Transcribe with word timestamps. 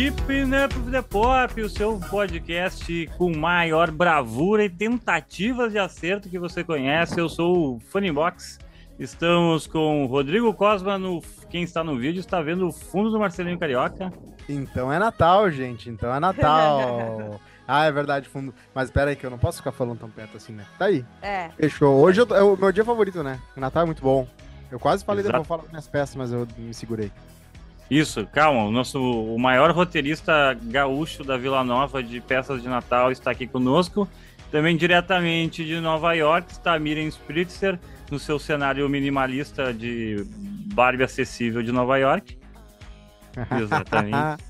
Keeping 0.00 0.54
Up 0.64 0.74
the 0.90 1.02
Pop, 1.02 1.60
o 1.60 1.68
seu 1.68 2.00
podcast 2.08 3.06
com 3.18 3.36
maior 3.36 3.90
bravura 3.90 4.64
e 4.64 4.70
tentativas 4.70 5.72
de 5.72 5.78
acerto 5.78 6.26
que 6.30 6.38
você 6.38 6.64
conhece. 6.64 7.20
Eu 7.20 7.28
sou 7.28 7.74
o 7.76 7.80
Funnybox. 7.80 8.58
Estamos 8.98 9.66
com 9.66 10.02
o 10.02 10.06
Rodrigo 10.06 10.54
Cosma. 10.54 10.96
No, 10.98 11.20
quem 11.50 11.62
está 11.64 11.84
no 11.84 11.98
vídeo 11.98 12.18
está 12.18 12.40
vendo 12.40 12.66
o 12.66 12.72
fundo 12.72 13.10
do 13.10 13.18
Marcelinho 13.18 13.58
Carioca. 13.58 14.10
Então 14.48 14.90
é 14.90 14.98
Natal, 14.98 15.50
gente. 15.50 15.90
Então 15.90 16.14
é 16.14 16.18
Natal. 16.18 17.38
ah, 17.68 17.84
é 17.84 17.92
verdade, 17.92 18.26
fundo. 18.26 18.54
Mas 18.74 18.86
espera 18.88 19.10
aí 19.10 19.16
que 19.16 19.26
eu 19.26 19.30
não 19.30 19.36
posso 19.38 19.58
ficar 19.58 19.72
falando 19.72 19.98
tão 19.98 20.08
perto 20.08 20.38
assim, 20.38 20.54
né? 20.54 20.64
Tá 20.78 20.86
aí. 20.86 21.04
É. 21.20 21.50
Fechou. 21.58 21.94
Hoje 21.96 22.22
eu- 22.22 22.34
é 22.34 22.42
o 22.42 22.56
meu 22.56 22.72
dia 22.72 22.86
favorito, 22.86 23.22
né? 23.22 23.38
O 23.54 23.60
Natal 23.60 23.82
é 23.82 23.86
muito 23.86 24.00
bom. 24.00 24.26
Eu 24.70 24.80
quase 24.80 25.04
falei 25.04 25.20
Exato. 25.20 25.32
depois 25.32 25.46
vou 25.46 25.56
falar 25.58 25.62
das 25.64 25.72
minhas 25.72 25.88
peças, 25.88 26.16
mas 26.16 26.32
eu 26.32 26.48
me 26.56 26.72
segurei. 26.72 27.12
Isso, 27.90 28.26
calma. 28.32 28.64
O 28.64 28.70
nosso 28.70 29.00
o 29.00 29.38
maior 29.38 29.72
roteirista 29.72 30.56
gaúcho 30.62 31.24
da 31.24 31.36
Vila 31.36 31.64
Nova 31.64 32.02
de 32.02 32.20
peças 32.20 32.62
de 32.62 32.68
Natal 32.68 33.10
está 33.10 33.32
aqui 33.32 33.46
conosco. 33.46 34.08
Também 34.50 34.76
diretamente 34.76 35.64
de 35.64 35.80
Nova 35.80 36.12
York 36.12 36.52
está 36.52 36.78
Miriam 36.78 37.08
Spritzer 37.08 37.78
no 38.10 38.18
seu 38.18 38.38
cenário 38.38 38.88
minimalista 38.88 39.72
de 39.72 40.24
Barbie 40.72 41.04
acessível 41.04 41.62
de 41.62 41.72
Nova 41.72 41.96
York. 41.98 42.38
Exatamente. 43.60 44.44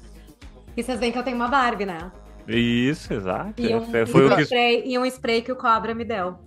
E 0.77 0.83
vocês 0.83 0.99
veem 1.01 1.13
que 1.13 1.19
eu 1.19 1.23
tenho 1.23 1.37
uma 1.37 1.49
Barbie, 1.49 1.85
né? 1.87 2.11
Isso, 2.49 3.13
exato. 3.13 3.61
E 3.61 3.75
um, 3.75 3.83
Foi- 3.91 4.07
Foi 4.07 4.23
e 4.23 4.25
o 4.25 4.33
um 4.33 4.37
que 4.37 4.43
spray, 4.43 4.83
e 4.87 4.99
um 4.99 5.05
spray 5.07 5.43
que 5.43 5.53
o 5.53 5.57
Cobra 5.57 5.95
me 5.95 6.05
deu. 6.05 6.39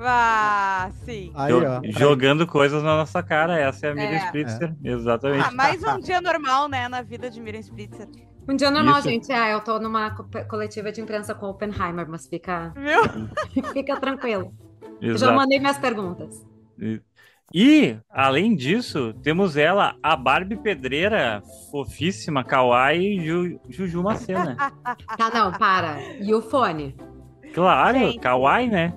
Ah, 0.00 0.90
sim. 1.04 1.32
Aí, 1.34 1.52
ó. 1.52 1.80
jogando 1.98 2.46
coisas 2.46 2.82
na 2.82 2.96
nossa 2.96 3.22
cara. 3.22 3.58
Essa 3.58 3.88
é 3.88 3.90
a 3.90 3.94
Miriam 3.94 4.10
É. 4.16 4.26
Spritzer. 4.26 4.74
Exatamente. 4.84 5.44
Ah, 5.48 5.50
mais 5.52 5.82
um 5.82 5.98
dia 5.98 6.20
normal, 6.20 6.68
né, 6.68 6.88
na 6.88 7.02
vida 7.02 7.28
de 7.30 7.40
Miriam 7.40 7.60
Spritzer. 7.60 8.08
Um 8.48 8.56
dia 8.56 8.70
normal, 8.70 9.00
Isso. 9.00 9.08
gente. 9.08 9.30
É, 9.32 9.52
eu 9.52 9.60
tô 9.60 9.78
numa 9.78 10.10
co- 10.12 10.26
coletiva 10.48 10.90
de 10.90 11.00
imprensa 11.00 11.34
com 11.34 11.46
Oppenheimer, 11.46 12.08
mas 12.08 12.26
fica, 12.26 12.72
Viu? 12.76 13.02
fica 13.74 13.98
tranquilo. 14.00 14.52
Eu 15.00 15.10
já 15.18 15.26
Exato. 15.26 15.34
mandei 15.34 15.58
minhas 15.58 15.78
perguntas. 15.78 16.46
E, 17.52 17.96
além 18.10 18.54
disso, 18.54 19.12
temos 19.22 19.56
ela, 19.56 19.96
a 20.02 20.14
Barbie 20.16 20.56
Pedreira, 20.56 21.42
fofíssima, 21.70 22.44
kawaii, 22.44 23.20
Ju, 23.24 23.60
Juju 23.68 24.02
Macena. 24.02 24.54
Tá, 25.16 25.30
não, 25.32 25.52
para. 25.52 25.98
E 26.20 26.32
o 26.34 26.40
fone? 26.42 26.94
Claro, 27.54 27.98
Gente. 27.98 28.18
kawaii, 28.20 28.68
né? 28.68 28.92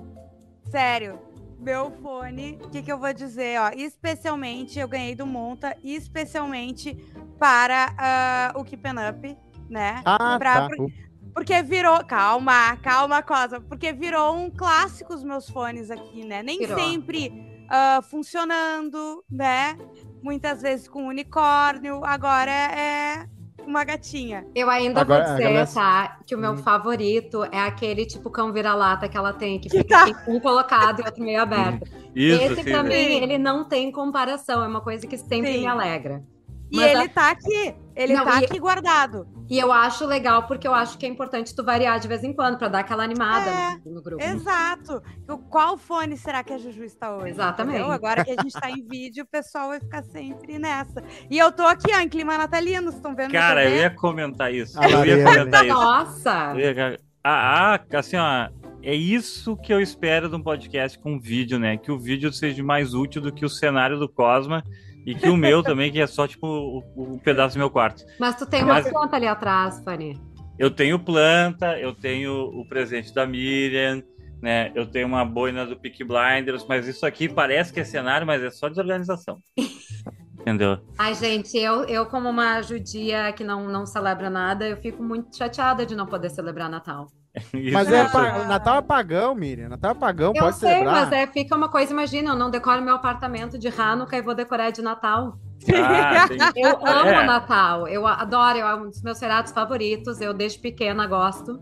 Sério. 0.72 1.20
Meu 1.58 1.90
fone, 2.02 2.58
o 2.64 2.70
que, 2.70 2.80
que 2.82 2.90
eu 2.90 2.98
vou 2.98 3.12
dizer? 3.12 3.60
Ó, 3.60 3.68
especialmente, 3.76 4.78
eu 4.78 4.88
ganhei 4.88 5.14
do 5.14 5.26
Monta, 5.26 5.76
especialmente 5.84 6.96
para 7.38 7.94
ah, 7.98 8.52
o 8.56 8.64
Keep 8.64 8.82
Up, 9.10 9.36
né? 9.68 10.00
Ah, 10.02 10.38
Pra- 10.38 10.68
tá. 10.70 10.74
por- 10.74 10.90
Porque 11.34 11.62
virou. 11.62 12.02
Calma, 12.06 12.74
calma, 12.78 13.22
Cosa. 13.22 13.60
Porque 13.60 13.92
virou 13.92 14.34
um 14.34 14.50
clássico 14.50 15.12
os 15.12 15.22
meus 15.22 15.48
fones 15.50 15.90
aqui, 15.90 16.24
né? 16.24 16.42
Nem 16.42 16.58
Virou. 16.58 16.78
sempre 16.78 17.30
ah, 17.68 18.00
funcionando, 18.02 19.22
né? 19.30 19.76
Muitas 20.22 20.62
vezes 20.62 20.88
com 20.88 21.06
unicórnio. 21.06 22.02
Agora 22.02 22.50
é 22.50 23.28
uma 23.72 23.84
gatinha. 23.84 24.46
Eu 24.54 24.68
ainda 24.70 25.00
Agora, 25.00 25.24
vou 25.24 25.32
dizer, 25.32 25.42
galera- 25.44 25.66
tá? 25.66 26.18
Que 26.26 26.34
o 26.34 26.38
meu 26.38 26.52
Hum. 26.52 26.56
favorito 26.58 27.42
é 27.44 27.58
aquele 27.60 28.06
tipo 28.06 28.30
cão 28.30 28.52
vira-lata 28.52 29.08
que 29.08 29.16
ela 29.16 29.32
tem, 29.32 29.58
que 29.58 29.68
Que 29.68 29.78
fica 29.78 29.88
tá- 29.88 30.02
assim, 30.04 30.14
um 30.28 30.38
colocado 30.38 31.00
e 31.00 31.04
outro 31.04 31.22
meio 31.22 31.40
aberto. 31.40 31.90
Isso, 32.14 32.42
Esse, 32.42 32.62
sim. 32.62 32.70
pra 32.70 32.82
mim, 32.82 32.90
Sim. 32.92 33.22
ele 33.22 33.38
não 33.38 33.64
tem 33.64 33.90
comparação. 33.90 34.62
É 34.62 34.68
uma 34.68 34.80
coisa 34.80 35.06
que 35.06 35.16
sempre 35.16 35.52
Sim. 35.54 35.60
me 35.60 35.66
alegra. 35.66 36.22
E 36.70 36.76
Mas 36.76 36.90
ele 36.90 37.02
a- 37.04 37.08
tá 37.08 37.30
aqui. 37.30 37.74
Ele 37.94 38.14
Não, 38.14 38.24
tá 38.24 38.40
e- 38.40 38.44
aqui 38.44 38.58
guardado. 38.58 39.26
E 39.52 39.58
eu 39.58 39.70
acho 39.70 40.06
legal, 40.06 40.44
porque 40.44 40.66
eu 40.66 40.72
acho 40.72 40.96
que 40.96 41.04
é 41.04 41.08
importante 41.10 41.54
tu 41.54 41.62
variar 41.62 42.00
de 42.00 42.08
vez 42.08 42.24
em 42.24 42.32
quando, 42.32 42.56
pra 42.56 42.68
dar 42.68 42.78
aquela 42.78 43.04
animada 43.04 43.50
É, 43.50 43.76
no, 43.84 43.96
no 43.96 44.02
grupo. 44.02 44.22
Exato. 44.24 45.02
O- 45.28 45.36
Qual 45.36 45.76
fone 45.76 46.16
será 46.16 46.42
que 46.42 46.54
a 46.54 46.56
Juju 46.58 46.82
está 46.84 47.14
hoje? 47.14 47.28
Exatamente. 47.32 47.74
entendeu? 47.76 47.92
Agora 47.92 48.24
que 48.24 48.30
a 48.30 48.42
gente 48.42 48.52
tá 48.58 48.70
em 48.70 48.82
vídeo, 48.88 49.24
o 49.24 49.26
pessoal 49.26 49.68
vai 49.68 49.78
ficar 49.78 50.02
sempre 50.04 50.58
nessa. 50.58 51.04
E 51.30 51.36
eu 51.38 51.52
tô 51.52 51.64
aqui, 51.66 51.94
ó, 51.94 51.98
em 52.00 52.08
clima 52.08 52.38
natalino. 52.38 52.84
Vocês 52.84 52.94
estão 52.94 53.14
vendo? 53.14 53.30
Cara, 53.32 53.68
eu 53.68 53.76
ia 53.76 53.90
comentar 53.90 54.54
isso. 54.54 54.80
A 54.80 54.88
Eu 54.88 55.04
ia 55.04 55.22
comentar 55.22 55.66
isso. 55.66 55.74
Nossa! 55.74 56.52
Eu 56.56 56.72
ia- 56.74 56.98
Ah, 57.22 57.74
ah, 57.74 57.98
assim, 57.98 58.16
ó. 58.16 58.48
É 58.82 58.94
isso 58.94 59.54
que 59.58 59.72
eu 59.72 59.80
espero 59.80 60.28
de 60.30 60.34
um 60.34 60.42
podcast 60.42 60.98
com 60.98 61.20
vídeo, 61.20 61.56
né? 61.58 61.76
Que 61.76 61.92
o 61.92 61.98
vídeo 61.98 62.32
seja 62.32 62.64
mais 62.64 62.94
útil 62.94 63.20
do 63.22 63.30
que 63.30 63.44
o 63.44 63.48
cenário 63.48 63.96
do 63.98 64.08
Cosma 64.08 64.64
e 65.06 65.14
que 65.14 65.28
o 65.28 65.36
meu 65.36 65.62
também, 65.62 65.90
que 65.90 66.00
é 66.00 66.06
só, 66.06 66.26
tipo, 66.26 66.46
o, 66.46 67.14
o 67.14 67.18
pedaço 67.20 67.56
do 67.56 67.58
meu 67.58 67.70
quarto. 67.70 68.04
Mas 68.18 68.36
tu 68.36 68.46
tem 68.46 68.62
uma 68.62 68.74
Mas- 68.74 68.88
planta 68.90 69.16
ali 69.16 69.26
atrás, 69.26 69.82
Fanny. 69.84 70.18
Eu 70.58 70.70
tenho 70.70 70.98
planta, 70.98 71.78
eu 71.78 71.94
tenho 71.94 72.44
o 72.44 72.66
presente 72.68 73.12
da 73.12 73.26
Miriam, 73.26 74.02
né? 74.40 74.70
Eu 74.74 74.86
tenho 74.86 75.06
uma 75.08 75.24
boina 75.24 75.64
do 75.66 75.76
Peak 75.76 76.04
Blinders, 76.04 76.64
mas 76.68 76.86
isso 76.86 77.04
aqui 77.06 77.28
parece 77.28 77.72
que 77.72 77.80
é 77.80 77.84
cenário, 77.84 78.26
mas 78.26 78.42
é 78.42 78.50
só 78.50 78.68
desorganização. 78.68 79.38
Entendeu? 80.40 80.78
Ai, 80.98 81.14
gente, 81.14 81.56
eu, 81.56 81.84
eu 81.84 82.04
como 82.06 82.28
uma 82.28 82.60
judia 82.62 83.32
que 83.32 83.44
não, 83.44 83.68
não 83.68 83.86
celebra 83.86 84.28
nada, 84.28 84.68
eu 84.68 84.76
fico 84.76 85.02
muito 85.02 85.36
chateada 85.36 85.86
de 85.86 85.94
não 85.94 86.04
poder 86.06 86.30
celebrar 86.30 86.68
Natal. 86.68 87.06
Mas 87.72 87.90
é 87.90 88.04
pa- 88.08 88.44
Natal 88.44 88.76
é 88.78 88.82
pagão, 88.82 89.34
Miriam. 89.34 89.68
Natal 89.70 89.92
é 89.92 89.94
pagão, 89.94 90.32
eu 90.36 90.42
pode 90.42 90.56
sei, 90.56 90.68
celebrar. 90.68 90.94
mas 91.06 91.12
é, 91.12 91.26
fica 91.26 91.56
uma 91.56 91.68
coisa, 91.68 91.90
imagina, 91.92 92.30
eu 92.30 92.36
não 92.36 92.50
decoro 92.50 92.82
meu 92.82 92.94
apartamento 92.94 93.58
de 93.58 93.68
Hanukkah 93.68 94.18
e 94.18 94.22
vou 94.22 94.34
decorar 94.34 94.70
de 94.70 94.82
Natal. 94.82 95.38
Ah, 95.74 96.28
tem- 96.52 96.62
Eu 96.62 96.76
amo 96.86 97.08
É. 97.08 97.24
Natal, 97.24 97.88
eu 97.88 98.06
adoro, 98.06 98.58
é 98.58 98.74
um 98.74 98.90
dos 98.90 99.00
meus 99.02 99.18
feriados 99.18 99.50
favoritos, 99.52 100.20
eu 100.20 100.34
desde 100.34 100.58
pequena 100.58 101.06
gosto. 101.06 101.58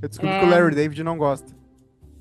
Eu 0.00 0.08
descobri 0.08 0.32
É. 0.34 0.40
que 0.40 0.46
o 0.46 0.48
Larry 0.50 0.74
David 0.74 1.02
não 1.04 1.18
gosta. 1.18 1.52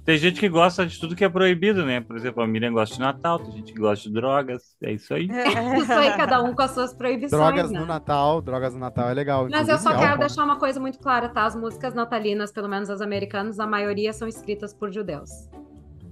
Tem 0.06 0.18
gente 0.18 0.38
que 0.40 0.50
gosta 0.50 0.86
de 0.86 1.00
tudo 1.00 1.16
que 1.16 1.24
é 1.24 1.30
proibido, 1.30 1.86
né? 1.86 2.02
Por 2.02 2.18
exemplo, 2.18 2.44
a 2.44 2.48
Miriam 2.48 2.74
gosta 2.74 2.96
de 2.96 3.02
Natal, 3.02 3.40
tem 3.40 3.52
gente 3.54 3.72
que 3.72 3.80
gosta 3.80 4.08
de 4.10 4.14
drogas, 4.14 4.76
é 4.84 4.92
isso 4.92 5.14
aí. 5.14 5.30
Isso 5.78 5.94
aí, 5.94 6.12
cada 6.18 6.42
um 6.42 6.54
com 6.54 6.62
as 6.62 6.72
suas 6.72 6.94
proibições, 6.94 7.32
Drogas 7.32 7.72
né? 7.72 7.80
no 7.80 7.86
Natal, 7.86 8.42
drogas 8.42 8.74
no 8.74 8.80
Natal 8.82 9.10
é 9.10 9.14
legal. 9.14 9.48
Mas 9.50 9.70
eu 9.70 9.78
só 9.78 9.92
inclusive, 9.92 10.00
quero 10.00 10.12
álcool. 10.12 10.20
deixar 10.20 10.44
uma 10.44 10.58
coisa 10.60 10.80
muito 10.80 11.00
clara, 11.00 11.30
tá? 11.30 11.46
As 11.46 11.56
músicas 11.56 11.94
natalinas, 11.94 12.52
pelo 12.52 12.68
menos 12.68 12.90
as 12.90 13.00
americanas, 13.00 13.60
a 13.62 13.66
maioria 13.66 14.12
são 14.12 14.28
escritas 14.28 14.74
por 14.74 14.92
judeus. 14.92 15.30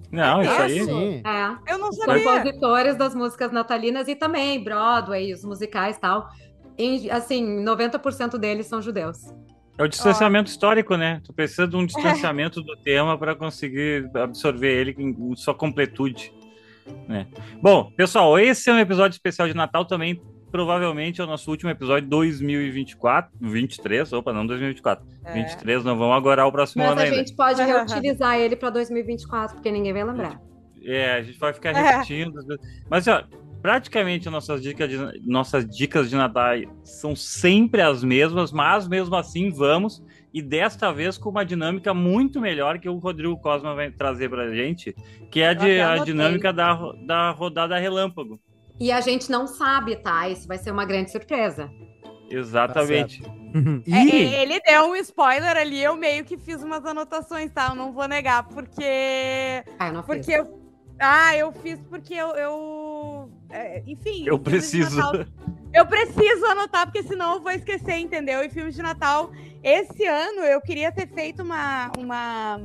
Não, 0.10 0.42
isso 0.42 0.52
aí. 0.62 0.84
Sim. 0.86 1.22
É. 1.26 1.74
Eu 1.74 1.78
não 1.78 1.90
Os 1.90 1.98
sabia. 1.98 2.24
compositores 2.24 2.96
das 2.98 3.14
músicas 3.16 3.52
natalinas 3.52 4.08
e 4.08 4.16
também 4.16 4.62
Broadway, 4.64 5.34
os 5.34 5.44
musicais 5.44 5.98
e 5.98 6.00
tal. 6.02 6.30
Em, 6.78 7.10
assim, 7.10 7.64
90% 7.64 8.38
deles 8.38 8.68
são 8.68 8.82
judeus. 8.82 9.34
É 9.82 9.84
o 9.84 9.88
distanciamento 9.88 10.48
histórico, 10.50 10.96
né? 10.96 11.20
Tu 11.24 11.34
precisa 11.34 11.68
de 11.68 11.76
um 11.76 11.84
distanciamento 11.86 12.62
do 12.62 12.78
tema 12.78 13.18
para 13.18 13.34
conseguir 13.36 14.10
absorver 14.16 14.80
ele 14.80 14.96
em 15.00 15.36
sua 15.36 15.56
completude. 15.56 16.32
Né? 17.08 17.26
Bom, 17.62 17.92
pessoal, 17.98 18.38
esse 18.38 18.70
é 18.70 18.74
um 18.74 18.80
episódio 18.80 19.16
especial 19.16 19.48
de 19.48 19.56
Natal 19.56 19.84
também. 19.84 20.22
Provavelmente 20.52 21.20
é 21.20 21.24
o 21.24 21.28
nosso 21.28 21.50
último 21.50 21.72
episódio 21.72 22.08
2024, 22.10 23.32
23, 23.42 24.14
opa, 24.14 24.32
não 24.32 24.46
2024. 24.46 25.04
É. 25.24 25.34
23, 25.34 25.84
não 25.84 25.98
vamos 25.98 26.16
agora 26.16 26.46
o 26.46 26.52
próximo 26.52 26.84
Mas 26.84 26.92
ano 26.92 27.02
a 27.02 27.04
ainda. 27.06 27.16
gente 27.16 27.34
pode 27.34 27.62
reutilizar 27.64 28.38
ele 28.38 28.56
para 28.56 28.70
2024, 28.70 29.56
porque 29.56 29.72
ninguém 29.72 29.94
vai 29.94 30.04
lembrar. 30.04 30.40
É, 30.84 31.14
a 31.14 31.24
gente 31.24 31.40
vai 31.40 31.54
ficar 31.54 31.70
É. 31.72 31.82
repetindo. 31.82 32.34
vezes. 32.46 32.84
Mas, 32.90 33.08
ó, 33.08 33.24
praticamente 33.62 34.28
as 34.28 34.32
nossas 34.34 34.62
dicas, 34.62 34.90
de, 34.90 34.98
nossas 35.26 35.66
dicas 35.68 36.10
de 36.10 36.16
Natal 36.16 36.56
são 36.84 37.16
sempre 37.16 37.82
as 37.82 38.04
mesmas, 38.04 38.52
mas 38.52 38.88
mesmo 38.88 39.16
assim 39.16 39.50
vamos. 39.50 40.04
E 40.34 40.42
desta 40.42 40.92
vez 40.94 41.18
com 41.18 41.30
uma 41.30 41.46
dinâmica 41.46 41.94
muito 41.94 42.40
melhor 42.40 42.80
que 42.80 42.88
o 42.88 42.98
Rodrigo 42.98 43.38
Cosma 43.38 43.76
vai 43.76 43.92
trazer 43.92 44.30
pra 44.30 44.50
gente, 44.54 44.96
que 45.30 45.42
é 45.42 45.50
a, 45.50 45.54
de- 45.54 45.82
a 45.82 45.98
dinâmica 45.98 46.54
da, 46.54 46.74
da 47.06 47.32
rodada 47.32 47.78
relâmpago. 47.78 48.40
E 48.80 48.92
a 48.92 49.02
gente 49.02 49.30
não 49.30 49.46
sabe, 49.46 49.98
tá? 49.98 50.30
Isso 50.30 50.48
vai 50.48 50.58
ser 50.58 50.72
uma 50.72 50.86
grande 50.86 51.12
surpresa. 51.12 51.70
Exatamente. 52.30 53.22
E 53.86 53.94
É, 53.94 54.10
é, 54.10 54.42
ele 54.44 54.60
deu 54.62 54.86
um 54.86 54.96
spoiler 54.96 55.58
ali, 55.58 55.84
eu 55.84 55.96
meio 55.96 56.24
que 56.24 56.38
fiz 56.38 56.64
umas 56.64 56.86
anotações, 56.86 57.52
tá? 57.52 57.68
Eu 57.70 57.76
não 57.76 57.92
vou 57.92 58.08
negar, 58.08 58.48
porque. 58.48 58.84
Ah, 59.78 59.88
eu 59.88 59.94
não 59.94 60.04
fiz. 60.04 60.16
Porque 60.16 60.32
eu. 60.32 60.62
Ah, 60.98 61.36
eu 61.36 61.52
fiz 61.52 61.80
porque 61.90 62.14
eu. 62.14 62.30
eu 62.30 62.91
é, 63.52 63.84
enfim. 63.86 64.24
Eu 64.26 64.40
preciso. 64.40 64.98
Natal- 64.98 65.26
eu 65.74 65.86
preciso 65.86 66.46
anotar, 66.48 66.86
porque 66.86 67.02
senão 67.04 67.36
eu 67.36 67.42
vou 67.42 67.52
esquecer, 67.52 67.98
entendeu? 67.98 68.44
E 68.44 68.50
filmes 68.50 68.76
de 68.76 68.82
Natal. 68.82 69.32
Esse 69.64 70.06
ano 70.06 70.42
eu 70.42 70.60
queria 70.60 70.92
ter 70.92 71.08
feito 71.08 71.44
uma, 71.44 71.92
uma 71.98 72.60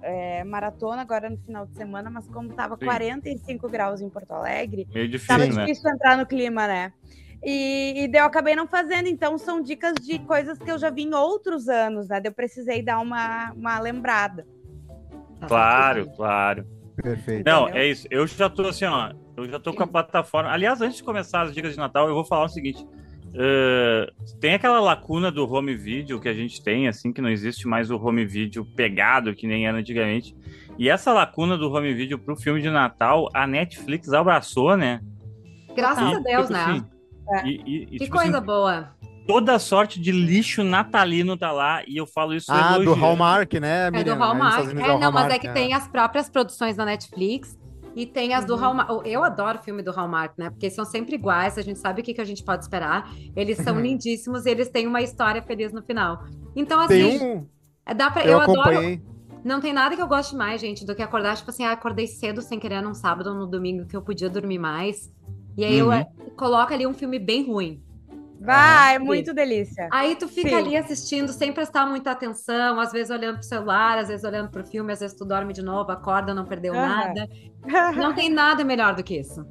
é, 0.00 0.42
maratona 0.44 1.02
agora 1.02 1.28
no 1.28 1.36
final 1.38 1.66
de 1.66 1.74
semana, 1.76 2.08
mas 2.08 2.26
como 2.28 2.48
tava 2.54 2.76
Sim. 2.78 2.84
45 2.86 3.68
graus 3.68 4.00
em 4.00 4.08
Porto 4.08 4.30
Alegre, 4.32 4.86
Meio 4.94 5.08
difícil, 5.08 5.36
Tava 5.36 5.46
né? 5.52 5.64
difícil 5.66 5.90
entrar 5.90 6.16
no 6.16 6.24
clima, 6.24 6.66
né? 6.66 6.92
E, 7.44 8.04
e 8.04 8.08
daí 8.08 8.22
eu 8.22 8.26
acabei 8.26 8.54
não 8.56 8.66
fazendo, 8.66 9.08
então 9.08 9.36
são 9.36 9.60
dicas 9.60 9.94
de 9.94 10.18
coisas 10.20 10.58
que 10.58 10.70
eu 10.70 10.78
já 10.78 10.88
vi 10.88 11.02
em 11.02 11.14
outros 11.14 11.68
anos, 11.68 12.08
né? 12.08 12.20
Eu 12.24 12.32
precisei 12.32 12.80
dar 12.82 13.00
uma, 13.00 13.52
uma 13.52 13.78
lembrada. 13.78 14.46
Tá 15.40 15.46
Claro, 15.46 16.04
certo. 16.04 16.16
claro. 16.16 16.66
Perfeito. 16.96 17.44
Não, 17.46 17.64
Entendeu? 17.64 17.80
é 17.82 17.86
isso. 17.86 18.06
Eu 18.10 18.26
já 18.26 18.48
tô 18.48 18.62
assim, 18.66 18.86
ó. 18.86 19.12
Eu 19.36 19.48
já 19.50 19.58
tô 19.58 19.72
com 19.72 19.82
a 19.82 19.86
plataforma. 19.86 20.50
Aliás, 20.50 20.80
antes 20.80 20.96
de 20.98 21.02
começar 21.04 21.42
as 21.42 21.52
dicas 21.54 21.72
de 21.72 21.78
Natal, 21.78 22.08
eu 22.08 22.14
vou 22.14 22.24
falar 22.24 22.44
o 22.44 22.48
seguinte: 22.48 22.86
Uh, 23.34 24.10
tem 24.40 24.54
aquela 24.54 24.80
lacuna 24.80 25.30
do 25.30 25.46
home 25.52 25.74
video 25.76 26.18
que 26.18 26.28
a 26.28 26.32
gente 26.32 26.62
tem, 26.62 26.88
assim, 26.88 27.12
que 27.12 27.20
não 27.20 27.28
existe 27.28 27.68
mais 27.68 27.90
o 27.90 27.96
home 28.02 28.24
video 28.24 28.64
pegado 28.64 29.34
que 29.34 29.46
nem 29.46 29.66
era 29.66 29.76
antigamente. 29.76 30.34
E 30.78 30.88
essa 30.88 31.12
lacuna 31.12 31.58
do 31.58 31.70
home 31.70 31.92
video 31.92 32.18
pro 32.18 32.34
filme 32.34 32.62
de 32.62 32.70
Natal, 32.70 33.28
a 33.34 33.46
Netflix 33.46 34.10
abraçou, 34.10 34.74
né? 34.74 35.00
Graças 35.76 36.12
E, 36.12 36.14
a 36.14 36.18
Deus, 36.18 36.46
tipo 36.46 36.52
né? 36.54 36.64
assim, 36.64 36.84
É. 37.30 37.46
E, 37.46 37.50
e- 37.66 37.86
que 37.86 37.98
tipo 37.98 38.04
assim, 38.04 38.30
coisa 38.30 38.40
boa. 38.40 38.88
toda 39.26 39.58
sorte 39.58 40.00
de 40.00 40.12
lixo 40.12 40.64
natalino 40.64 41.36
tá 41.36 41.52
lá, 41.52 41.82
e 41.86 41.94
eu 41.98 42.06
falo 42.06 42.32
isso 42.34 42.50
Ah, 42.50 42.78
do 42.78 42.84
elogiando. 42.84 43.00
Hallmark, 43.00 43.52
né, 43.60 43.88
É 43.88 43.90
do 43.90 43.96
Miriam? 43.98 44.12
Aí 44.14 44.18
nos 44.18 44.28
Hallmark. 44.28 44.68
É, 44.70 44.98
não, 44.98 45.12
mas 45.12 45.24
é 45.24 45.28
Hallmark, 45.28 45.40
que 45.40 45.48
tem 45.52 45.74
as 45.74 45.86
próprias 45.88 46.30
produções 46.30 46.74
da 46.76 46.86
Netflix 46.86 47.58
e 47.96 48.04
tem 48.06 48.34
as 48.34 48.44
do 48.44 48.52
Uhum. 48.54 48.60
Hallmark. 48.60 49.06
Eu 49.06 49.24
adoro 49.24 49.58
filme 49.58 49.82
do 49.82 49.90
Hallmark, 49.90 50.34
né? 50.38 50.50
Porque 50.50 50.68
são 50.70 50.84
sempre 50.84 51.14
iguais, 51.16 51.56
a 51.56 51.62
gente 51.62 51.78
sabe 51.78 52.02
o 52.02 52.04
que, 52.04 52.12
que 52.14 52.20
a 52.20 52.24
gente 52.24 52.44
pode 52.44 52.62
esperar. 52.62 53.10
Eles 53.34 53.56
são 53.58 53.80
lindíssimos 53.80 54.44
e 54.44 54.50
eles 54.50 54.68
têm 54.68 54.86
uma 54.86 55.00
história 55.00 55.40
feliz 55.42 55.72
no 55.72 55.82
final. 55.82 56.22
Então, 56.54 56.78
assim, 56.78 57.18
Tem 57.18 57.22
um, 57.22 57.46
é, 57.86 57.94
dá 57.94 58.10
pra, 58.10 58.22
eu, 58.24 58.32
eu, 58.32 58.40
adoro. 58.40 58.60
acompanhei. 58.60 59.02
Não 59.42 59.60
tem 59.60 59.72
nada 59.72 59.96
que 59.96 60.02
eu 60.02 60.08
goste 60.08 60.34
mais, 60.36 60.60
gente, 60.60 60.84
do 60.84 60.94
que 60.94 61.02
acordar, 61.02 61.36
tipo 61.36 61.50
assim, 61.50 61.64
ah, 61.64 61.72
acordei 61.72 62.06
cedo 62.06 62.42
sem 62.42 62.58
querer 62.58 62.82
num 62.82 62.94
sábado 62.94 63.30
ou 63.30 63.36
no 63.36 63.46
domingo 63.46 63.86
que 63.86 63.96
eu 63.96 64.02
podia 64.02 64.28
dormir 64.28 64.58
mais. 64.58 65.10
E 65.56 65.64
aí 65.64 65.78
eu 65.78 65.86
Uhum. 65.86 65.92
eh, 65.94 66.06
coloco 66.36 66.74
ali 66.74 66.86
um 66.86 66.92
filme 66.92 67.18
bem 67.18 67.46
ruim. 67.46 67.80
Vai, 68.40 68.96
é 68.96 68.98
muito 68.98 69.32
delícia. 69.32 69.88
Aí 69.90 70.14
tu 70.14 70.28
fica 70.28 70.50
Sim. 70.50 70.54
ali 70.54 70.76
assistindo 70.76 71.32
sem 71.32 71.52
prestar 71.52 71.86
muita 71.86 72.10
atenção, 72.10 72.78
às 72.78 72.92
vezes 72.92 73.10
olhando 73.10 73.36
pro 73.38 73.46
celular, 73.46 73.98
às 73.98 74.08
vezes 74.08 74.24
olhando 74.24 74.50
pro 74.50 74.64
filme, 74.64 74.92
às 74.92 75.00
vezes 75.00 75.16
tu 75.16 75.24
dorme 75.24 75.52
de 75.52 75.62
novo, 75.62 75.90
acorda, 75.90 76.34
não 76.34 76.44
perdeu 76.44 76.74
Aham. 76.74 76.86
nada. 76.86 77.28
Não 77.96 78.14
tem 78.14 78.28
nada 78.28 78.62
melhor 78.62 78.94
do 78.94 79.02
que 79.02 79.18
isso. 79.18 79.44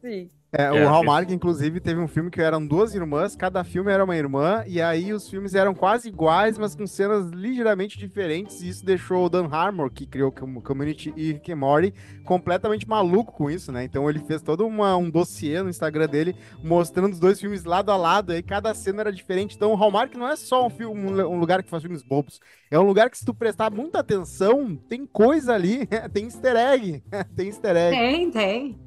Sim. 0.00 0.30
É, 0.56 0.64
É, 0.64 0.84
o 0.84 0.88
Hallmark, 0.88 1.30
inclusive, 1.32 1.80
teve 1.80 2.00
um 2.00 2.06
filme 2.06 2.30
que 2.30 2.40
eram 2.40 2.64
duas 2.64 2.94
irmãs, 2.94 3.34
cada 3.34 3.64
filme 3.64 3.90
era 3.90 4.04
uma 4.04 4.16
irmã, 4.16 4.62
e 4.66 4.80
aí 4.80 5.12
os 5.12 5.28
filmes 5.28 5.54
eram 5.54 5.74
quase 5.74 6.08
iguais, 6.08 6.56
mas 6.56 6.74
com 6.74 6.86
cenas 6.86 7.28
ligeiramente 7.30 7.98
diferentes, 7.98 8.62
e 8.62 8.68
isso 8.68 8.84
deixou 8.84 9.24
o 9.24 9.28
Dan 9.28 9.48
Harmon, 9.50 9.90
que 9.90 10.06
criou 10.06 10.28
o 10.28 10.62
Community 10.62 11.12
e 11.16 11.32
Rick 11.32 11.52
and 11.52 11.56
Morty, 11.56 11.94
completamente 12.24 12.88
maluco 12.88 13.32
com 13.32 13.50
isso, 13.50 13.72
né? 13.72 13.84
Então 13.84 14.08
ele 14.08 14.20
fez 14.20 14.42
todo 14.42 14.64
uma, 14.66 14.96
um 14.96 15.10
dossiê 15.10 15.60
no 15.62 15.68
Instagram 15.68 16.06
dele, 16.06 16.36
mostrando 16.62 17.12
os 17.12 17.18
dois 17.18 17.40
filmes 17.40 17.64
lado 17.64 17.90
a 17.90 17.96
lado, 17.96 18.32
e 18.32 18.36
aí 18.36 18.42
cada 18.42 18.72
cena 18.74 19.00
era 19.00 19.12
diferente. 19.12 19.56
Então 19.56 19.72
o 19.72 19.76
Hallmark 19.76 20.14
não 20.14 20.28
é 20.28 20.36
só 20.36 20.66
um, 20.66 20.70
filme, 20.70 21.00
um, 21.00 21.32
um 21.32 21.38
lugar 21.38 21.62
que 21.62 21.70
faz 21.70 21.82
filmes 21.82 22.02
bobos, 22.02 22.40
é 22.70 22.78
um 22.78 22.84
lugar 22.84 23.10
que 23.10 23.18
se 23.18 23.24
tu 23.24 23.34
prestar 23.34 23.72
muita 23.72 23.98
atenção, 23.98 24.76
tem 24.88 25.04
coisa 25.04 25.52
ali, 25.52 25.88
tem 26.12 26.24
easter 26.26 26.56
egg, 26.56 27.02
tem 27.34 27.48
easter 27.48 27.76
egg. 27.76 27.96
Tem, 27.96 28.30
tem. 28.30 28.83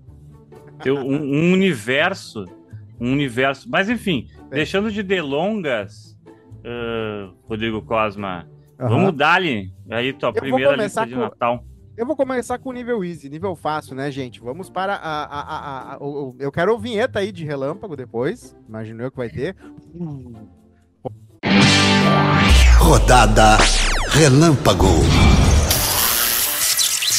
Tem 0.81 0.91
um, 0.91 0.99
um 0.99 1.53
universo, 1.53 2.45
um 2.99 3.11
universo. 3.11 3.67
Mas 3.69 3.89
enfim, 3.89 4.27
É. 4.51 4.55
deixando 4.55 4.91
de 4.91 5.01
delongas, 5.03 6.15
ah, 6.63 7.31
Rodrigo 7.47 7.81
Cosma, 7.81 8.47
Aham. 8.79 8.89
vamos 8.89 9.13
dar-lhe 9.15 9.71
aí 9.89 10.13
tua 10.13 10.31
vou 10.31 10.41
primeira 10.41 10.75
lista 10.75 11.05
de 11.05 11.13
com- 11.13 11.19
Natal. 11.21 11.63
Eu 11.97 12.05
vou 12.05 12.15
começar 12.15 12.59
com 12.59 12.69
o 12.69 12.73
nível 12.73 13.03
easy, 13.03 13.27
nível 13.27 13.55
fácil, 13.55 13.95
né, 13.95 14.11
gente? 14.11 14.39
Vamos 14.39 14.69
para 14.69 14.93
a. 14.93 15.23
a, 15.23 15.41
a, 15.41 15.93
a- 15.95 15.97
o- 15.99 16.29
o- 16.29 16.35
eu 16.37 16.51
quero 16.51 16.75
a 16.75 16.77
vinheta 16.79 17.17
aí 17.17 17.31
de 17.31 17.43
relâmpago 17.43 17.95
depois. 17.95 18.55
Imagino 18.69 19.01
eu 19.01 19.09
que 19.09 19.17
vai 19.17 19.29
ter. 19.29 19.55
Rodada 22.77 23.57
Relâmpago. 24.09 24.85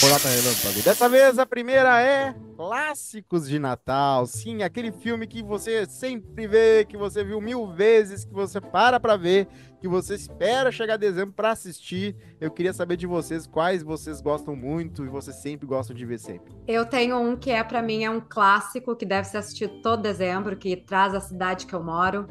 Rodada 0.01 0.29
relâmpago. 0.29 0.81
Dessa 0.83 1.09
vez 1.09 1.41
a 1.41 1.45
primeira 1.45 2.01
é 2.01 2.33
clássicos 2.57 3.49
de 3.49 3.59
Natal. 3.59 4.27
Sim, 4.27 4.63
aquele 4.63 4.93
filme 4.93 5.27
que 5.27 5.43
você 5.43 5.87
sempre 5.87 6.47
vê, 6.47 6.85
que 6.85 6.97
você 6.97 7.25
viu 7.25 7.41
mil 7.41 7.73
vezes, 7.73 8.25
que 8.25 8.33
você 8.33 8.61
para 8.61 9.01
pra 9.01 9.17
ver, 9.17 9.49
que 9.81 9.89
você 9.89 10.15
espera 10.15 10.71
chegar 10.71 10.97
dezembro 10.97 11.35
pra 11.35 11.51
assistir. 11.51 12.15
Eu 12.41 12.49
queria 12.49 12.73
saber 12.73 12.97
de 12.97 13.09
vocês 13.09 13.45
quais 13.45 13.83
vocês 13.83 14.21
gostam 14.21 14.55
muito 14.55 15.05
e 15.05 15.09
vocês 15.09 15.35
sempre 15.37 15.67
gostam 15.67 15.97
de 15.97 16.07
ver 16.07 16.21
sempre. 16.21 16.55
Eu 16.69 16.87
tenho 16.87 17.19
um 17.19 17.37
que 17.37 17.51
é 17.51 17.65
pra 17.65 17.83
mim 17.83 18.05
é 18.05 18.11
um 18.11 18.21
clássico 18.21 18.95
que 18.95 19.05
deve 19.05 19.27
ser 19.27 19.39
assistido 19.39 19.83
todo 19.83 20.01
dezembro, 20.01 20.57
que 20.57 20.77
traz 20.77 21.13
a 21.13 21.21
cidade 21.21 21.67
que 21.67 21.75
eu 21.75 21.83
moro, 21.83 22.29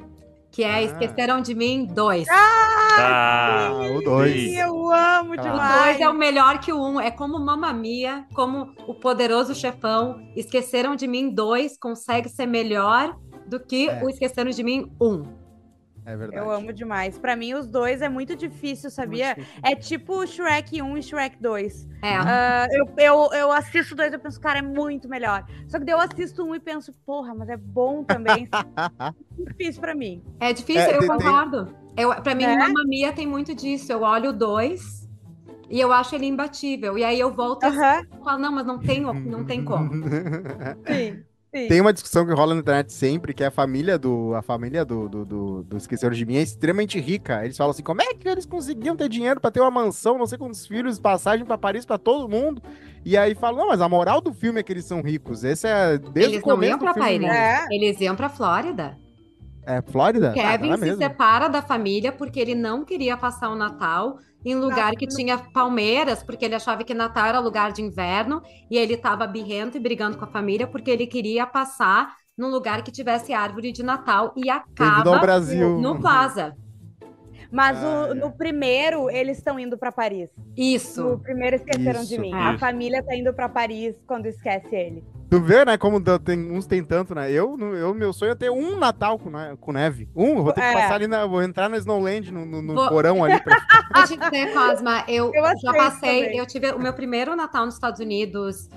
que 0.58 0.64
é 0.64 0.74
Ah. 0.74 0.82
Esqueceram 0.82 1.40
de 1.40 1.54
Mim 1.54 1.86
2. 1.86 2.28
Ah, 2.32 3.70
o 3.96 4.02
dois. 4.02 4.34
sim. 4.34 4.50
Sim, 4.50 4.60
eu 4.60 4.92
amo 4.92 5.34
Ah. 5.34 5.38
O 5.38 5.38
demais. 5.38 5.84
dois 5.84 6.02
é 6.02 6.10
o 6.10 6.14
melhor 6.16 6.60
que 6.60 6.74
o 6.74 6.84
um. 6.84 7.00
É 7.00 7.12
como 7.12 7.40
Mamma 7.40 7.72
Mia, 7.72 8.26
como 8.34 8.74
o 8.88 8.96
poderoso 8.96 9.54
chefão. 9.54 10.20
Esqueceram 10.36 10.96
de 10.96 11.06
Mim 11.08 11.30
2 11.30 11.78
consegue 11.78 12.28
ser 12.28 12.48
melhor 12.48 13.16
do 13.48 13.60
que 13.60 13.88
É. 13.88 14.04
o 14.04 14.10
Esqueceram 14.10 14.50
de 14.50 14.64
Mim 14.64 14.92
1. 15.00 15.47
É 16.08 16.16
verdade. 16.16 16.42
Eu 16.42 16.50
amo 16.50 16.72
demais. 16.72 17.18
Pra 17.20 17.36
mim, 17.36 17.54
os 17.54 17.68
dois 17.68 18.02
é 18.02 18.08
muito 18.08 18.34
difícil, 18.34 18.90
sabia? 18.90 19.36
Muito 19.36 19.40
difícil. 19.40 19.62
É 19.62 19.76
tipo 19.76 20.26
Shrek 20.26 20.82
1 20.82 20.98
e 20.98 21.04
Shrek 21.04 21.36
2. 21.42 21.86
É. 22.02 22.16
Ah, 22.16 22.66
eu, 22.72 22.86
eu, 22.98 23.30
eu 23.34 23.52
assisto 23.52 23.94
dois 23.94 24.14
e 24.14 24.18
penso, 24.18 24.40
cara, 24.40 24.60
é 24.60 24.62
muito 24.62 25.10
melhor. 25.10 25.46
Só 25.68 25.78
que 25.78 25.84
daí 25.84 25.94
eu 25.94 26.00
assisto 26.00 26.46
um 26.46 26.56
e 26.56 26.62
penso, 26.62 26.94
porra, 27.06 27.36
mas 27.36 27.50
é 27.50 27.58
bom 27.58 28.06
também. 28.06 28.48
muito 29.38 29.52
difícil 29.52 29.82
pra 29.82 29.94
mim. 29.94 30.24
É 30.40 30.54
difícil, 30.54 30.82
É, 30.82 30.96
eu 30.96 31.00
tem- 31.00 31.10
concordo. 31.10 31.76
Eu, 31.98 32.16
pra 32.22 32.34
mim, 32.34 32.46
É? 32.46 32.56
Mamma 32.56 32.84
Mia 32.86 33.12
tem 33.12 33.28
muito 33.28 33.54
disso. 33.54 33.92
Eu 33.92 34.04
olho 34.04 34.30
o 34.30 34.34
2 34.34 35.10
e 35.70 35.78
eu 35.78 35.92
acho 35.92 36.16
ele 36.16 36.26
imbatível. 36.28 36.98
E 36.98 37.04
aí 37.04 37.20
eu 37.20 37.34
volto 37.34 37.64
e 37.64 37.68
Aham, 37.68 38.02
falo, 38.24 38.40
não, 38.40 38.52
mas 38.54 38.66
não 38.66 38.80
tem, 38.80 39.02
não 39.02 39.44
tem 39.44 39.62
como. 39.66 39.92
sim. 40.88 41.22
Sim. 41.62 41.68
Tem 41.68 41.82
uma 41.82 41.94
discussão 41.94 42.26
que 42.26 42.34
rola 42.34 42.54
na 42.54 42.62
internet 42.62 42.92
sempre, 42.94 43.34
que 43.34 43.44
é 43.44 43.48
a 43.48 43.52
família 43.52 43.98
do. 43.98 44.34
A 44.36 44.42
família 44.42 44.84
do, 44.86 45.08
do, 45.10 45.26
do, 45.26 45.64
do 45.64 45.78
Esqueceram 45.78 46.14
de 46.16 46.26
Mim 46.26 46.38
é 46.38 46.42
extremamente 46.42 47.00
rica. 47.00 47.44
Eles 47.44 47.58
falam 47.58 47.72
assim: 47.72 47.84
como 47.84 48.02
é 48.02 48.14
que 48.14 48.28
eles 48.28 48.46
conseguiam 48.46 48.96
ter 48.96 49.10
dinheiro 49.10 49.40
pra 49.42 49.52
ter 49.52 49.60
uma 49.60 49.72
mansão, 49.72 50.18
não 50.18 50.26
sei 50.28 50.38
quantos 50.38 50.66
filhos, 50.66 51.00
passagem 51.00 51.46
pra 51.46 51.58
Paris 51.58 51.86
pra 51.86 51.98
todo 51.98 52.30
mundo? 52.30 52.62
E 53.06 53.16
aí 53.18 53.36
falam, 53.36 53.60
não, 53.62 53.68
mas 53.70 53.80
a 53.82 53.88
moral 53.88 54.20
do 54.20 54.34
filme 54.34 54.60
é 54.60 54.64
que 54.64 54.72
eles 54.74 54.86
são 54.86 55.02
ricos. 55.02 55.44
Esse 55.44 55.68
é 55.68 55.98
desde 55.98 56.34
Eles 56.36 56.44
o 56.44 56.48
não 56.48 56.56
começo 56.56 56.72
iam 56.72 56.78
do 56.80 56.84
pra 56.84 56.94
filme. 56.94 57.28
Paris. 57.28 57.38
É. 57.38 57.66
Eles 57.72 58.02
iam 58.02 58.16
pra 58.16 58.28
Flórida. 58.30 58.98
É 59.66 59.82
Flórida? 59.82 60.32
O 60.32 60.34
Kevin 60.34 60.72
Ah, 60.72 60.76
se 60.78 60.82
mesmo. 60.86 60.98
separa 60.98 61.48
da 61.50 61.62
família 61.62 62.12
porque 62.12 62.40
ele 62.40 62.56
não 62.56 62.86
queria 62.86 63.18
passar 63.18 63.50
o 63.50 63.56
Natal 63.56 64.18
em 64.50 64.56
lugar 64.56 64.96
que 64.96 65.06
tinha 65.08 65.38
palmeiras, 65.38 66.24
porque 66.24 66.46
ele 66.46 66.56
achava 66.56 66.84
que 66.84 66.94
Natal 66.94 67.26
era 67.26 67.40
lugar 67.40 67.72
de 67.72 67.82
inverno, 67.82 68.42
e 68.72 68.78
ele 68.78 68.94
estava 68.94 69.28
birrento 69.28 69.76
e 69.78 69.80
brigando 69.80 70.18
com 70.18 70.24
a 70.26 70.28
família 70.28 70.66
porque 70.66 70.90
ele 70.90 71.06
queria 71.06 71.46
passar 71.46 72.16
num 72.38 72.50
lugar 72.50 72.82
que 72.82 72.92
tivesse 72.92 73.34
árvore 73.34 73.72
de 73.72 73.84
Natal 73.84 74.34
e 74.38 74.50
acaba 74.50 75.18
Brasil. 75.20 75.80
no 75.80 76.00
Plaza. 76.00 76.56
Mas 77.52 77.78
Ah, 77.84 78.08
o- 78.10 78.12
é. 78.12 78.14
no 78.14 78.32
primeiro, 78.32 79.10
eles 79.10 79.38
estão 79.38 79.58
indo 79.60 79.78
pra 79.78 79.92
Paris. 79.92 80.30
No 80.38 80.54
Isso. 80.56 81.20
primeiro, 81.24 81.56
esqueceram 81.56 82.02
de 82.04 82.14
Isso, 82.14 82.22
mim. 82.22 82.28
isso. 82.30 82.38
A 82.38 82.58
família 82.58 83.02
tá 83.04 83.16
indo 83.16 83.34
pra 83.34 83.48
Paris 83.50 83.96
quando 84.06 84.26
esquece 84.26 84.74
ele. 84.76 85.04
Tu 85.30 85.42
vê, 85.42 85.66
né, 85.66 85.78
como 85.78 86.00
tem, 86.20 86.52
uns 86.52 86.66
tem 86.66 86.82
tanto, 86.84 87.14
né? 87.14 87.30
Eu, 87.30 87.58
eu, 87.76 87.94
meu 87.94 88.14
sonho 88.14 88.32
é 88.32 88.36
ter 88.36 88.50
um 88.50 88.78
Natal 88.78 89.20
com, 89.20 89.30
ne- 89.30 89.58
com 89.60 89.74
neve. 89.74 90.08
Um, 90.16 90.38
eu 90.38 90.44
vou 90.44 90.54
ter 90.54 90.62
que 90.62 90.68
É. 90.68 90.74
passar 90.74 90.94
ali 90.96 91.06
na. 91.08 91.26
Vou 91.26 91.42
entrar 91.44 91.68
no 91.70 91.76
Snowland, 91.76 92.32
no, 92.32 92.46
no, 92.46 92.62
no 92.62 92.74
Vou- 92.76 92.88
porão 92.88 93.24
ali. 93.26 93.38
Pra... 93.44 93.58
Deixa 93.94 94.14
eu 94.14 94.18
dizer, 94.20 94.54
Cosma, 94.54 95.04
eu, 95.08 95.32
Eu 95.34 95.44
já 95.62 95.74
passei, 95.74 96.24
também. 96.24 96.38
eu 96.38 96.46
tive 96.46 96.72
o 96.72 96.80
meu 96.80 96.94
primeiro 96.94 97.36
Natal 97.36 97.66
nos 97.66 97.74
Estados 97.74 98.00
Unidos, 98.00 98.70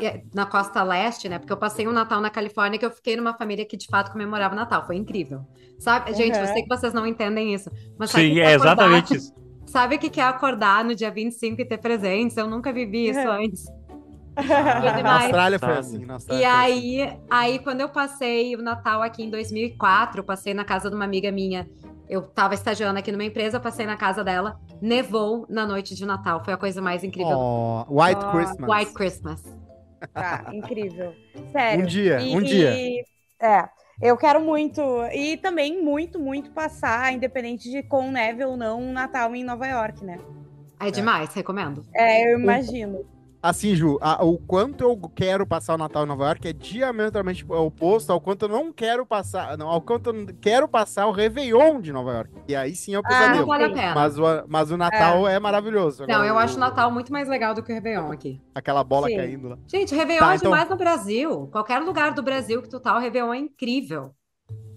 é, 0.00 0.22
na 0.34 0.46
costa 0.46 0.82
leste, 0.82 1.28
né? 1.28 1.38
Porque 1.38 1.52
eu 1.52 1.58
passei 1.58 1.86
um 1.86 1.92
Natal 1.92 2.22
na 2.22 2.30
Califórnia 2.30 2.78
que 2.78 2.86
eu 2.86 2.90
fiquei 2.90 3.14
numa 3.16 3.34
família 3.34 3.64
que 3.66 3.76
de 3.76 3.86
fato 3.86 4.12
comemorava 4.12 4.54
o 4.54 4.56
Natal. 4.56 4.86
Foi 4.86 4.96
incrível. 4.96 5.40
Sabe, 5.78 6.14
gente, 6.14 6.36
eu 6.38 6.46
Uhum. 6.46 6.52
sei 6.54 6.62
que 6.62 6.68
vocês 6.68 6.94
não 6.94 7.06
entendem 7.06 7.52
isso, 7.52 7.70
mas 7.98 8.10
Sim, 8.10 8.38
é 8.40 8.44
é 8.44 8.54
acordar- 8.54 8.72
exatamente 8.72 9.14
isso. 9.16 9.32
Sabe 9.66 9.96
o 9.96 9.98
que 9.98 10.10
que 10.10 10.20
é 10.20 10.24
acordar 10.24 10.84
no 10.84 10.94
dia 10.94 11.10
25 11.10 11.60
e 11.60 11.64
ter 11.64 11.78
presentes? 11.78 12.36
Eu 12.36 12.46
nunca 12.46 12.72
vivi 12.72 13.08
isso 13.08 13.20
Uhum. 13.20 13.30
antes. 13.44 13.64
Na 14.36 14.92
demais. 14.96 15.22
Austrália 15.24 15.58
foi 15.58 15.72
assim. 15.78 15.98
Na 16.04 16.12
E 16.12 16.14
Austrália 16.14 16.48
foi 16.48 16.60
assim. 16.60 17.00
aí, 17.02 17.18
aí, 17.30 17.58
quando 17.58 17.80
eu 17.80 17.88
passei 17.88 18.54
o 18.56 18.62
Natal 18.62 19.02
aqui 19.02 19.22
em 19.22 19.30
2004, 19.30 20.20
eu 20.20 20.24
passei 20.24 20.54
na 20.54 20.64
casa 20.64 20.88
de 20.88 20.96
uma 20.96 21.04
amiga 21.04 21.30
minha. 21.30 21.68
Eu 22.08 22.22
tava 22.22 22.52
estagiando 22.54 22.98
aqui 22.98 23.10
numa 23.10 23.24
empresa, 23.24 23.58
passei 23.60 23.86
na 23.86 23.96
casa 23.96 24.22
dela, 24.22 24.58
nevou 24.82 25.46
na 25.48 25.66
noite 25.66 25.94
de 25.94 26.04
Natal. 26.04 26.44
Foi 26.44 26.52
a 26.52 26.56
coisa 26.58 26.82
mais 26.82 27.02
incrível. 27.04 27.38
Oh, 27.38 27.84
White 27.88 28.20
Oh, 28.26 28.30
Christmas. 28.32 28.70
White 28.70 28.92
Christmas. 28.94 29.58
Tá, 30.12 30.44
incrível. 30.52 31.14
Sério. 31.52 31.84
Um 31.84 31.86
dia, 31.86 32.20
E- 32.20 32.36
um 32.36 32.42
dia. 32.42 32.74
e- 32.74 33.04
é, 33.40 33.68
eu 34.00 34.16
quero 34.16 34.40
muito. 34.40 34.82
E 35.12 35.36
também 35.38 35.82
muito, 35.82 36.18
muito 36.18 36.50
passar, 36.50 37.12
independente 37.14 37.70
de 37.70 37.82
com 37.84 38.10
neve 38.10 38.44
ou 38.44 38.56
não, 38.56 38.80
um 38.80 38.92
Natal 38.92 39.34
em 39.34 39.44
Nova 39.44 39.66
York, 39.66 40.04
né? 40.04 40.18
É 40.80 40.90
demais, 40.90 41.32
recomendo. 41.32 41.84
É, 41.94 42.30
eu 42.34 42.40
imagino. 42.40 43.06
Assim, 43.42 43.74
Ju, 43.74 43.98
a- 44.00 44.24
o 44.24 44.38
quanto 44.38 44.84
eu 44.84 44.96
quero 45.16 45.44
passar 45.44 45.74
o 45.74 45.78
Natal 45.78 46.04
em 46.04 46.06
Nova 46.06 46.26
York 46.26 46.46
é 46.46 46.52
diametralmente 46.52 47.44
oposto 47.48 48.12
ao 48.12 48.20
quanto 48.20 48.42
eu 48.44 48.48
não 48.48 48.72
quero 48.72 49.04
passar. 49.04 49.58
Não, 49.58 49.66
ao 49.68 49.80
quanto 49.80 50.10
eu 50.10 50.12
não 50.12 50.26
quero 50.26 50.68
passar 50.68 51.06
o 51.06 51.10
Réveillon 51.10 51.80
de 51.80 51.92
Nova 51.92 52.12
York. 52.12 52.30
E 52.46 52.54
aí 52.54 52.76
sim 52.76 52.94
é 52.94 52.98
o 53.00 53.02
Ah, 53.04 53.34
Não 53.34 53.44
pesadelo. 53.46 53.74
pena. 53.74 53.94
mas, 53.96 54.16
o, 54.18 54.22
mas 54.46 54.70
o 54.70 54.76
Natal 54.76 55.26
é, 55.26 55.40
maravilhoso. 55.40 56.06
Não, 56.06 56.14
Agora, 56.14 56.28
eu 56.28 56.34
o- 56.36 56.38
acho 56.38 56.56
o 56.56 56.60
Natal 56.60 56.90
muito 56.92 57.12
mais 57.12 57.28
legal 57.28 57.52
do 57.52 57.64
que 57.64 57.72
o 57.72 57.74
Réveillon 57.74 58.12
aqui. 58.12 58.40
Aquela 58.54 58.84
bola 58.84 59.08
Sim. 59.08 59.16
caindo 59.16 59.48
lá. 59.48 59.58
Gente, 59.66 59.92
Réveillon 59.92 60.20
Tá, 60.20 60.32
é 60.32 60.36
então- 60.36 60.50
demais 60.52 60.68
no 60.70 60.76
Brasil. 60.76 61.48
Qualquer 61.50 61.80
lugar 61.80 62.12
do 62.14 62.22
Brasil 62.22 62.62
que 62.62 62.68
tu 62.68 62.78
tá, 62.78 62.96
o 62.96 63.00
Réveillon 63.00 63.34
é 63.34 63.38
incrível. 63.38 64.12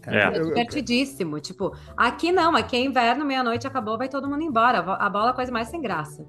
É. 0.07 0.17
É 0.17 0.27
Eu- 0.27 0.31
eu- 0.33 0.45
divertidíssimo. 0.47 1.39
Tipo, 1.39 1.71
aqui 1.95 2.31
não, 2.31 2.55
aqui 2.55 2.75
é 2.75 2.79
inverno, 2.83 3.25
meia-noite 3.25 3.67
acabou, 3.67 3.95
vai 3.97 4.07
todo 4.09 4.27
mundo 4.27 4.41
embora. 4.41 4.79
A 4.79 5.09
bola 5.09 5.27
é 5.27 5.29
a 5.29 5.33
coisa 5.33 5.51
mais 5.51 5.67
sem 5.67 5.81
graça. 5.81 6.25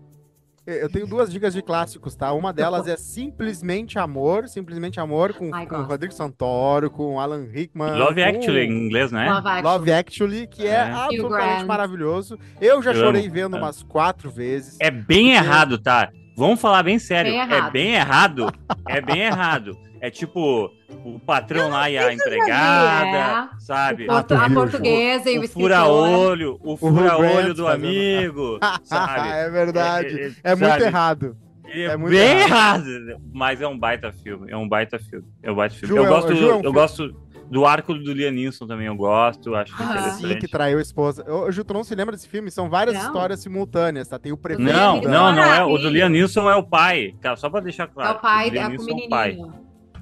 Eu 0.66 0.88
tenho 0.90 1.06
duas 1.06 1.30
dicas 1.32 1.54
de 1.54 1.62
clássicos, 1.62 2.16
tá? 2.16 2.32
Uma 2.32 2.52
delas 2.52 2.88
é 2.88 2.96
Simplesmente 2.96 3.98
Amor, 3.98 4.48
Simplesmente 4.48 4.98
Amor, 4.98 5.32
com, 5.32 5.54
Ai, 5.54 5.64
com. 5.66 5.82
Rodrigo 5.82 6.12
Santoro, 6.12 6.90
com 6.90 7.20
Alan 7.20 7.44
Rickman. 7.44 7.96
Love 7.96 8.20
com 8.22 8.28
Actually 8.28 8.66
em 8.66 8.86
inglês, 8.86 9.12
né? 9.12 9.30
Love 9.32 9.48
Actually. 9.48 9.62
Love 9.62 9.92
Actually, 9.92 10.46
que 10.48 10.66
é, 10.66 10.70
É. 10.70 10.80
absolutamente 10.90 11.64
maravilhoso. 11.64 12.36
Eu 12.60 12.82
já 12.82 12.90
Eu 12.92 13.00
chorei 13.00 13.22
amo, 13.26 13.32
vendo 13.32 13.56
é. 13.56 13.60
umas 13.60 13.82
quatro 13.84 14.28
vezes. 14.30 14.76
É 14.80 14.90
bem 14.90 15.32
Porque- 15.32 15.44
errado, 15.46 15.78
tá? 15.78 16.10
Vamos 16.36 16.60
falar 16.60 16.82
bem 16.82 16.98
sério. 16.98 17.30
Bem 17.32 17.40
é 17.40 17.70
bem 17.70 17.94
errado. 17.94 18.52
É 18.88 19.00
bem 19.00 19.20
errado. 19.20 19.76
É 20.00 20.10
tipo 20.10 20.70
o 21.04 21.18
patrão 21.18 21.70
lá 21.70 21.88
e 21.90 21.96
a 21.96 22.10
É. 22.10 22.14
empregada, 22.14 23.50
sabe? 23.58 24.06
O 24.08 24.12
a 24.12 24.22
portuguesa 24.50 25.30
e 25.30 25.38
o, 25.38 25.44
o 25.44 25.48
fura-olho, 25.48 26.58
o 26.62 26.76
fura-olho 26.76 27.54
do 27.54 27.66
amigo, 27.66 28.58
sabe? 28.84 29.28
é 29.28 29.50
verdade. 29.50 30.36
É, 30.42 30.50
É, 30.50 30.52
é, 30.52 30.54
muito 30.54 30.82
errado. 30.84 31.36
É, 31.64 31.82
É 31.84 31.96
muito 31.96 32.12
bem 32.12 32.38
errado. 32.40 32.86
Mas 33.32 33.60
é 33.60 33.66
um 33.66 33.78
baita 33.78 34.12
filme. 34.12 34.50
É 34.50 34.56
um 34.56 34.68
baita 34.68 34.98
filme. 34.98 35.26
É 35.42 35.50
um 35.50 35.54
baita 35.54 35.74
filme. 35.74 35.88
Ju, 35.94 35.96
eu 35.96 36.04
é 36.04 36.08
gosto, 36.08 36.34
Ju, 36.34 36.50
é 36.50 36.54
um 36.56 36.60
eu 36.62 36.72
gosto 36.72 37.16
do 37.50 37.64
arco 37.64 37.94
do 37.94 38.12
Liam 38.12 38.30
Neeson 38.32 38.66
também. 38.66 38.86
Eu 38.86 38.94
gosto. 38.96 39.54
Acho 39.54 39.72
Ah, 39.74 39.78
Sim, 39.78 39.90
interessante. 40.24 40.36
que 40.40 40.48
traiu 40.48 40.78
a 40.78 40.82
esposa. 40.82 41.24
Ô, 41.30 41.50
Ju, 41.50 41.64
tu 41.64 41.74
não 41.74 41.82
se 41.84 41.94
lembra 41.94 42.14
desse 42.14 42.28
filme? 42.28 42.50
São 42.50 42.68
várias 42.70 42.94
Não. 42.96 43.02
histórias 43.02 43.40
simultâneas, 43.40 44.06
tá? 44.08 44.18
Tem 44.18 44.30
o 44.32 44.36
prefeito. 44.36 44.70
Não, 44.72 45.00
não, 45.00 45.32
não 45.32 45.42
é. 45.42 45.64
O 45.64 45.76
do 45.78 45.90
Neeson 45.90 46.48
é 46.50 46.54
o 46.56 46.62
pai. 46.62 47.14
Cara, 47.20 47.36
só 47.36 47.50
pra 47.50 47.60
deixar 47.60 47.88
claro. 47.88 48.10
É 48.10 48.12
o 48.12 48.20
pai, 48.20 48.50
Liam 48.50 48.62
é 48.72 48.76
com 48.76 48.82
o 48.82 48.86
Neeson 48.86 49.00
é 49.02 49.06
o 49.06 49.08
pai. 49.08 49.38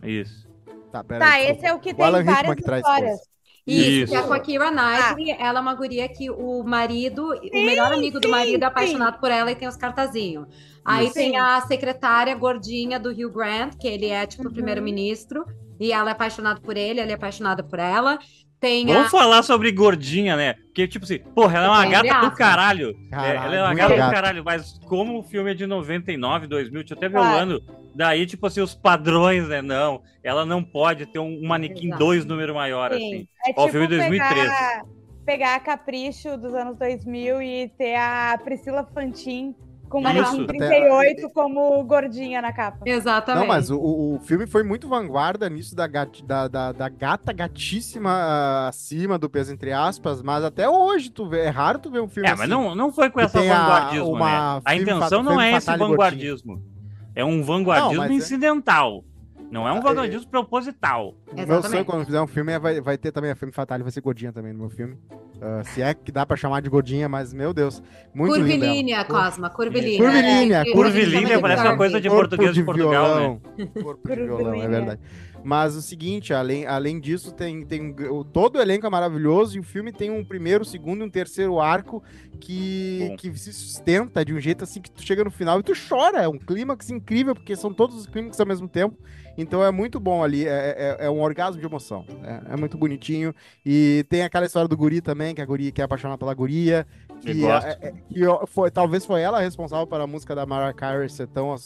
Isso. 0.05 0.47
Tá, 0.93 1.03
pera 1.03 1.25
Tá, 1.25 1.33
aí, 1.33 1.51
esse 1.51 1.67
é 1.67 1.73
o 1.75 1.79
que 1.81 1.91
O 1.91 1.95
tem 1.95 2.05
Alan 2.05 2.25
várias 2.25 2.55
que 2.55 2.63
traz 2.63 2.85
a 2.85 2.89
histórias. 2.91 3.21
Isso, 3.67 3.91
Isso. 3.91 4.13
que 4.13 4.19
é 4.19 4.23
com 4.23 4.33
a 4.35 4.41
Keira 4.41 4.71
Knightley. 4.71 5.31
Ela 5.39 5.59
é 5.59 5.63
uma 5.63 5.75
guria 5.75 6.07
que 6.09 6.31
o 6.31 6.63
marido, 6.63 7.29
o 7.29 7.65
melhor 7.65 7.93
amigo 7.93 8.21
do 8.21 8.27
sim, 8.27 8.31
marido 8.31 8.57
é 8.57 8.59
sim. 8.59 8.65
apaixonado 8.65 9.19
por 9.19 9.31
ela 9.31 9.51
e 9.51 9.55
tem 9.57 9.67
os 9.67 9.77
cartazinhos. 9.77 10.47
Aí 10.85 11.07
Isso. 11.07 11.15
tem 11.15 11.31
Sim. 11.31 11.37
a 11.39 11.61
secretária 11.63 12.35
gordinha 12.35 13.01
do 13.01 13.09
Hugh 13.11 13.33
Grant, 13.33 13.75
que 13.81 13.89
ele 13.89 14.07
é 14.11 14.27
tipo 14.27 14.43
o 14.45 14.47
Uhum. 14.49 14.53
primeiro-ministro, 14.53 15.47
e 15.81 15.93
ela 15.93 16.11
é 16.11 16.13
apaixonada 16.13 16.61
por 16.61 16.77
ele, 16.77 17.01
ele 17.01 17.11
é 17.13 17.15
apaixonado 17.15 17.65
por 17.65 17.79
ela. 17.79 18.19
Tem 18.61 18.91
a... 18.91 18.95
Vamos 18.95 19.11
falar 19.11 19.43
sobre 19.43 19.73
gordinha, 19.73 20.37
né? 20.37 20.55
Porque, 20.55 20.87
tipo 20.87 21.07
assim, 21.07 21.19
porra, 21.35 21.57
ela 21.59 21.67
é 21.67 21.71
uma 21.71 21.87
gata 21.87 22.09
do 22.09 22.15
aspas. 22.27 22.35
caralho. 22.35 22.91
É, 22.91 23.11
Caralho, 23.11 23.39
ela 23.47 23.57
é 23.57 23.63
uma 23.63 23.75
gata 23.75 23.97
gata. 23.97 24.09
do 24.11 24.15
caralho, 24.15 24.45
mas 24.45 24.79
como 24.87 25.19
o 25.19 25.23
filme 25.23 25.51
é 25.51 25.55
de 25.55 25.67
99, 25.67 26.47
2000, 26.47 26.81
deixa 26.83 26.93
eu 26.95 26.99
até 26.99 27.09
ver 27.09 27.19
o 27.19 27.23
ano. 27.23 27.61
Daí, 27.95 28.27
tipo 28.27 28.47
assim, 28.47 28.61
os 28.61 28.75
padrões, 28.75 29.47
né? 29.49 29.63
Não, 29.63 30.03
ela 30.23 30.45
não 30.45 30.63
pode 30.65 31.07
ter 31.07 31.19
um 31.19 31.41
manequim 31.47 31.87
Exato. 31.89 31.99
dois 32.05 32.25
número 32.25 32.55
maior, 32.55 32.93
assim. 32.93 33.11
Sim. 33.21 33.29
É 33.47 33.51
Ó, 33.57 33.63
o 33.63 33.67
tipo 33.67 33.73
filme 33.73 33.87
de 33.87 33.97
2013. 33.99 34.41
pegar, 34.49 34.83
pegar 35.25 35.55
a 35.55 35.61
Capricho 35.61 36.37
dos 36.37 36.55
anos 36.55 36.77
2000 36.77 37.41
e 37.41 37.69
ter 37.79 37.95
a 37.97 38.39
Priscila 38.43 38.85
Fantin 38.93 39.55
com 39.89 39.99
Isso. 40.01 40.09
manequim 40.09 40.43
Até- 40.45 40.57
38 40.59 41.31
como 41.31 41.85
gordinha 41.85 42.43
na 42.43 42.53
capa. 42.53 42.79
Exatamente. 42.85 43.41
Não, 43.43 43.47
mas 43.47 43.71
o, 43.71 43.79
o- 43.79 44.17
o 44.17 44.21
filme 44.21 44.45
foi 44.47 44.65
muito 44.65 44.89
vanguarda 44.89 45.49
nisso 45.49 45.77
da, 45.77 45.87
gat- 45.87 46.23
da, 46.25 46.49
da, 46.49 46.73
da 46.73 46.89
gata 46.89 47.33
gatíssima 47.33 48.11
ah, 48.11 48.69
acima 48.69 49.17
do 49.19 49.31
peso, 49.31 49.53
entre 49.53 49.73
aspas, 49.73 50.21
mas 50.21 50.43
até 50.43 50.69
hoje 50.69 51.11
tu 51.11 51.29
vê, 51.29 51.43
é 51.43 51.49
raro 51.49 51.79
tu 51.79 51.91
ver 51.93 52.01
um 52.01 52.09
filme 52.09 52.29
É, 52.29 52.33
assim. 52.33 52.41
mas 52.41 52.49
não, 52.51 52.75
não 52.75 52.91
foi 52.93 53.09
com 53.09 53.21
essa 53.21 53.39
a- 53.39 53.43
vanguardismo, 53.43 54.09
uma 54.15 54.29
né? 54.57 54.63
A 54.65 54.71
filme 54.73 54.83
intenção 54.83 55.23
fa- 55.23 55.31
não 55.31 55.41
é 55.41 55.53
esse 55.53 55.77
Gordinho. 55.77 56.74
É 57.15 57.25
um 57.25 57.43
vanguardismo 57.43 58.05
Não, 58.05 58.11
é- 58.11 58.13
incidental. 58.15 59.05
Não 59.51 59.69
é 59.69 59.73
um 59.73 59.77
Ah, 59.77 59.81
vanguardismo 59.81 60.29
proposital. 60.29 61.15
O 61.31 61.47
meu 61.47 61.63
sonho 61.63 61.85
quando 61.85 62.05
fizer 62.05 62.21
um 62.21 62.27
filme 62.27 62.53
é, 62.53 62.59
vai, 62.59 62.81
vai 62.81 62.99
ter 62.99 63.13
também 63.13 63.31
a 63.31 63.37
filme 63.37 63.53
Fatale, 63.53 63.83
vai 63.85 63.93
ser 63.93 64.01
gordinha 64.01 64.33
também 64.33 64.53
no 64.53 64.59
meu 64.61 64.71
filme. 64.71 64.97
Ah, 65.41 65.63
se 65.63 65.81
é 65.83 65.95
que 65.95 66.11
dá 66.11 66.25
pra 66.27 66.37
chamar 66.37 66.61
de 66.61 66.69
gordinha, 66.69 67.09
mas 67.09 67.33
meu 67.33 67.53
Deus, 67.55 67.81
muito. 68.13 68.35
Curvilínea, 68.35 69.05
Cosma, 69.05 69.51
curvilínea. 69.51 69.99
Curvilínea, 69.99 70.59
É, 70.67 70.73
Curvilínea 70.73 71.37
de 71.37 71.43
parece 71.43 71.61
uma 71.63 71.67
curvy. 71.69 71.79
coisa 71.79 72.01
de 72.01 72.09
Corpo 72.09 72.21
português 72.29 72.55
de 72.55 72.63
Portugal, 72.65 73.05
né? 73.07 73.21
violão. 73.21 73.41
Corpo 73.83 74.09
de 74.09 74.15
violão, 74.17 74.39
é 74.39 74.43
Curvilínea. 74.45 74.69
verdade. 74.71 75.01
Mas 75.45 75.77
o 75.77 75.83
seguinte, 75.83 76.33
além, 76.33 76.67
além 76.67 76.99
disso, 76.99 77.31
tem, 77.31 77.67
tem 77.67 77.95
todo 78.33 78.57
o 78.57 78.61
elenco 78.63 78.87
é 78.87 78.91
maravilhoso 78.91 79.59
e 79.59 79.61
o 79.61 79.63
filme 79.63 79.93
tem 79.93 80.11
um 80.11 80.25
primeiro, 80.25 80.65
segundo 80.65 81.03
e 81.03 81.05
um 81.05 81.11
terceiro 81.11 81.61
arco 81.61 82.03
que, 82.41 83.07
Bom. 83.11 83.17
que 83.17 83.39
se 83.39 83.53
sustenta 83.53 84.25
de 84.25 84.33
um 84.33 84.41
jeito 84.41 84.65
assim 84.65 84.81
que 84.81 84.91
tu 84.91 85.03
chega 85.03 85.23
no 85.23 85.31
final 85.31 85.61
e 85.61 85.63
tu 85.63 85.75
chora. 85.89 86.23
É 86.23 86.29
um 86.29 86.39
clímax 86.39 86.89
incrível, 86.89 87.35
porque 87.35 87.55
são 87.55 87.75
todos 87.75 87.95
os 87.95 88.07
clímax 88.07 88.41
ao 88.41 88.47
mesmo 88.47 88.67
tempo. 88.67 88.97
Então 89.37 89.63
é 89.63 89.71
muito 89.71 89.99
bom 89.99 90.23
ali, 90.23 90.47
é, 90.47 90.97
é, 91.01 91.07
é 91.07 91.11
um 91.11 91.21
orgasmo 91.21 91.61
de 91.61 91.67
emoção. 91.67 92.07
É, 92.23 92.55
é 92.55 92.57
muito 92.57 92.79
bonitinho. 92.79 93.35
E 93.67 94.07
tem 94.09 94.23
aquela 94.23 94.47
história 94.47 94.69
do 94.69 94.77
guri 94.77 95.01
também, 95.01 95.35
que 95.35 95.43
a 95.43 95.47
guri 95.47 95.73
que 95.73 95.83
é 95.83 95.85
apaixonada 95.85 96.19
pela 96.19 96.33
guria. 96.33 96.87
Que, 97.21 97.35
gosto. 97.35 97.67
é- 97.67 97.79
é- 97.81 97.93
que 97.93 98.47
foi, 98.47 98.71
talvez 98.71 99.05
foi 99.07 99.21
ela 99.23 99.39
a 99.39 99.41
responsável 99.41 99.87
pela 99.87 100.07
música 100.07 100.35
da 100.35 100.45
Mariah 100.45 100.75
Carey 100.75 101.09
ser 101.09 101.27
tão, 101.27 101.53
uh, 101.55 101.59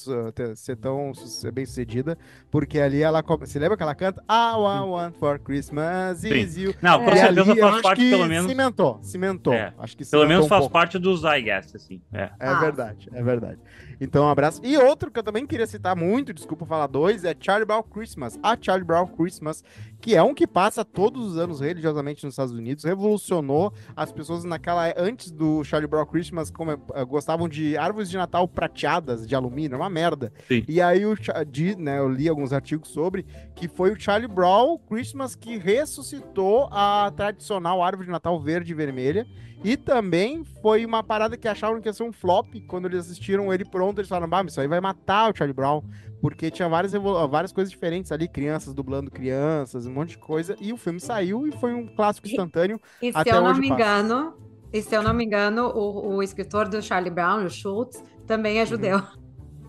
ser 0.54 0.76
tão 0.76 1.12
su- 1.14 1.50
bem 1.52 1.66
sucedida, 1.66 2.16
porque 2.50 2.78
ali 2.80 3.02
ela. 3.02 3.22
Você 3.40 3.58
lembra 3.58 3.76
que 3.76 3.82
ela 3.82 3.94
canta? 3.94 4.22
All 4.28 4.62
I 4.64 4.88
want 4.88 5.14
for 5.16 5.38
Christmas 5.38 6.22
is 6.24 6.56
you. 6.56 6.74
Não, 6.82 7.04
com 7.04 7.10
É. 7.10 7.16
Certeza 7.16 7.50
ali 7.52 7.60
faz 7.60 7.74
acho 7.74 7.82
parte, 7.82 7.98
que 8.00 8.10
pelo 8.10 8.26
menos. 8.26 8.50
Cimentou, 8.50 8.98
cimentou. 9.02 9.52
É. 9.52 9.74
Acho 9.78 9.96
que 9.96 10.04
Pelo 10.04 10.22
cimentou 10.22 10.28
menos 10.28 10.46
um 10.46 10.48
faz 10.48 10.60
pouco. 10.60 10.72
parte 10.72 10.98
dos 10.98 11.22
I 11.24 11.42
guess, 11.42 11.74
assim. 11.74 12.00
É. 12.12 12.30
É 12.38 12.48
Ah. 12.48 12.60
verdade, 12.60 13.08
é 13.12 13.22
verdade. 13.22 13.58
Então, 14.00 14.24
um 14.26 14.28
abraço. 14.28 14.60
E 14.64 14.76
outro 14.78 15.10
que 15.10 15.18
eu 15.18 15.24
também 15.24 15.44
queria 15.44 15.66
citar 15.66 15.96
muito, 15.96 16.32
desculpa 16.32 16.64
falar 16.64 16.86
dois, 16.86 17.24
é 17.24 17.34
Charlie 17.38 17.66
Brown 17.66 17.82
Christmas. 17.82 18.38
A 18.42 18.56
Charlie 18.60 18.86
Brown 18.86 19.08
Christmas, 19.08 19.64
que 20.00 20.14
é 20.14 20.22
um 20.22 20.32
que 20.32 20.46
passa 20.46 20.84
todos 20.84 21.32
os 21.32 21.36
anos 21.36 21.60
religiosamente 21.60 22.24
nos 22.24 22.34
Estados 22.34 22.52
Unidos, 22.54 22.84
revolucionou 22.84 23.72
as 23.96 24.12
pessoas 24.12 24.44
naquela 24.44 24.92
antes 24.96 25.32
do 25.38 25.64
Charlie 25.64 25.88
Brown 25.88 26.04
Christmas 26.04 26.50
como, 26.50 26.72
eh, 26.72 27.04
gostavam 27.06 27.48
de 27.48 27.76
árvores 27.78 28.10
de 28.10 28.16
Natal 28.16 28.46
prateadas 28.46 29.26
de 29.26 29.34
alumínio, 29.34 29.76
é 29.76 29.78
uma 29.78 29.88
merda. 29.88 30.32
Sim. 30.46 30.64
E 30.68 30.82
aí 30.82 31.06
o 31.06 31.14
de, 31.46 31.76
né, 31.76 31.98
eu 31.98 32.08
li 32.08 32.28
alguns 32.28 32.52
artigos 32.52 32.88
sobre 32.90 33.24
que 33.54 33.68
foi 33.68 33.92
o 33.92 33.98
Charlie 33.98 34.28
Brown 34.28 34.78
Christmas 34.78 35.34
que 35.34 35.56
ressuscitou 35.56 36.68
a 36.70 37.10
tradicional 37.16 37.82
árvore 37.82 38.06
de 38.06 38.12
Natal 38.12 38.38
verde 38.40 38.72
e 38.72 38.74
vermelha. 38.74 39.26
E 39.64 39.76
também 39.76 40.44
foi 40.62 40.86
uma 40.86 41.02
parada 41.02 41.36
que 41.36 41.48
acharam 41.48 41.80
que 41.80 41.88
ia 41.88 41.92
ser 41.92 42.04
um 42.04 42.12
flop. 42.12 42.46
Quando 42.68 42.86
eles 42.86 43.00
assistiram 43.00 43.52
ele 43.52 43.64
pronto, 43.64 43.98
eles 43.98 44.08
falaram: 44.08 44.28
bah, 44.28 44.44
isso 44.46 44.60
aí 44.60 44.68
vai 44.68 44.80
matar 44.80 45.32
o 45.32 45.36
Charlie 45.36 45.54
Brown. 45.54 45.82
Porque 46.20 46.50
tinha 46.50 46.68
várias, 46.68 46.92
várias 47.28 47.52
coisas 47.52 47.70
diferentes 47.70 48.10
ali, 48.12 48.28
crianças 48.28 48.74
dublando 48.74 49.10
crianças, 49.10 49.86
um 49.86 49.92
monte 49.92 50.10
de 50.10 50.18
coisa. 50.18 50.56
E 50.60 50.72
o 50.72 50.76
filme 50.76 51.00
saiu 51.00 51.46
e 51.46 51.52
foi 51.52 51.74
um 51.74 51.86
clássico 51.86 52.28
instantão. 52.28 52.64
E 53.02 53.12
se 53.12 53.18
Até 53.18 53.32
eu 53.32 53.40
não 53.40 53.50
hoje 53.50 53.60
me 53.60 53.68
passa. 53.68 53.82
engano, 53.82 54.34
e 54.72 54.82
se 54.82 54.94
eu 54.96 55.02
não 55.02 55.14
me 55.14 55.24
engano, 55.24 55.68
o, 55.68 56.16
o 56.16 56.22
escritor 56.22 56.68
do 56.68 56.80
Charlie 56.82 57.10
Brown, 57.12 57.44
o 57.44 57.50
Schultz, 57.50 58.02
também 58.26 58.58
é 58.60 58.66
judeu. 58.66 58.98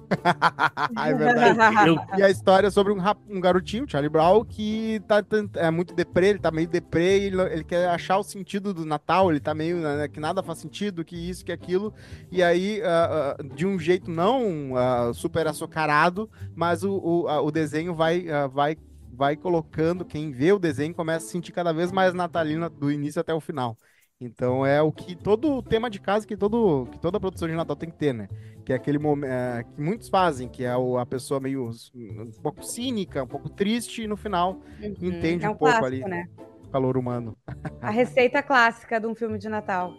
é 0.95 1.13
verdade. 1.13 1.59
Eu, 1.79 1.97
E 2.11 2.21
a 2.21 2.29
história 2.29 2.67
é 2.67 2.71
sobre 2.71 2.91
um, 2.91 2.97
rap- 2.99 3.21
um 3.29 3.39
garotinho, 3.39 3.85
Charlie 3.87 4.09
Brown, 4.09 4.43
que 4.43 4.99
tá, 5.07 5.23
é 5.55 5.69
muito 5.71 5.93
deprê, 5.93 6.29
ele 6.29 6.39
tá 6.39 6.51
meio 6.51 6.67
deprê, 6.67 7.19
ele, 7.25 7.41
ele 7.41 7.63
quer 7.63 7.87
achar 7.89 8.17
o 8.17 8.23
sentido 8.23 8.73
do 8.73 8.85
Natal, 8.85 9.29
ele 9.31 9.39
tá 9.39 9.53
meio 9.53 9.77
né, 9.77 10.07
que 10.07 10.19
nada 10.19 10.41
faz 10.43 10.59
sentido, 10.59 11.05
que 11.05 11.15
isso, 11.15 11.45
que 11.45 11.51
aquilo. 11.51 11.93
E 12.31 12.41
aí, 12.43 12.81
ah, 12.83 13.35
ah, 13.39 13.43
de 13.55 13.65
um 13.65 13.77
jeito 13.79 14.09
não 14.09 14.75
ah, 14.75 15.13
super 15.13 15.47
açucarado, 15.47 16.29
mas 16.55 16.83
o, 16.83 16.91
o, 16.97 17.25
o 17.45 17.51
desenho 17.51 17.93
vai, 17.93 18.25
vai, 18.51 18.75
vai 19.13 19.35
colocando, 19.37 20.03
quem 20.05 20.31
vê 20.31 20.51
o 20.51 20.59
desenho 20.59 20.93
começa 20.95 21.25
a 21.27 21.29
sentir 21.29 21.51
cada 21.51 21.71
vez 21.73 21.91
mais 21.91 22.13
natalino 22.13 22.69
do 22.69 22.91
início 22.91 23.21
até 23.21 23.33
o 23.33 23.39
final. 23.39 23.77
Então 24.21 24.65
é 24.65 24.81
o 24.81 24.91
que 24.91 25.15
todo 25.15 25.53
o 25.55 25.63
tema 25.63 25.89
de 25.89 25.97
casa 25.99 26.27
que, 26.27 26.35
todo, 26.35 26.87
que 26.91 26.99
toda 26.99 27.19
produção 27.19 27.47
de 27.47 27.53
Natal 27.53 27.75
tem 27.75 27.89
que 27.89 27.95
ter, 27.95 28.13
né? 28.13 28.27
Que 28.65 28.73
é 28.73 28.75
aquele 28.75 28.99
momento 28.99 29.31
que 29.73 29.81
muitos 29.81 30.09
fazem, 30.09 30.49
que 30.49 30.63
é 30.65 30.75
o- 30.75 30.97
a 30.97 31.05
pessoa 31.05 31.39
meio 31.39 31.69
um 31.95 32.31
pouco 32.43 32.61
cínica, 32.61 33.23
um 33.23 33.27
pouco 33.27 33.49
triste, 33.49 34.03
e 34.03 34.07
no 34.07 34.17
final 34.17 34.59
Entende 34.77 35.45
é 35.45 35.49
um 35.49 35.53
um 35.53 35.55
pouco 35.55 35.73
clássico, 35.73 35.85
ali. 35.85 36.01
né? 36.03 36.27
o 36.65 36.71
calor 36.71 36.97
humano. 36.97 37.35
A 37.81 37.89
receita 37.89 38.43
clássica 38.43 38.99
de 38.99 39.07
um 39.07 39.15
filme 39.15 39.39
de 39.39 39.47
Natal. 39.49 39.93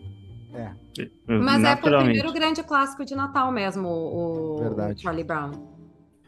Mas 1.27 1.65
é 1.65 1.75
o 1.75 1.79
primeiro 1.79 2.33
grande 2.33 2.63
clássico 2.63 3.05
de 3.05 3.15
Natal 3.15 3.51
mesmo, 3.51 3.89
o, 3.89 4.55
o 4.57 4.59
Verdade. 4.59 5.03
Charlie 5.03 5.25
Brown. 5.25 5.51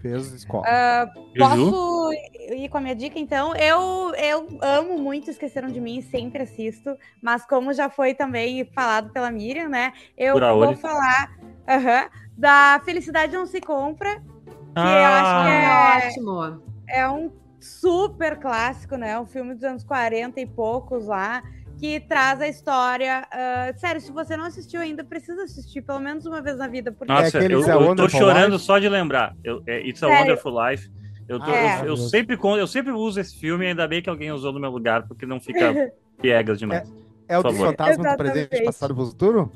Fez 0.02 0.32
escola. 0.32 0.64
Ah, 0.66 1.06
Juju? 1.32 1.70
Posso 1.70 2.10
ir 2.52 2.68
com 2.68 2.78
a 2.78 2.80
minha 2.80 2.94
dica, 2.96 3.18
então? 3.18 3.54
Eu, 3.54 4.12
eu 4.16 4.58
amo 4.60 4.98
muito 4.98 5.30
Esqueceram 5.30 5.68
de 5.68 5.80
Mim, 5.80 6.02
sempre 6.02 6.42
assisto, 6.42 6.96
mas 7.22 7.46
como 7.46 7.72
já 7.72 7.88
foi 7.88 8.12
também 8.12 8.64
falado 8.74 9.10
pela 9.12 9.30
Miriam, 9.30 9.68
né? 9.68 9.92
Eu 10.18 10.34
Por 10.34 10.42
vou 10.66 10.76
falar 10.76 11.30
aham, 11.68 12.10
da 12.36 12.82
Felicidade 12.84 13.32
Não 13.32 13.46
Se 13.46 13.60
Compra, 13.60 14.10
que 14.16 14.80
eu 14.80 15.12
acho 15.12 15.32
que 15.32 15.38
Ah, 15.38 15.98
é, 16.02 16.08
Ótimo. 16.08 16.62
é 16.88 17.08
um 17.08 17.30
super 17.60 18.40
clássico, 18.40 18.96
né? 18.96 19.16
Um 19.20 19.26
filme 19.26 19.54
dos 19.54 19.62
anos 19.62 19.84
40 19.84 20.40
e 20.40 20.46
poucos 20.46 21.06
lá, 21.06 21.44
que 21.82 21.98
traz 21.98 22.40
a 22.40 22.46
história. 22.46 23.26
ah, 23.32 23.72
sério, 23.76 24.00
se 24.00 24.12
você 24.12 24.36
não 24.36 24.44
assistiu 24.44 24.80
ainda, 24.80 25.02
precisa 25.02 25.42
assistir 25.42 25.82
pelo 25.82 25.98
menos 25.98 26.24
uma 26.24 26.40
vez 26.40 26.56
na 26.56 26.68
vida, 26.68 26.92
porque 26.92 27.12
Nossa, 27.12 27.38
aquele 27.38 27.54
eu, 27.54 27.58
It's 27.58 27.68
a 27.68 27.72
eu 27.74 27.78
tô 27.80 27.84
Wonderful 27.88 28.20
chorando 28.20 28.52
Life? 28.52 28.64
só 28.64 28.78
de 28.78 28.88
lembrar. 28.88 29.34
Eu, 29.42 29.64
é, 29.66 29.80
It's 29.88 30.00
a 30.00 30.06
Sério? 30.06 30.20
Wonderful 30.22 30.64
Life. 30.70 30.88
Eu, 31.28 31.40
tô- 31.40 31.50
Ah, 31.50 31.80
eu- 31.80 31.86
eu, 31.86 31.96
sempre, 31.96 32.38
eu 32.40 32.66
sempre 32.68 32.92
uso 32.92 33.18
esse 33.18 33.36
filme, 33.36 33.66
ainda 33.66 33.88
bem 33.88 34.00
que 34.00 34.08
alguém 34.08 34.30
usou 34.30 34.52
no 34.52 34.60
meu 34.60 34.70
lugar, 34.70 35.08
porque 35.08 35.26
não 35.26 35.40
fica 35.40 35.72
piegas 36.22 36.60
demais. 36.60 36.88
É 37.28 37.36
o 37.36 37.42
Por 37.42 37.48
dos 37.48 37.58
favor. 37.58 37.70
fantasmas 37.72 38.12
do 38.12 38.16
presente, 38.16 38.62
passado 38.64 38.92
e 38.92 38.96
futuro? 38.96 39.52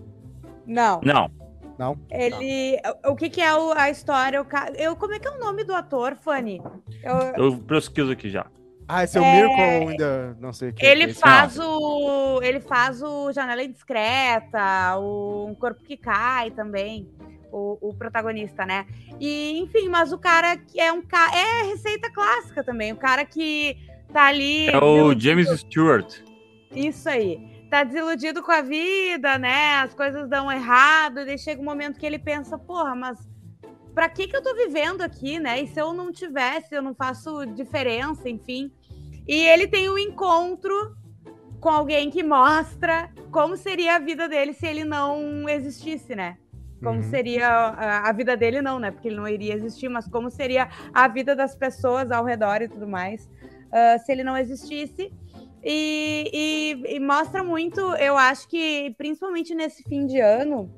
Não. 0.67 1.01
Não, 1.05 1.31
Não? 1.79 1.97
Ele. 2.11 2.77
O 3.07 3.15
que, 3.15 3.31
que 3.31 3.41
é 3.41 3.55
o- 3.55 3.73
a 3.73 3.89
história? 3.89 4.43
O 4.43 4.47
eu, 4.77 4.97
como 4.97 5.15
é 5.15 5.21
que 5.21 5.29
é 5.29 5.31
o 5.31 5.39
nome 5.39 5.63
do 5.63 5.73
ator, 5.75 6.17
Fanny? 6.17 6.61
Eu- 7.05 7.45
eu 7.53 7.59
pesquiso 7.59 8.11
aqui 8.11 8.29
já. 8.31 8.47
Ah, 8.89 9.03
esse 9.05 9.19
é 9.19 9.21
o 9.21 9.25
É, 9.25 9.35
Miracle 9.35 9.63
ainda. 9.91 10.37
Não 10.41 10.53
sei 10.53 10.71
o 10.71 10.73
que. 10.75 10.85
Ele 10.87 11.05
é 11.05 11.07
esse. 11.09 11.21
faz 11.21 11.59
o. 11.59 12.41
Ele 12.43 12.61
faz 12.61 13.03
o 13.03 13.33
Janela 13.33 13.63
Indiscreta, 13.63 14.97
o 14.99 15.47
Um 15.49 15.55
Corpo 15.55 15.83
que 15.83 15.97
Cai 15.97 16.51
também. 16.51 17.09
O, 17.53 17.79
o 17.91 17.95
protagonista, 17.95 18.67
né? 18.67 18.85
E, 19.21 19.59
enfim, 19.61 19.89
mas 19.89 20.13
o 20.13 20.19
cara 20.19 20.57
que 20.57 20.79
é 20.81 20.93
um 20.93 21.01
cara. 21.03 21.33
É 21.37 21.63
receita 21.71 22.11
clássica 22.13 22.63
também. 22.63 22.93
O 22.93 22.97
cara 22.97 23.25
que 23.25 23.77
tá 24.13 24.25
ali. 24.27 24.69
É 24.69 24.77
o 24.77 24.81
desiludido- 25.15 25.21
James 25.21 25.61
Stewart. 25.61 26.15
Isso 26.75 27.09
aí. 27.09 27.57
Tá 27.71 27.83
desiludido 27.83 28.43
com 28.43 28.53
a 28.53 28.63
vida, 28.63 29.39
né? 29.39 29.77
As 29.77 29.93
coisas 29.95 30.29
dão 30.29 30.51
errado, 30.53 31.21
e 31.21 31.25
daí 31.25 31.39
chega 31.39 31.61
um 31.61 31.65
momento 31.65 31.99
que 31.99 32.07
ele 32.07 32.19
pensa, 32.19 32.57
porra, 32.57 32.95
mas 32.95 33.19
pra 33.97 34.11
que 34.11 34.29
que 34.29 34.37
eu 34.37 34.43
tô 34.43 34.55
vivendo 34.55 35.01
aqui, 35.01 35.39
né? 35.41 35.63
E 35.63 35.67
se 35.67 35.81
eu 35.81 35.95
não 35.95 36.13
tivesse, 36.13 36.75
eu 36.75 36.83
não 36.83 36.95
faço 36.95 37.47
diferença, 37.47 38.29
enfim. 38.29 38.71
E 39.27 39.35
ele 39.49 39.67
tem 39.67 39.89
um 39.89 39.97
encontro 39.97 40.75
com 41.59 41.71
alguém 41.71 42.11
que 42.11 42.23
mostra 42.23 43.09
como 43.31 43.57
seria 43.57 43.97
a 43.97 43.99
vida 43.99 44.29
dele 44.29 44.53
se 44.53 44.67
ele 44.67 44.85
não 44.85 45.49
existisse, 45.49 46.15
né? 46.15 46.37
Como 46.83 46.99
Uhum. 46.99 47.11
seria 47.11 47.49
a, 47.49 48.11
a 48.11 48.13
vida 48.13 48.37
dele, 48.37 48.61
não, 48.61 48.79
né? 48.79 48.91
Porque 48.91 49.09
ele 49.09 49.17
não 49.17 49.27
iria 49.27 49.55
existir, 49.55 49.89
mas 49.89 50.07
como 50.07 50.31
seria 50.31 50.69
a 50.93 51.09
vida 51.09 51.35
das 51.35 51.57
pessoas 51.57 52.11
ao 52.11 52.23
redor 52.23 52.61
e 52.61 52.69
tudo 52.69 52.87
mais, 52.87 53.27
ah, 53.73 53.99
se 53.99 54.13
ele 54.13 54.23
não 54.23 54.37
existisse. 54.37 55.11
E, 55.65 56.31
e- 56.85 56.97
e 56.97 57.01
mostra 57.01 57.43
muito, 57.43 57.81
eu 57.97 58.17
acho 58.19 58.47
que, 58.47 58.95
principalmente 58.99 59.55
nesse 59.55 59.83
fim 59.85 60.07
de 60.07 60.21
ano, 60.21 60.71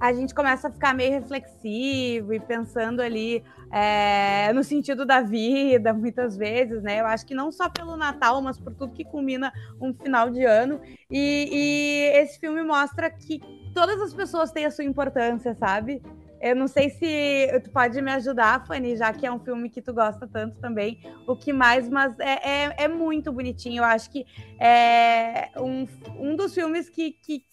a 0.00 0.14
gente 0.14 0.34
começa 0.34 0.68
a 0.68 0.70
ficar 0.72 0.94
meio 0.94 1.12
reflexivo 1.12 2.32
e 2.32 2.40
pensando 2.40 3.02
ali 3.02 3.44
é, 3.70 4.50
no 4.54 4.64
sentido 4.64 5.04
da 5.04 5.20
vida, 5.20 5.92
muitas 5.92 6.38
vezes, 6.38 6.82
né? 6.82 7.00
Eu 7.00 7.06
acho 7.06 7.26
que 7.26 7.34
não 7.34 7.52
só 7.52 7.68
pelo 7.68 7.96
Natal, 7.96 8.40
mas 8.40 8.58
por 8.58 8.74
tudo 8.74 8.94
que 8.94 9.04
culmina 9.04 9.52
um 9.78 9.92
final 9.92 10.30
de 10.30 10.42
ano. 10.42 10.80
E, 11.10 11.48
e 11.52 12.18
esse 12.18 12.40
filme 12.40 12.62
mostra 12.62 13.10
que 13.10 13.40
todas 13.74 14.00
as 14.00 14.14
pessoas 14.14 14.50
têm 14.50 14.64
a 14.64 14.70
sua 14.70 14.84
importância, 14.84 15.54
sabe? 15.54 16.02
Eu 16.40 16.56
não 16.56 16.66
sei 16.66 16.88
se 16.88 17.60
tu 17.62 17.70
pode 17.70 18.00
me 18.00 18.10
ajudar, 18.12 18.66
Fanny, 18.66 18.96
já 18.96 19.12
que 19.12 19.26
é 19.26 19.30
um 19.30 19.38
filme 19.38 19.68
que 19.68 19.82
tu 19.82 19.92
gosta 19.92 20.26
tanto 20.26 20.58
também. 20.58 20.98
O 21.26 21.36
que 21.36 21.52
mais, 21.52 21.86
mas 21.90 22.18
é, 22.18 22.64
é, 22.64 22.84
é 22.84 22.88
muito 22.88 23.30
bonitinho. 23.30 23.80
Eu 23.80 23.84
acho 23.84 24.10
que 24.10 24.24
é 24.58 25.50
um, 25.58 25.86
um 26.18 26.34
dos 26.34 26.54
filmes 26.54 26.88
que, 26.88 27.10
que 27.12 27.44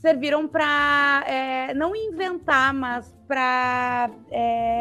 serviram 0.00 0.48
para 0.48 1.24
não 1.76 1.94
inventar, 1.94 2.72
mas 2.72 3.14
para 3.28 4.10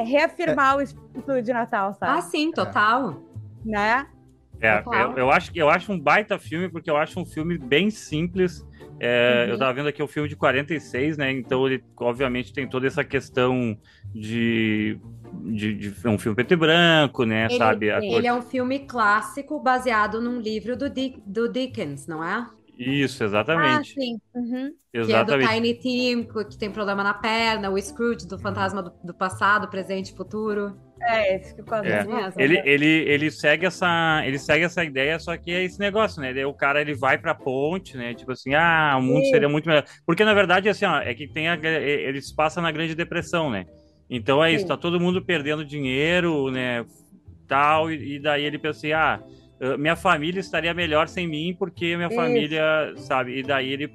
reafirmar 0.05 0.77
o 0.77 0.81
espírito 0.81 1.41
de 1.41 1.53
Natal, 1.53 1.89
Ah, 1.89 1.93
sabe? 2.21 2.21
sim, 2.31 2.51
total. 2.51 3.21
Né? 3.65 4.07
É, 4.61 4.81
Claro. 4.81 5.11
eu, 5.13 5.17
eu 5.19 5.31
acho, 5.31 5.51
que- 5.51 5.59
eu 5.59 5.69
acho 5.69 5.91
um 5.91 5.99
baita 5.99 6.37
filme, 6.37 6.69
porque 6.69 6.89
eu 6.89 6.97
acho 6.97 7.19
um 7.19 7.25
filme 7.25 7.57
bem 7.57 7.89
simples. 7.89 8.65
É, 8.99 9.45
Uhum. 9.45 9.51
Eu 9.53 9.57
tava 9.59 9.73
vendo 9.73 9.87
aqui 9.87 10.03
o 10.03 10.07
filme 10.07 10.27
de 10.27 10.35
46, 10.35 11.17
né? 11.17 11.31
Então 11.31 11.65
ele, 11.65 11.81
obviamente, 11.97 12.51
tem 12.51 12.67
toda 12.67 12.85
essa 12.87 13.01
questão 13.03 13.77
de. 14.13 14.99
de, 15.33 15.73
de 15.75 16.07
um 16.07 16.17
filme 16.17 16.35
preto 16.35 16.53
e 16.53 16.57
branco, 16.57 17.23
né? 17.23 17.45
Ele, 17.45 17.57
sabe? 17.57 17.89
A 17.91 18.01
cor- 18.01 18.03
ele 18.17 18.27
é 18.27 18.33
um 18.33 18.41
filme 18.41 18.79
clássico 18.79 19.57
baseado 19.61 20.19
num 20.19 20.39
livro 20.41 20.75
do, 20.75 20.89
Dick- 20.89 21.21
do 21.25 21.47
Dickens, 21.49 22.07
não 22.07 22.21
é? 22.21 22.45
Isso, 22.79 23.23
Ah, 23.23 23.25
exatamente. 23.27 23.93
sim. 23.93 24.19
Uhum. 24.33 24.71
Que 24.91 24.97
é 24.97 25.01
do 25.01 25.09
exatamente. 25.09 25.49
Tiny 25.53 25.73
Tim, 25.75 26.23
que 26.49 26.57
tem 26.57 26.71
problema 26.71 27.03
na 27.03 27.13
perna, 27.13 27.69
o 27.69 27.79
Scrooge 27.81 28.25
do 28.25 28.39
fantasma 28.39 28.81
do, 28.81 28.93
do 29.03 29.13
passado, 29.13 29.67
presente 29.67 30.13
e 30.13 30.15
futuro. 30.15 30.75
É, 31.01 31.35
esse 31.35 31.55
que 31.55 31.61
gosto 31.61 31.85
É. 31.85 32.03
mesmo. 32.03 32.41
Ele, 32.41 32.61
ele, 32.65 32.85
ele 32.85 33.31
segue 33.31 33.65
essa 33.65 34.21
ele 34.25 34.37
segue 34.37 34.65
essa 34.65 34.83
ideia, 34.83 35.17
só 35.19 35.35
que 35.37 35.51
é 35.51 35.63
esse 35.63 35.79
negócio, 35.79 36.21
né? 36.21 36.45
O 36.45 36.53
cara 36.53 36.81
ele 36.81 36.93
vai 36.93 37.17
pra 37.17 37.33
ponte, 37.35 37.95
né? 37.97 38.13
Tipo 38.13 38.31
assim, 38.31 38.53
ah, 38.53 38.95
o 38.97 39.01
mundo 39.01 39.23
Sim. 39.25 39.31
seria 39.31 39.49
muito 39.49 39.67
melhor. 39.67 39.85
Porque 40.05 40.23
na 40.25 40.33
verdade 40.33 40.67
assim, 40.69 40.85
ó, 40.85 40.99
é 40.99 41.13
que 41.13 41.27
tem 41.27 41.47
a, 41.49 41.55
ele 41.55 42.21
se 42.21 42.35
passa 42.35 42.61
na 42.61 42.71
Grande 42.71 42.95
Depressão, 42.95 43.49
né? 43.49 43.65
Então 44.09 44.43
é 44.43 44.51
isso, 44.51 44.63
Sim. 44.63 44.67
tá 44.69 44.77
todo 44.77 44.99
mundo 44.99 45.23
perdendo 45.23 45.63
dinheiro, 45.65 46.49
né? 46.51 46.85
Tal 47.47 47.91
e, 47.91 48.15
e 48.15 48.19
daí 48.19 48.43
ele 48.43 48.57
pensa 48.59 48.79
assim, 48.79 48.91
ah, 48.91 49.19
minha 49.77 49.95
família 49.95 50.39
estaria 50.39 50.73
melhor 50.73 51.07
sem 51.07 51.27
mim 51.27 51.55
porque 51.57 51.95
minha 51.95 52.07
Isso. 52.07 52.15
família, 52.15 52.93
sabe? 52.97 53.37
E 53.39 53.43
daí 53.43 53.71
ele 53.71 53.85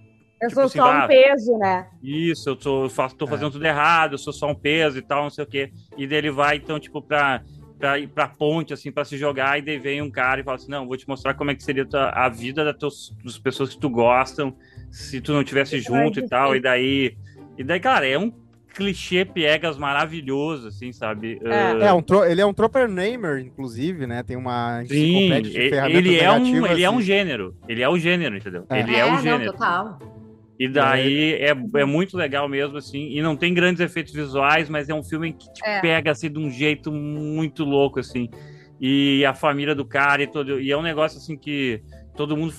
Eu 0.42 0.48
tipo 0.48 0.55
sou 0.61 0.64
assim, 0.64 0.79
só 0.79 0.92
ah, 0.92 1.05
um 1.05 1.09
peso, 1.09 1.59
né? 1.59 1.87
isso, 2.03 2.48
eu 2.50 2.57
tô, 2.57 2.88
faço, 2.88 3.16
tô 3.16 3.24
É. 3.24 3.29
fazendo 3.29 3.53
tudo 3.53 3.64
errado, 3.64 4.12
eu 4.12 4.18
sou 4.18 4.33
só 4.33 4.48
um 4.48 4.55
peso 4.55 4.98
e 4.98 5.03
tal, 5.03 5.22
não 5.22 5.31
sei 5.31 5.44
o 5.44 5.46
quê. 5.46 5.70
E 5.96 6.07
daí 6.07 6.18
ele 6.18 6.31
vai, 6.31 6.57
então, 6.57 6.79
tipo, 6.79 7.00
pra, 7.00 7.42
pra 7.79 7.98
ir 7.98 8.09
pra 8.09 8.29
ponte, 8.29 8.72
assim, 8.74 8.92
pra 8.92 9.05
se 9.05 9.16
jogar, 9.16 9.59
e 9.59 9.62
daí 9.62 9.79
vem 9.79 10.03
um 10.03 10.11
cara 10.11 10.40
e 10.40 10.44
fala 10.44 10.57
assim, 10.57 10.70
não, 10.70 10.87
vou 10.87 10.96
te 10.96 11.09
mostrar 11.09 11.33
como 11.35 11.50
é 11.50 11.55
que 11.55 11.62
seria 11.62 11.87
tua- 11.87 12.11
a 12.11 12.29
vida 12.29 12.62
das, 12.64 12.77
teus, 12.77 13.16
das 13.24 13.38
pessoas 13.38 13.74
que 13.74 13.81
tu 13.81 13.88
gostam, 13.88 14.55
se 14.90 15.20
tu 15.20 15.33
não 15.33 15.42
tivesse 15.42 15.77
Isso 15.79 15.94
é 15.94 15.98
junto 16.05 16.20
e 16.20 16.29
tal, 16.29 16.55
e 16.55 16.61
daí... 16.61 17.16
E 17.57 17.62
daí, 17.64 17.79
cara, 17.81 18.07
é 18.07 18.18
um 18.18 18.31
clichê 18.74 19.24
piegas 19.24 19.78
maravilhoso, 19.78 20.68
assim, 20.68 20.92
sabe? 20.92 21.38
É. 21.44 21.87
É, 21.87 21.92
um 21.92 22.02
tro- 22.02 22.24
ele 22.24 22.40
é 22.40 22.46
um 22.46 22.52
Troper 22.52 22.88
Namer, 22.88 23.38
inclusive, 23.38 24.06
né? 24.06 24.22
Tem 24.22 24.37
uma 24.37 24.82
Sim, 24.87 25.32
ele 25.32 26.18
é, 26.18 26.30
um, 26.32 26.66
ele 26.66 26.82
é 26.82 26.90
um 26.90 27.00
e- 27.00 27.02
gênero, 27.02 27.54
ele 27.68 27.82
é 27.82 27.88
o 27.88 27.98
gênero, 27.98 28.37
entendeu? 28.37 28.66
É. 28.68 28.80
Ele 28.80 28.96
é, 28.96 29.04
o 29.04 29.12
não, 29.12 29.22
gênero. 29.22 29.52
total. 29.52 29.98
E 30.58 30.68
daí 30.68 31.34
é, 31.34 31.50
é 31.80 31.84
muito 31.84 32.16
legal 32.16 32.48
mesmo, 32.48 32.76
assim, 32.78 33.08
e 33.10 33.20
não 33.22 33.37
tem 33.37 33.52
grandes 33.52 33.80
efeitos 33.80 34.12
visuais, 34.12 34.68
mas 34.68 34.88
é 34.88 34.94
um 34.94 35.02
filme 35.02 35.32
que 35.32 35.52
te 35.52 35.64
É. 35.64 35.80
pega, 35.80 36.10
assim, 36.12 36.30
de 36.30 36.38
um 36.38 36.48
jeito 36.50 36.92
muito 36.92 37.64
louco, 37.64 37.98
assim. 38.00 38.28
E 38.80 39.24
a 39.24 39.34
família 39.34 39.74
do 39.74 39.84
cara 39.84 40.22
e 40.22 40.26
todo... 40.26 40.60
E 40.60 40.70
é 40.70 40.76
um 40.76 40.82
negócio, 40.82 41.18
assim, 41.18 41.37
que 41.37 41.80
todo 42.16 42.37
mundo 42.37 42.52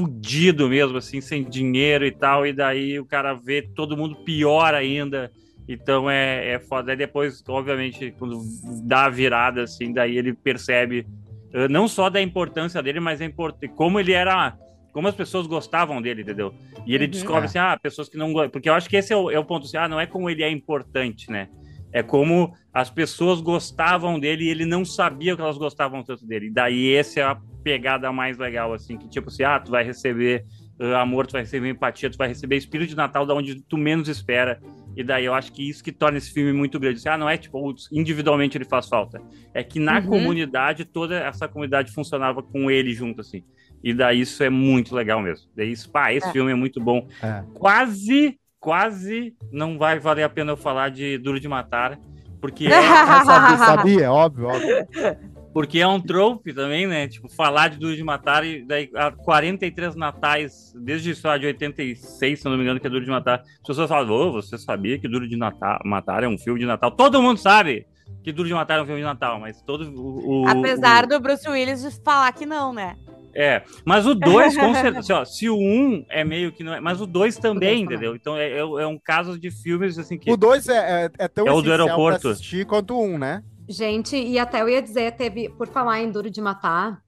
fudido 0.00 0.68
mesmo, 0.68 0.98
assim, 0.98 1.20
sem 1.20 1.44
dinheiro 1.44 2.06
e 2.06 2.10
tal, 2.10 2.46
e 2.46 2.52
daí 2.52 2.98
o 2.98 3.04
cara 3.04 3.34
vê 3.34 3.62
todo 3.62 3.96
mundo 3.96 4.16
pior 4.24 4.74
ainda. 4.74 5.30
Então 5.68 6.10
é, 6.10 6.54
é 6.54 6.58
foda. 6.58 6.92
Aí 6.92 6.96
depois, 6.96 7.42
obviamente, 7.46 8.12
quando 8.18 8.40
dá 8.84 9.04
a 9.04 9.10
virada, 9.10 9.62
assim, 9.62 9.92
daí 9.92 10.16
ele 10.16 10.32
percebe 10.32 11.06
eh, 11.52 11.68
não 11.68 11.86
só 11.86 12.10
da 12.10 12.20
importância 12.20 12.82
dele, 12.82 12.98
mas 13.00 13.20
a 13.20 13.24
import... 13.24 13.56
como 13.76 14.00
ele 14.00 14.12
era... 14.12 14.56
Como 14.92 15.06
as 15.06 15.14
pessoas 15.14 15.46
gostavam 15.46 16.02
dele, 16.02 16.22
entendeu? 16.22 16.52
E 16.84 16.94
ele 16.96 17.04
Uhum. 17.04 17.10
descobre 17.10 17.42
É. 17.42 17.44
assim, 17.44 17.58
ah, 17.58 17.78
pessoas 17.80 18.08
que 18.08 18.16
não 18.18 18.32
gostam. 18.32 18.50
Porque 18.50 18.68
eu 18.68 18.74
acho 18.74 18.90
que 18.90 18.96
esse 18.96 19.12
é 19.12 19.16
o, 19.16 19.30
é 19.30 19.38
o 19.38 19.44
ponto 19.44 19.64
assim, 19.66 19.76
ah, 19.76 19.86
não 19.86 20.00
é 20.00 20.06
como 20.06 20.28
ele 20.28 20.42
é 20.42 20.50
importante, 20.50 21.30
né? 21.30 21.48
É 21.92 22.02
como 22.02 22.52
as 22.72 22.90
pessoas 22.90 23.40
gostavam 23.40 24.18
dele 24.18 24.44
e 24.44 24.48
ele 24.48 24.64
não 24.64 24.84
sabia 24.84 25.36
que 25.36 25.42
elas 25.42 25.56
gostavam 25.56 26.02
tanto 26.02 26.26
dele. 26.26 26.46
E 26.46 26.50
daí 26.50 26.92
essa 26.94 27.20
é 27.20 27.22
a 27.22 27.36
pegada 27.62 28.10
mais 28.12 28.38
legal, 28.38 28.72
assim, 28.72 28.96
que 28.96 29.08
tipo 29.08 29.28
assim, 29.28 29.42
ah, 29.42 29.58
tu 29.60 29.70
vai 29.70 29.84
receber 29.84 30.44
uh, 30.80 30.96
amor, 30.96 31.26
tu 31.26 31.32
vai 31.32 31.42
receber 31.42 31.68
empatia, 31.70 32.10
tu 32.10 32.16
vai 32.18 32.28
receber 32.28 32.56
espírito 32.56 32.90
de 32.90 32.96
Natal 32.96 33.24
da 33.26 33.34
onde 33.34 33.60
tu 33.62 33.76
menos 33.76 34.08
espera. 34.08 34.60
E 34.96 35.04
daí 35.04 35.24
eu 35.24 35.32
acho 35.34 35.52
que 35.52 35.68
isso 35.68 35.84
que 35.84 35.92
torna 35.92 36.18
esse 36.18 36.32
filme 36.32 36.52
muito 36.52 36.78
grande. 36.80 36.98
Assim, 36.98 37.08
ah, 37.08 37.16
não 37.18 37.28
é 37.28 37.36
tipo, 37.36 37.74
individualmente 37.92 38.56
ele 38.58 38.64
faz 38.64 38.88
falta. 38.88 39.20
É 39.54 39.62
que 39.62 39.78
na 39.78 39.98
Uhum. 40.00 40.06
comunidade, 40.06 40.84
toda 40.84 41.16
essa 41.20 41.46
comunidade 41.46 41.92
funcionava 41.92 42.42
com 42.42 42.70
ele 42.70 42.92
junto, 42.92 43.20
assim. 43.20 43.42
E 43.82 43.94
daí 43.94 44.20
isso 44.20 44.42
é 44.42 44.50
muito 44.50 44.94
legal 44.94 45.20
mesmo. 45.22 45.48
Daí 45.56 45.70
isso, 45.70 45.90
pá, 45.90 46.12
esse 46.12 46.28
É. 46.28 46.32
filme 46.32 46.50
é 46.50 46.54
muito 46.54 46.80
bom. 46.80 47.06
É. 47.22 47.44
Quase, 47.54 48.36
quase 48.58 49.34
não 49.52 49.78
vai 49.78 49.98
valer 49.98 50.24
a 50.24 50.28
pena 50.28 50.52
eu 50.52 50.56
falar 50.56 50.90
de 50.90 51.16
Duro 51.18 51.38
de 51.40 51.48
Matar, 51.48 51.98
porque 52.40 52.66
é, 52.68 52.82
sabia, 53.24 53.56
sabia, 53.58 54.12
óbvio, 54.12 54.46
óbvio. 54.48 54.86
porque 55.52 55.80
é 55.80 55.86
um 55.86 56.00
trope 56.00 56.52
também, 56.54 56.86
né? 56.86 57.08
Tipo, 57.08 57.28
falar 57.28 57.68
de 57.68 57.78
Duro 57.78 57.96
de 57.96 58.04
Matar 58.04 58.44
e 58.44 58.64
daí 58.64 58.90
há 58.94 59.10
43 59.10 59.96
natais, 59.96 60.72
desde 60.76 61.14
lá, 61.26 61.36
de 61.38 61.46
86, 61.46 62.40
se 62.40 62.46
eu 62.46 62.50
não 62.50 62.56
me 62.58 62.64
engano, 62.64 62.78
que 62.80 62.86
é 62.86 62.90
Duro 62.90 63.04
de 63.04 63.10
Matar. 63.10 63.40
As 63.40 63.66
pessoas 63.66 63.88
falam, 63.88 64.10
ô, 64.14 64.32
você 64.32 64.56
sabia 64.58 64.98
que 64.98 65.08
Duro 65.08 65.28
de 65.28 65.36
Natal, 65.36 65.80
Matar 65.84 66.22
é 66.24 66.28
um 66.28 66.38
filme 66.38 66.60
de 66.60 66.66
Natal? 66.66 66.90
Todo 66.90 67.20
mundo 67.22 67.38
sabe 67.38 67.86
que 68.22 68.32
Duro 68.32 68.48
de 68.48 68.54
Matar 68.54 68.78
é 68.78 68.82
um 68.82 68.86
filme 68.86 69.00
de 69.00 69.06
Natal, 69.06 69.40
mas 69.40 69.60
todo 69.62 69.90
o... 69.94 70.42
o- 70.42 70.48
Apesar 70.48 71.04
o- 71.04 71.08
do 71.08 71.20
Bruce 71.20 71.48
Willis 71.48 72.00
falar 72.04 72.32
que 72.32 72.46
não, 72.46 72.72
né? 72.72 72.96
É, 73.32 73.62
mas 73.84 74.06
o 74.06 74.14
2, 74.14 74.56
com 74.56 74.74
certeza, 74.74 74.98
assim, 74.98 75.12
ó, 75.12 75.24
se 75.24 75.48
o 75.48 75.56
1 75.56 75.58
um 75.60 76.04
é 76.10 76.24
meio 76.24 76.50
que 76.50 76.64
não 76.64 76.74
é, 76.74 76.80
mas 76.80 77.00
o 77.00 77.06
2 77.06 77.36
também, 77.36 77.82
entendeu? 77.82 78.16
Então 78.16 78.36
é, 78.36 78.50
é, 78.50 78.58
é 78.58 78.86
um 78.86 78.98
caso 78.98 79.38
de 79.38 79.50
filmes 79.52 79.96
assim 79.98 80.18
que 80.18 80.30
O 80.32 80.36
2 80.36 80.68
é, 80.68 81.04
é, 81.04 81.10
é 81.16 81.28
tão 81.28 81.46
É 81.46 81.52
o 81.52 81.62
do 81.62 81.70
aeroporto. 81.70 82.28
assistir 82.28 82.66
quanto 82.66 82.94
o 82.96 83.04
1, 83.04 83.14
um, 83.14 83.18
né? 83.18 83.42
Gente, 83.70 84.16
e 84.16 84.36
até 84.36 84.60
eu 84.62 84.68
ia 84.68 84.82
dizer, 84.82 85.12
teve, 85.12 85.48
por 85.50 85.68
falar 85.68 86.00
em 86.00 86.10
Duro 86.10 86.28
de 86.28 86.40
Matar, 86.40 87.00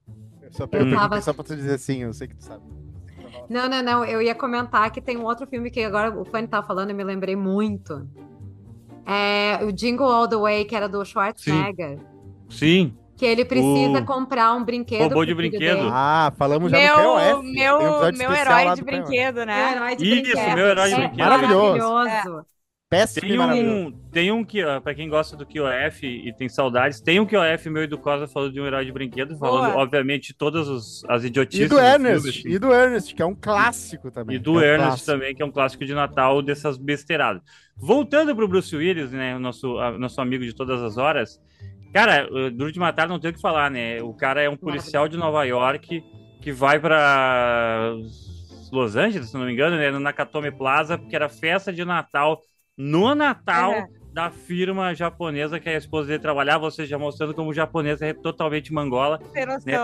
Só, 0.51 0.63
Hum. 0.63 0.67
pra, 0.67 0.79
eu 0.81 0.95
tava- 0.95 1.21
só 1.21 1.33
pra 1.33 1.43
tu 1.43 1.55
dizer 1.55 1.73
assim, 1.73 2.03
eu 2.03 2.13
sei 2.13 2.27
que 2.27 2.35
tu 2.35 2.43
sabe. 2.43 2.63
Não, 3.49 3.67
não, 3.67 3.81
não. 3.83 4.05
Eu 4.05 4.21
ia 4.21 4.35
comentar 4.35 4.89
que 4.91 5.01
tem 5.01 5.17
um 5.17 5.23
outro 5.25 5.45
filme 5.47 5.69
que 5.71 5.83
agora 5.83 6.17
o 6.17 6.23
Fanny 6.23 6.47
tava 6.47 6.65
falando 6.65 6.91
e 6.91 6.93
me 6.93 7.03
lembrei 7.03 7.35
muito. 7.35 8.07
É 9.05 9.59
o 9.65 9.71
Jingle 9.71 10.07
All 10.09 10.27
the 10.27 10.35
Way, 10.37 10.65
que 10.65 10.75
era 10.75 10.87
do 10.87 11.03
Schwarzenegger. 11.03 11.99
Sim, 12.49 12.95
Que 13.17 13.25
ele 13.25 13.45
precisa 13.45 13.99
O 13.99 14.05
comprar 14.05 14.53
um 14.53 14.63
brinquedo. 14.63 15.01
robô 15.03 15.25
de 15.25 15.33
brinquedo. 15.35 15.59
dele. 15.59 15.89
Ah, 15.91 16.31
falamos 16.37 16.71
já 16.71 16.77
do 16.77 16.83
Meu, 16.83 16.95
POF. 16.95 17.23
Tem 17.25 17.35
um 17.35 17.43
meu, 17.53 17.79
meu 18.13 18.31
herói 18.33 18.63
de 18.71 18.81
do 18.81 18.85
POF. 18.85 18.91
Meu 18.91 19.03
brinquedo, 19.03 19.45
né? 19.45 19.71
herói 19.75 19.95
de 19.95 20.05
Isso, 20.05 20.21
brinquedo. 20.33 20.55
meu 20.55 20.67
herói 20.67 20.87
de 20.89 20.93
É 20.93 20.97
brinquedo. 20.97 21.17
Maravilhoso. 21.17 21.93
maravilhoso. 21.93 22.45
Péssimo 22.93 23.27
Tem 23.27 23.35
e 23.35 23.39
um, 23.69 23.91
tem 24.11 24.31
um 24.31 24.43
que, 24.45 24.63
ó, 24.63 24.79
pra 24.79 24.93
quem 24.93 25.09
gosta 25.09 25.35
do 25.35 25.45
QOF 25.45 26.05
e 26.05 26.31
tem 26.33 26.47
saudades, 26.47 27.01
tem 27.01 27.19
um 27.19 27.25
QOF 27.25 27.69
meu 27.69 27.83
e 27.83 27.87
do 27.87 27.97
Cosa 27.97 28.27
falando 28.27 28.53
de 28.53 28.61
um 28.61 28.65
herói 28.67 28.85
de 28.85 28.91
brinquedo, 28.91 29.37
falando, 29.37 29.71
Boa. 29.71 29.83
obviamente, 29.83 30.33
todas 30.33 30.67
os- 30.67 31.03
as 31.09 31.23
E 31.23 31.27
idiotices. 31.27 31.69
do 31.69 31.75
do 31.75 31.81
Ernest, 31.81 32.29
assim. 32.29 32.49
e 32.49 32.59
do 32.59 32.71
Ernest, 32.73 33.15
que 33.15 33.21
é 33.21 33.25
um 33.25 33.35
clássico 33.35 34.11
também. 34.11 34.35
E 34.35 34.39
do 34.39 34.51
é 34.51 34.55
um 34.55 34.61
Ernest 34.61 34.87
clássico. 34.89 35.11
também, 35.11 35.35
que 35.35 35.41
é 35.41 35.45
um 35.45 35.51
clássico 35.51 35.85
de 35.85 35.93
Natal 35.93 36.41
dessas 36.41 36.77
besteiradas. 36.77 37.41
Voltando 37.75 38.35
pro 38.35 38.47
Bruce 38.47 38.75
Willis, 38.75 39.11
né? 39.11 39.35
O 39.35 39.39
nosso, 39.39 39.77
a- 39.79 39.97
nosso 39.97 40.21
amigo 40.21 40.43
de 40.45 40.53
todas 40.53 40.81
as 40.81 40.97
horas. 40.97 41.39
Cara, 41.93 42.27
o 42.31 42.49
Duro 42.51 42.71
de 42.71 42.79
Matar 42.79 43.07
não 43.07 43.19
tem 43.19 43.31
o 43.31 43.33
que 43.33 43.41
falar, 43.41 43.69
né? 43.69 44.01
O 44.01 44.13
cara 44.13 44.41
é 44.41 44.49
um 44.49 44.57
policial 44.57 45.07
de 45.07 45.17
Nova 45.17 45.43
York 45.43 46.03
que 46.41 46.51
vai 46.51 46.79
pra 46.79 47.93
Los 48.71 48.95
Angeles, 48.95 49.29
se 49.29 49.37
não 49.37 49.45
me 49.45 49.53
engano, 49.53 49.77
né? 49.77 49.91
No 49.91 49.99
Nakatomi 49.99 50.51
Plaza, 50.51 50.97
porque 50.97 51.15
era 51.15 51.29
festa 51.29 51.71
de 51.71 51.85
Natal 51.85 52.41
no 52.77 53.13
Natal 53.15 53.71
É. 53.71 53.87
da 54.13 54.29
firma 54.31 54.93
japonesa 54.93 55.59
que 55.59 55.69
a 55.69 55.77
esposa 55.77 56.07
dele 56.09 56.19
trabalhava, 56.21 56.65
ou 56.65 56.71
seja, 56.71 56.97
mostrando 56.97 57.33
como 57.33 57.49
o 57.49 57.53
japonês 57.53 58.01
é 58.01 58.13
totalmente 58.13 58.73
mangola 58.73 59.19
né? 59.65 59.77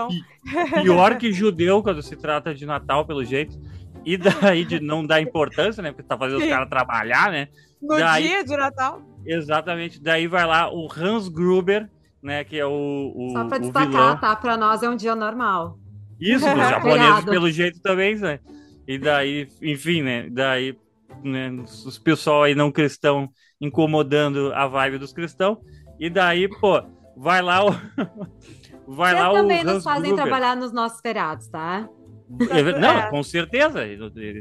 Pior 0.82 1.16
que 1.18 1.32
judeu 1.32 1.82
quando 1.82 2.02
se 2.02 2.16
trata 2.16 2.54
de 2.54 2.64
Natal, 2.66 3.04
pelo 3.06 3.24
jeito. 3.24 3.58
E 4.04 4.16
daí 4.16 4.64
de 4.64 4.80
não 4.80 5.04
dar 5.06 5.20
importância, 5.20 5.82
né? 5.82 5.90
Porque 5.92 6.02
tá 6.02 6.16
fazendo 6.16 6.38
os 6.38 6.44
Sim. 6.44 6.50
caras 6.50 6.68
trabalhar, 6.68 7.30
né? 7.30 7.48
No 7.82 7.96
Daí- 7.96 8.22
dia 8.28 8.44
de 8.44 8.56
Natal. 8.56 9.02
Exatamente. 9.26 10.02
Daí 10.02 10.26
vai 10.26 10.46
lá 10.46 10.72
o 10.72 10.88
Hans 10.90 11.28
Gruber, 11.28 11.88
né? 12.22 12.42
Que 12.44 12.58
é 12.58 12.64
o, 12.66 13.12
o, 13.14 13.30
Só 13.32 13.44
pra 13.44 13.58
o 13.58 13.60
destacar, 13.60 13.88
vilão. 13.90 14.16
tá? 14.18 14.34
Pra 14.36 14.56
nós 14.56 14.82
é 14.82 14.88
um 14.88 14.96
dia 14.96 15.14
normal. 15.14 15.78
Isso, 16.18 16.44
os 16.48 16.58
japoneses, 16.68 17.24
pelo 17.24 17.50
jeito, 17.50 17.80
também, 17.82 18.16
né? 18.16 18.40
E 18.88 18.96
daí, 18.98 19.46
enfim, 19.62 20.02
né? 20.02 20.28
Daí, 20.30 20.74
né, 21.22 21.50
os 21.62 21.98
pessoal 21.98 22.42
aí 22.44 22.54
não 22.54 22.70
cristão 22.72 23.28
incomodando 23.60 24.52
a 24.54 24.66
vibe 24.66 24.98
dos 24.98 25.12
cristãos. 25.12 25.58
E 25.98 26.08
daí, 26.10 26.48
pô, 26.48 26.82
vai 27.16 27.42
lá 27.42 27.64
o. 27.66 27.70
Vai 28.92 29.12
Vocês 29.12 29.22
lá 29.24 29.30
o 29.30 29.34
também 29.36 29.58
Hans 29.60 29.64
nos 29.74 29.84
fazem 29.84 30.02
Gruber. 30.02 30.24
trabalhar 30.24 30.56
nos 30.56 30.72
nossos 30.72 31.00
feriados, 31.00 31.46
tá? 31.46 31.88
É 32.50 32.62
Não, 32.80 32.90
É. 32.98 33.10
com 33.10 33.22
certeza. 33.22 33.84
É 33.84 33.96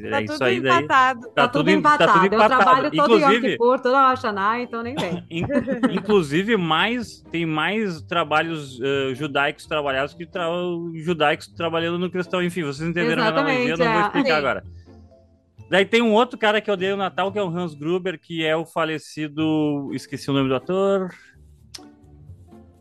Tá 0.10 0.22
isso 0.22 0.34
tudo 0.34 0.44
aí 0.46 0.60
daí. 0.60 0.84
empatado. 0.84 1.30
Tá, 1.36 1.48
tudo, 1.48 1.70
em- 1.70 1.74
empatado. 1.76 2.14
tudo 2.30 2.34
Eu 2.34 2.48
trabalho 2.48 2.90
todo 2.92 3.12
Yom 3.12 3.18
Inclusive, 3.18 3.52
Kippur, 3.52 3.80
todo 3.80 3.94
Hashanah, 3.96 4.60
então 4.62 4.82
nem 4.82 4.96
vem. 4.96 5.24
in- 5.30 5.46
inclusive 5.92 6.58
mais 6.58 7.22
tem 7.32 7.46
mais 7.46 8.02
trabalhos 8.02 8.80
eh, 8.82 9.14
judaicos 9.14 9.68
trabalhados 9.68 10.16
que 10.16 10.26
tra 10.26 10.48
judaicos 10.96 11.48
trabalhando 11.50 12.00
no 12.00 12.10
cristão. 12.10 12.42
Enfim, 12.42 12.64
vocês 12.64 12.90
entenderam 12.90 13.22
a 13.24 13.28
analogia, 13.28 13.74
Exatamente, 13.74 13.80
não 13.80 13.92
vou 13.94 14.02
é. 14.02 14.06
explicar 14.06 14.28
Sim. 14.30 14.32
agora. 14.40 14.64
Daí 15.70 15.86
tem 15.86 16.02
um 16.02 16.14
outro 16.14 16.38
cara 16.38 16.60
que 16.60 16.70
eu 16.70 16.74
odeio 16.74 16.96
o 16.96 16.98
Natal, 16.98 17.32
que 17.32 17.38
é 17.38 17.44
o 17.44 17.48
Hans 17.50 17.76
Gruber, 17.76 18.20
que 18.20 18.44
é 18.46 18.56
o 18.56 18.66
falecido. 18.66 19.90
Esqueci 19.94 20.30
o 20.30 20.34
nome 20.34 20.50
do 20.50 20.56
ator. 20.56 21.10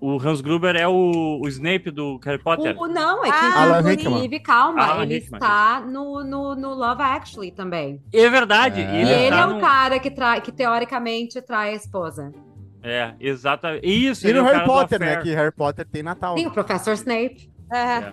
O 0.00 0.16
Hans 0.22 0.40
Gruber 0.40 0.76
é 0.76 0.86
o, 0.86 1.40
o 1.42 1.48
Snape 1.48 1.90
do 1.90 2.18
Harry 2.24 2.40
Potter. 2.40 2.76
O, 2.80 2.86
não, 2.86 3.24
é 3.24 3.28
que 3.30 3.34
Ah, 3.34 3.62
Alan 3.62 3.92
inclusive, 3.92 4.38
calma, 4.40 4.80
Alan 4.84 5.02
ele 5.02 5.14
Rickman. 5.14 5.38
está 5.38 5.80
no, 5.80 6.22
no, 6.24 6.54
no 6.54 6.72
Love 6.72 7.02
Actually 7.02 7.50
também. 7.50 8.00
É 8.12 8.30
verdade. 8.30 8.80
É. 8.80 8.84
E 8.94 9.00
Ele, 9.02 9.10
ele 9.12 9.30
tá 9.30 9.40
é 9.40 9.46
o 9.46 9.54
no- 9.54 9.60
cara 9.60 9.98
que, 9.98 10.10
trai, 10.10 10.40
que 10.40 10.52
teoricamente 10.52 11.42
trai 11.42 11.70
a 11.70 11.74
esposa. 11.74 12.32
É, 12.80 13.12
exatamente. 13.18 13.84
Isso, 13.88 14.24
E 14.24 14.30
é 14.30 14.34
no 14.34 14.42
o 14.42 14.44
Harry 14.44 14.64
Potter, 14.64 15.00
né? 15.00 15.16
Que 15.16 15.34
Harry 15.34 15.50
Potter 15.52 15.84
tem 15.84 16.00
Natal. 16.04 16.38
Sim, 16.38 16.46
o 16.46 16.52
Professor 16.52 16.92
Snape. 16.94 17.50
É. 17.72 18.12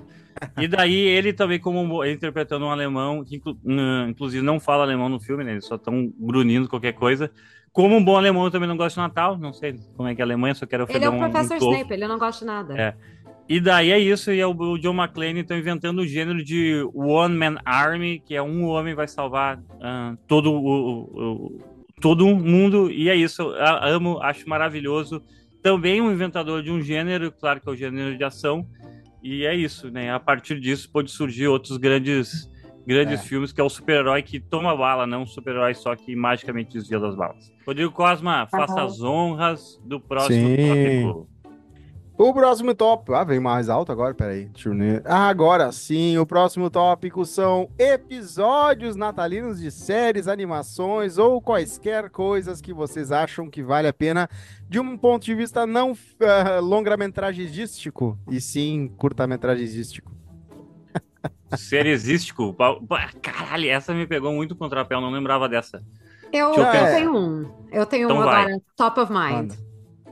E 0.57 0.67
daí 0.67 0.93
ele 0.95 1.31
também, 1.33 1.59
como 1.59 2.03
ele 2.03 2.13
interpretando 2.15 2.65
um 2.65 2.69
alemão, 2.71 3.23
que 3.23 3.35
inclu- 3.37 3.57
inclusive 4.09 4.43
não 4.43 4.59
fala 4.59 4.83
alemão 4.83 5.07
no 5.09 5.19
filme, 5.19 5.43
né? 5.43 5.51
Eles 5.53 5.65
só 5.65 5.75
estão 5.75 6.11
grunindo 6.19 6.67
qualquer 6.67 6.93
coisa. 6.93 7.31
Como 7.71 7.95
um 7.95 8.03
bom 8.03 8.15
alemão, 8.17 8.45
eu 8.45 8.51
também 8.51 8.67
não 8.69 8.77
gosto 8.77 8.95
de 8.95 9.01
Natal. 9.01 9.37
Não 9.37 9.51
sei 9.53 9.75
como 9.97 10.07
é 10.07 10.15
que 10.15 10.21
é 10.21 10.23
a 10.23 10.27
Alemanha, 10.27 10.55
só 10.55 10.65
quero 10.65 10.83
ofender 10.83 11.01
Ele 11.03 11.05
é 11.05 11.09
o 11.09 11.13
um, 11.13 11.29
Professor 11.29 11.55
um. 11.67 11.71
Snape, 11.73 11.93
ele 11.93 12.07
não 12.07 12.17
gosta 12.17 12.39
de 12.39 12.45
nada. 12.45 12.77
É. 12.79 12.93
E 13.47 13.59
daí 13.59 13.91
é 13.91 13.99
isso, 13.99 14.31
e 14.31 14.39
é 14.39 14.47
o, 14.47 14.51
o 14.51 14.79
John 14.79 14.93
McClane 14.95 15.41
estão 15.41 15.55
inventando 15.57 15.99
o 15.99 16.07
gênero 16.07 16.43
de 16.43 16.81
One 16.95 17.35
Man 17.35 17.57
Army, 17.63 18.19
que 18.19 18.33
é 18.33 18.41
um 18.41 18.65
homem 18.65 18.95
vai 18.95 19.07
salvar 19.07 19.61
ah, 19.81 20.15
todo 20.27 20.51
o, 20.51 21.01
o- 21.03 21.59
todo 22.01 22.25
mundo, 22.27 22.89
e 22.91 23.07
é 23.09 23.15
isso, 23.15 23.41
eu 23.43 23.55
amo, 23.95 24.19
acho 24.21 24.49
maravilhoso. 24.49 25.21
Também 25.61 26.01
um 26.01 26.11
inventador 26.11 26.63
de 26.63 26.71
um 26.71 26.81
gênero, 26.81 27.31
claro 27.31 27.59
que 27.61 27.69
é 27.69 27.71
o 27.71 27.75
gênero 27.75 28.17
de 28.17 28.23
ação, 28.23 28.65
e 29.25 29.45
é 29.45 29.55
isso, 29.55 29.89
né? 29.89 30.11
A 30.13 30.19
partir 30.19 30.59
disso 30.59 30.89
pode 30.91 31.11
surgir 31.11 31.47
outros 31.47 31.77
grandes 31.77 32.47
grandes 32.87 33.21
É. 33.21 33.23
filmes, 33.23 33.51
que 33.51 33.59
é 33.59 33.63
o 33.63 33.69
super-herói 33.69 34.21
que 34.21 34.39
toma 34.39 34.77
bala, 34.77 35.07
não 35.07 35.23
um 35.23 35.25
super-herói 35.25 35.73
só 35.73 35.95
que 35.95 36.15
magicamente 36.15 36.77
desvia 36.77 36.99
das 36.99 37.15
balas. 37.15 37.51
Rodrigo 37.65 37.91
Cosma, 37.91 38.45
faça 38.45 38.73
Aham. 38.73 38.85
as 38.85 39.01
honras 39.01 39.79
do 39.83 39.99
próximo 39.99 40.49
Sim. 40.49 40.55
tópico. 40.55 41.34
O 42.17 42.33
próximo 42.33 42.73
tópico. 42.73 43.13
Ah, 43.13 43.25
veio 43.25 43.41
mais 43.41 43.67
alto 43.67 43.91
agora, 43.91 44.13
peraí. 44.13 44.45
Deixa 44.45 44.69
eu. 44.69 44.75
Ah, 45.03 45.27
agora 45.27 45.71
sim, 45.71 46.17
o 46.17 46.25
próximo 46.25 46.69
tópico 46.69 47.25
são 47.25 47.69
episódios 47.77 48.95
natalinos 48.95 49.59
de 49.59 49.69
séries, 49.69 50.27
animações 50.27 51.17
ou 51.17 51.41
quaisquer 51.41 52.09
coisas 52.09 52.61
que 52.61 52.73
vocês 52.73 53.11
acham 53.11 53.49
que 53.49 53.61
vale 53.61 53.87
a 53.89 53.93
pena 53.93 54.29
de 54.69 54.79
um 54.79 54.97
ponto 54.97 55.25
de 55.25 55.35
vista 55.35 55.67
não 55.67 55.91
uh, 55.91 56.61
longa-metragístico, 56.61 58.17
e 58.31 58.39
sim 58.39 58.87
curta-metragístico. 58.97 60.11
Seriesístico. 61.57 62.55
Caralho, 63.21 63.69
essa 63.69 63.93
me 63.93 64.07
pegou 64.07 64.31
muito 64.31 64.55
contra 64.55 64.81
a 64.81 64.85
pele, 64.85 65.01
não 65.01 65.11
lembrava 65.11 65.49
dessa. 65.49 65.83
Eu, 66.31 66.53
eu 66.53 66.63
eu 66.63 66.71
tenho 66.95 67.17
um. 67.17 67.67
Eu 67.71 67.85
tenho 67.85 68.05
Então 68.05 68.17
um 68.17 68.23
vai. 68.23 68.43
agora, 68.43 68.61
top 68.75 68.99
of 69.01 69.11
mind. 69.11 69.31
Manda. 69.31 69.64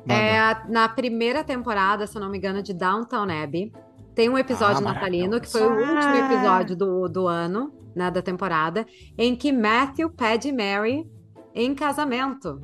Manda. 0.06 0.14
É, 0.14 0.68
na 0.70 0.90
primeira 0.90 1.44
temporada, 1.44 2.06
se 2.08 2.18
eu 2.18 2.22
não 2.22 2.30
me 2.30 2.38
engano, 2.38 2.62
de 2.62 2.74
Downtown 2.74 3.28
Abbey, 3.30 3.72
tem 4.14 4.30
um 4.30 4.38
episódio 4.38 4.78
Ah, 4.80 4.94
natalino, 4.94 5.40
que 5.40 5.50
foi 5.50 5.62
o 5.62 5.72
último 5.72 6.00
Ah. 6.00 6.18
episódio 6.34 6.76
do, 6.76 7.08
do 7.08 7.28
ano, 7.28 7.74
né, 7.96 8.12
da 8.12 8.22
temporada, 8.22 8.86
em 9.18 9.36
que 9.36 9.52
Matthew 9.52 10.10
pede 10.10 10.52
Mary 10.52 11.08
em 11.56 11.74
casamento. 11.74 12.62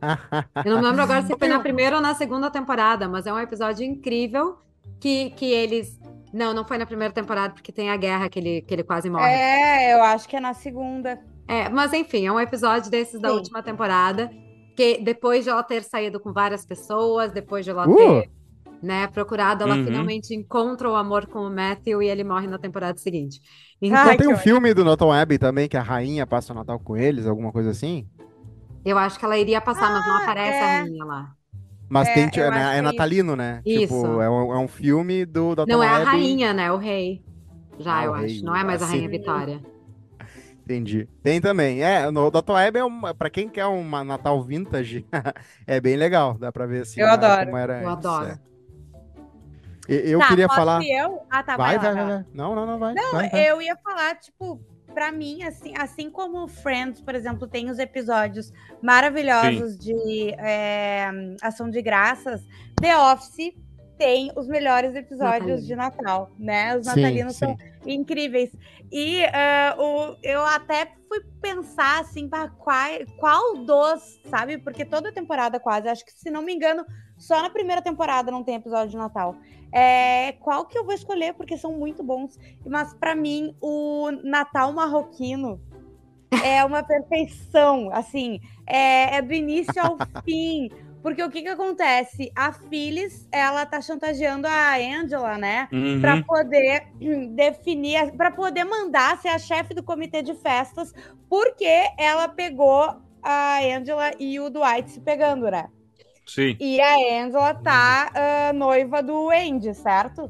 Eu 0.64 0.74
não 0.74 0.80
me 0.82 0.86
lembro 0.88 1.02
agora 1.02 1.22
se 1.22 1.36
foi 1.36 1.48
na 1.48 1.58
primeira 1.60 1.96
ou 1.96 2.02
na 2.02 2.14
segunda 2.14 2.50
temporada, 2.50 3.08
mas 3.08 3.26
é 3.26 3.32
um 3.32 3.38
episódio 3.38 3.84
incrível 3.84 4.58
que, 5.00 5.30
que 5.30 5.46
eles. 5.46 5.98
Não, 6.32 6.52
não 6.52 6.64
foi 6.64 6.76
na 6.76 6.84
primeira 6.84 7.12
temporada, 7.14 7.54
porque 7.54 7.72
tem 7.72 7.88
a 7.90 7.96
guerra 7.96 8.28
que 8.28 8.38
ele, 8.38 8.60
que 8.62 8.74
ele 8.74 8.82
quase 8.82 9.08
morre. 9.08 9.24
É, 9.32 9.94
eu 9.94 10.02
acho 10.02 10.28
que 10.28 10.36
é 10.36 10.40
na 10.40 10.52
segunda. 10.52 11.18
É, 11.48 11.68
mas 11.68 11.92
enfim, 11.92 12.26
é 12.26 12.32
um 12.32 12.38
episódio 12.40 12.90
desses 12.90 13.20
da 13.20 13.30
Sim. 13.30 13.36
última 13.36 13.62
temporada, 13.62 14.30
que 14.76 14.98
depois 15.02 15.44
de 15.44 15.50
ela 15.50 15.62
ter 15.62 15.82
saído 15.82 16.20
com 16.20 16.32
várias 16.32 16.66
pessoas, 16.66 17.32
depois 17.32 17.64
de 17.64 17.70
ela 17.72 17.88
Uh! 17.88 17.96
ter, 17.96 18.30
né, 18.82 19.06
procurado, 19.08 19.62
ela 19.64 19.76
Uhum. 19.76 19.84
finalmente 19.84 20.34
encontra 20.34 20.88
o 20.90 20.94
amor 20.96 21.26
com 21.28 21.40
o 21.40 21.50
Matthew 21.54 22.02
e 22.02 22.08
ele 22.08 22.24
morre 22.24 22.46
na 22.46 22.58
temporada 22.58 22.98
seguinte. 22.98 23.40
Então, 23.80 23.98
Então 23.98 24.10
Ai, 24.10 24.16
tem 24.16 24.28
um 24.28 24.36
filme 24.36 24.74
do 24.74 24.84
Norton 24.84 25.12
Abbey 25.12 25.38
também, 25.38 25.68
que 25.68 25.76
a 25.76 25.82
rainha 25.82 26.26
passa 26.26 26.52
o 26.52 26.56
Natal 26.56 26.78
com 26.80 26.96
eles, 26.96 27.26
alguma 27.26 27.52
coisa 27.52 27.70
assim? 27.70 28.06
eu 28.84 28.96
acho 28.98 29.18
que 29.18 29.24
ela 29.24 29.36
iria 29.36 29.60
passar, 29.60 29.90
mas 29.90 30.06
não 30.06 30.14
Ah, 30.14 30.18
aparece 30.18 30.58
é. 30.58 30.62
a 30.62 30.66
rainha 30.82 31.04
lá. 31.04 31.32
Mas 31.88 32.08
É, 32.08 32.14
tem, 32.14 32.30
eu 32.36 32.44
é, 32.44 32.50
né, 32.50 32.78
é 32.78 32.82
natalino, 32.82 33.36
né? 33.36 33.62
Isso. 33.64 33.82
Tipo, 33.82 34.20
é 34.20 34.28
um, 34.30 34.52
é 34.54 34.58
um 34.58 34.68
filme 34.68 35.24
do 35.24 35.54
Norton 35.54 35.66
Não 35.66 35.82
é 35.82 35.88
a 35.88 36.04
rainha, 36.04 36.52
né? 36.52 36.72
O 36.72 36.76
rei. 36.76 37.22
Já, 37.78 38.00
Ah, 38.00 38.04
eu 38.04 38.14
acho. 38.14 38.26
rei, 38.26 38.42
Não 38.42 38.56
é 38.56 38.64
mais 38.64 38.82
a 38.82 38.84
assim. 38.86 38.94
rainha 38.94 39.08
Vitória. 39.08 39.60
Entendi. 40.66 41.08
Tem 41.22 41.40
também. 41.40 41.84
É, 41.84 42.10
no 42.10 42.28
Dr. 42.28 42.50
Web 42.50 42.78
é 42.80 42.84
uma, 42.84 43.14
pra 43.14 43.30
quem 43.30 43.48
quer 43.48 43.66
uma 43.66 44.02
Natal 44.02 44.42
vintage, 44.42 45.06
é 45.64 45.80
bem 45.80 45.94
legal. 45.96 46.34
Dá 46.36 46.50
pra 46.50 46.66
ver 46.66 46.82
assim. 46.82 47.00
Eu 47.00 47.06
né, 47.06 47.12
adoro. 47.12 47.44
Como 47.46 47.56
era 47.56 47.82
Eu 47.82 47.88
antes, 47.88 48.04
adoro. 48.04 48.26
é. 48.32 48.38
Eu 49.88 50.18
Tá, 50.18 50.26
queria 50.28 50.48
falar. 50.48 50.82
eu? 50.84 51.20
Ah, 51.30 51.44
tá, 51.44 51.56
Vai, 51.56 51.76
lá, 51.76 51.82
vai, 51.82 51.94
vai 51.94 51.94
vai, 52.04 52.10
lá. 52.12 52.16
vai. 52.18 52.26
Não, 52.34 52.54
não, 52.56 52.66
não, 52.66 52.78
vai. 52.80 52.94
Não, 52.94 53.12
vai, 53.12 53.28
vai. 53.30 53.48
eu 53.48 53.62
ia 53.62 53.76
falar, 53.76 54.16
tipo, 54.16 54.60
pra 54.92 55.12
mim, 55.12 55.44
assim, 55.44 55.72
assim 55.78 56.10
como 56.10 56.48
Friends, 56.48 57.00
por 57.00 57.14
exemplo, 57.14 57.46
tem 57.46 57.70
os 57.70 57.78
episódios 57.78 58.52
maravilhosos 58.82 59.78
de 59.78 60.30
é, 60.38 61.08
Ação 61.40 61.70
de 61.70 61.80
Graças, 61.80 62.44
The 62.82 62.98
Office 62.98 63.54
tem 63.98 64.30
os 64.36 64.46
melhores 64.46 64.94
episódios 64.94 65.62
Natalino. 65.62 65.66
de 65.66 65.76
Natal, 65.76 66.30
né? 66.38 66.76
Os 66.76 66.86
natalinos 66.86 67.34
sim. 67.34 67.46
são 67.46 67.56
incríveis. 67.86 68.50
E 68.92 69.24
ah, 69.24 69.76
o, 69.78 70.16
eu 70.22 70.44
até 70.44 70.92
fui 71.08 71.20
pensar, 71.40 72.00
assim, 72.00 72.28
pra 72.28 72.48
qual, 72.48 72.90
qual 73.18 73.56
dos, 73.64 74.20
sabe? 74.28 74.58
Porque 74.58 74.84
toda 74.84 75.12
temporada 75.12 75.58
quase, 75.58 75.88
acho 75.88 76.04
que, 76.04 76.12
se 76.12 76.30
não 76.30 76.42
me 76.42 76.54
engano, 76.54 76.84
só 77.16 77.42
na 77.42 77.50
primeira 77.50 77.80
temporada 77.80 78.30
não 78.30 78.44
tem 78.44 78.56
episódio 78.56 78.90
de 78.90 78.96
Natal. 78.96 79.36
É, 79.72 80.32
qual 80.40 80.66
que 80.66 80.78
eu 80.78 80.84
vou 80.84 80.94
escolher? 80.94 81.34
Porque 81.34 81.56
são 81.56 81.72
muito 81.72 82.02
bons. 82.02 82.38
Mas 82.64 82.94
pra 82.94 83.14
mim, 83.14 83.56
o 83.60 84.10
Natal 84.22 84.72
marroquino 84.72 85.60
é 86.44 86.64
uma 86.64 86.82
perfeição. 86.84 87.90
Assim, 87.92 88.40
é, 88.66 89.16
é 89.16 89.22
do 89.22 89.32
início 89.32 89.82
ao 89.82 89.96
fim. 90.24 90.70
Porque 91.06 91.22
o 91.22 91.30
que 91.30 91.40
que 91.40 91.48
acontece? 91.48 92.32
A 92.34 92.52
Phyllis, 92.52 93.28
ela 93.30 93.64
tá 93.64 93.80
chantageando 93.80 94.48
a 94.48 94.74
Angela, 94.74 95.38
né? 95.38 95.68
Uhum. 95.72 96.00
Pra 96.00 96.20
poder 96.20 96.88
hum, 97.00 97.32
definir, 97.32 98.10
pra 98.16 98.32
poder 98.32 98.64
mandar 98.64 99.16
ser 99.18 99.28
a 99.28 99.38
chefe 99.38 99.72
do 99.72 99.84
comitê 99.84 100.20
de 100.20 100.34
festas, 100.34 100.92
porque 101.30 101.92
ela 101.96 102.26
pegou 102.26 102.92
a 103.22 103.58
Angela 103.60 104.10
e 104.18 104.40
o 104.40 104.50
Dwight 104.50 104.90
se 104.90 105.00
pegando, 105.00 105.48
né? 105.48 105.68
Sim. 106.26 106.56
E 106.58 106.80
a 106.80 107.22
Angela 107.22 107.54
tá 107.54 108.10
ah, 108.12 108.52
noiva 108.52 109.00
do 109.00 109.30
Andy, 109.30 109.74
certo? 109.74 110.28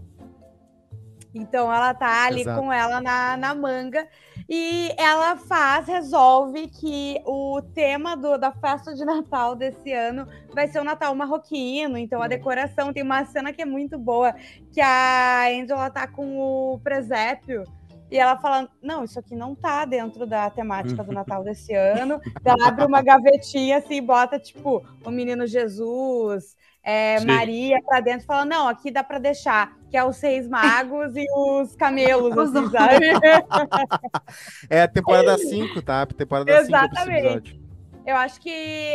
Então 1.34 1.72
ela 1.72 1.94
tá 1.94 2.26
ali 2.26 2.42
Exato. 2.42 2.60
com 2.60 2.70
ela 2.70 3.00
na, 3.00 3.34
na 3.38 3.54
manga 3.54 4.06
e 4.48 4.94
ela 4.96 5.36
faz, 5.36 5.86
resolve 5.86 6.68
que 6.68 7.20
o 7.24 7.60
tema 7.74 8.16
do- 8.16 8.38
da 8.38 8.52
festa 8.52 8.94
de 8.94 9.04
Natal 9.04 9.56
desse 9.56 9.92
ano 9.92 10.26
vai 10.52 10.68
ser 10.68 10.78
o 10.80 10.84
Natal 10.84 11.14
marroquino. 11.14 11.98
Então 11.98 12.22
a 12.22 12.28
decoração 12.28 12.92
tem 12.92 13.02
uma 13.02 13.24
cena 13.24 13.52
que 13.52 13.62
é 13.62 13.64
muito 13.64 13.98
boa, 13.98 14.34
que 14.72 14.80
a 14.80 15.48
Angela 15.48 15.90
tá 15.90 16.06
com 16.06 16.38
o 16.38 16.78
presépio. 16.78 17.64
E 18.08 18.16
ela 18.16 18.36
fala, 18.38 18.68
não, 18.80 19.02
isso 19.02 19.18
aqui 19.18 19.34
não 19.34 19.52
tá 19.52 19.84
dentro 19.84 20.26
da 20.26 20.48
temática 20.48 21.02
do 21.02 21.10
Natal 21.10 21.42
desse 21.42 21.74
ano. 21.74 22.20
Ela 22.44 22.68
abre 22.68 22.84
uma 22.84 23.02
gavetinha 23.02 23.78
assim, 23.78 23.94
e 23.94 24.00
bota, 24.00 24.38
tipo, 24.38 24.86
o 25.04 25.10
menino 25.10 25.44
Jesus, 25.44 26.56
é. 26.86 27.20
Maria 27.24 27.82
pra 27.86 28.00
dentro 28.00 28.26
fala: 28.26 28.44
não, 28.44 28.68
aqui 28.68 28.90
dá 28.90 29.02
pra 29.02 29.18
deixar, 29.18 29.76
que 29.90 29.96
é 29.96 30.04
os 30.04 30.16
seis 30.16 30.46
magos 30.48 31.14
e 31.16 31.26
os 31.36 31.74
camelos, 31.76 32.36
Os 32.36 32.54
assim, 32.56 32.70
sabe? 32.70 33.06
É 34.70 34.82
a 34.82 34.88
temporada 34.88 35.36
5, 35.38 35.82
tá? 35.82 36.06
Temporada 36.06 36.50
5 36.50 36.62
desse 36.62 36.70
Exatamente. 36.70 37.26
episódio. 37.26 37.66
Eu 38.06 38.16
acho 38.16 38.40
que 38.40 38.50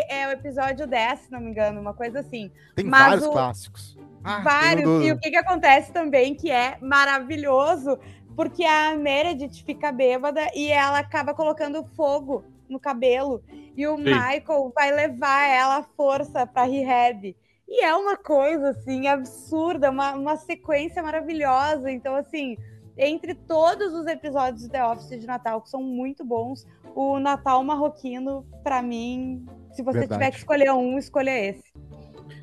é 0.10 0.28
o 0.28 0.32
episódio 0.32 0.88
10, 0.88 1.20
se 1.20 1.32
não 1.32 1.42
me 1.42 1.50
engano, 1.52 1.82
uma 1.82 1.94
coisa 1.94 2.22
assim. 2.22 2.50
Tem 2.76 2.86
Mas 2.86 3.08
vários 3.08 3.26
o- 3.26 3.32
clássicos. 3.32 3.98
Ah, 4.24 4.40
Vários. 4.42 4.84
do- 4.86 5.02
E 5.04 5.12
o 5.12 5.20
que, 5.20 5.30
que 5.32 5.36
acontece 5.38 5.92
também, 5.92 6.34
que 6.36 6.50
é 6.50 6.78
maravilhoso, 6.82 8.00
porque 8.36 8.64
a 8.64 8.96
Meredith 8.96 9.64
fica 9.66 9.92
bêbada 9.92 10.48
e 10.56 10.72
ela 10.72 11.00
acaba 11.00 11.34
colocando 11.34 11.84
fogo 11.96 12.46
no 12.70 12.80
cabelo. 12.80 13.44
E 13.76 13.86
o 13.88 13.98
Sim. 13.98 14.04
Michael 14.04 14.72
vai 14.74 14.92
levar 14.92 15.44
ela 15.50 15.78
à 15.78 15.84
força 15.84 16.48
pra 16.48 16.64
rehab. 16.64 17.36
E 17.74 17.86
é 17.86 17.96
uma 17.96 18.18
coisa, 18.18 18.72
assim, 18.72 19.08
absurda, 19.08 19.90
uma, 19.90 20.12
uma 20.14 20.36
sequência 20.36 21.02
maravilhosa. 21.02 21.90
Então, 21.90 22.14
assim, 22.16 22.58
entre 22.98 23.34
todos 23.34 23.94
os 23.94 24.06
episódios 24.08 24.64
de 24.64 24.70
The 24.70 24.86
Office 24.86 25.18
de 25.18 25.26
Natal, 25.26 25.62
que 25.62 25.70
são 25.70 25.82
muito 25.82 26.26
bons, 26.26 26.68
o 26.94 27.18
Natal 27.18 27.64
Marroquino, 27.64 28.46
pra 28.62 28.82
mim, 28.82 29.46
se 29.72 29.82
você 29.82 30.00
Verdade. 30.00 30.20
tiver 30.20 30.32
que 30.32 30.38
escolher 30.40 30.72
um, 30.74 30.98
escolha 30.98 31.32
esse. 31.32 31.64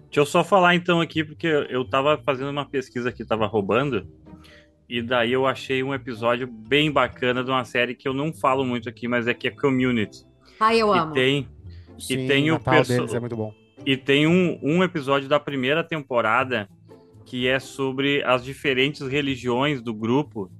Deixa 0.05 0.21
eu 0.21 0.25
só 0.25 0.43
falar 0.43 0.75
então 0.75 1.03
aqui, 1.03 1.23
porque 1.23 1.47
eu 1.47 1.87
tava 1.87 2.17
fazendo 2.25 2.49
uma 2.49 2.64
pesquisa 2.64 3.12
que 3.12 3.23
tava 3.23 3.47
roubando, 3.47 4.09
e 4.88 5.03
daí 5.03 5.35
eu 5.35 5.47
achei 5.47 5.83
um 5.83 5.93
episódio 5.93 6.47
bem 6.47 6.91
bacana 6.91 7.45
de 7.45 7.51
uma 7.51 7.67
série 7.67 7.95
que 7.95 8.09
eu 8.09 8.14
não 8.14 8.33
falo 8.33 8.64
muito 8.64 8.88
aqui, 8.88 9.07
mas 9.07 9.27
é 9.27 9.35
que 9.35 9.47
é 9.47 9.51
Community. 9.51 10.25
Ai, 10.59 10.81
eu 10.81 10.95
E 10.95 10.99
amo. 10.99 11.12
tem, 11.12 11.47
Sim, 11.99 12.27
tem 12.27 12.51
o 12.51 12.55
Natal 12.55 12.73
perso- 12.77 12.93
deles 12.97 13.12
é 13.12 13.21
muito 13.21 13.37
bom. 13.37 13.53
E 13.87 13.97
tem 13.97 14.27
um, 14.27 14.59
um 14.62 14.83
episódio 14.83 15.29
da 15.29 15.41
primeira 15.41 15.83
temporada 15.85 16.69
que 17.27 17.47
é 17.47 17.59
sobre 17.59 18.23
as 18.25 18.43
diferentes 18.45 19.07
religiões 19.07 19.83
do 19.83 19.93
grupo. 19.95 20.51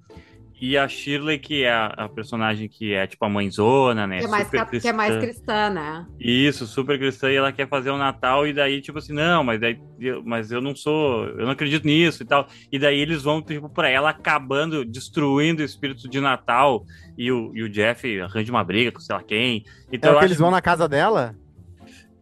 E 0.61 0.77
a 0.77 0.89
Shirley, 0.89 1.39
que 1.39 1.63
é 1.63 1.71
a, 1.71 1.87
a 1.87 2.09
personagem 2.09 2.69
que 2.69 2.93
é 2.93 3.07
tipo 3.07 3.25
a 3.25 3.29
mãezona, 3.29 4.09
né? 4.09 4.19
Que 4.19 4.25
é, 4.25 4.29
mais, 4.29 4.45
super 4.47 4.59
ca- 4.67 4.67
que 4.81 4.89
é 4.89 4.93
mais 4.93 5.15
cristã. 5.17 5.21
cristã, 5.27 5.71
né? 5.71 6.07
Isso, 6.19 6.67
super 6.67 6.99
cristã, 6.99 7.31
e 7.31 7.37
ela 7.37 7.53
quer 7.53 7.69
fazer 7.69 7.91
o 7.91 7.97
Natal, 7.97 8.45
e 8.45 8.53
daí, 8.53 8.81
tipo 8.81 8.99
assim, 8.99 9.13
não, 9.13 9.45
mas, 9.45 9.61
daí, 9.61 9.79
eu, 10.01 10.21
mas 10.25 10.51
eu 10.51 10.61
não 10.61 10.75
sou, 10.75 11.27
eu 11.27 11.45
não 11.45 11.53
acredito 11.53 11.85
nisso 11.87 12.25
e 12.25 12.27
tal. 12.27 12.49
E 12.73 12.79
daí 12.79 12.99
eles 12.99 13.23
vão, 13.23 13.41
tipo, 13.41 13.69
pra 13.71 13.89
ela 13.89 14.11
acabando, 14.11 14.85
destruindo 14.85 15.63
o 15.63 15.65
espírito 15.65 16.09
de 16.09 16.21
Natal, 16.21 16.85
e 17.17 17.31
o, 17.31 17.53
e 17.55 17.63
o 17.63 17.69
Jeff 17.71 18.21
arranja 18.21 18.51
uma 18.53 18.65
briga 18.65 18.91
com 18.91 18.99
sei 18.99 19.15
lá 19.15 19.23
quem. 19.23 19.63
É 19.93 19.95
Então, 19.95 20.11
eu 20.11 20.19
que 20.19 20.25
acho- 20.25 20.33
eles 20.33 20.39
vão 20.41 20.51
na 20.51 20.61
casa 20.61 20.89
dela? 20.89 21.37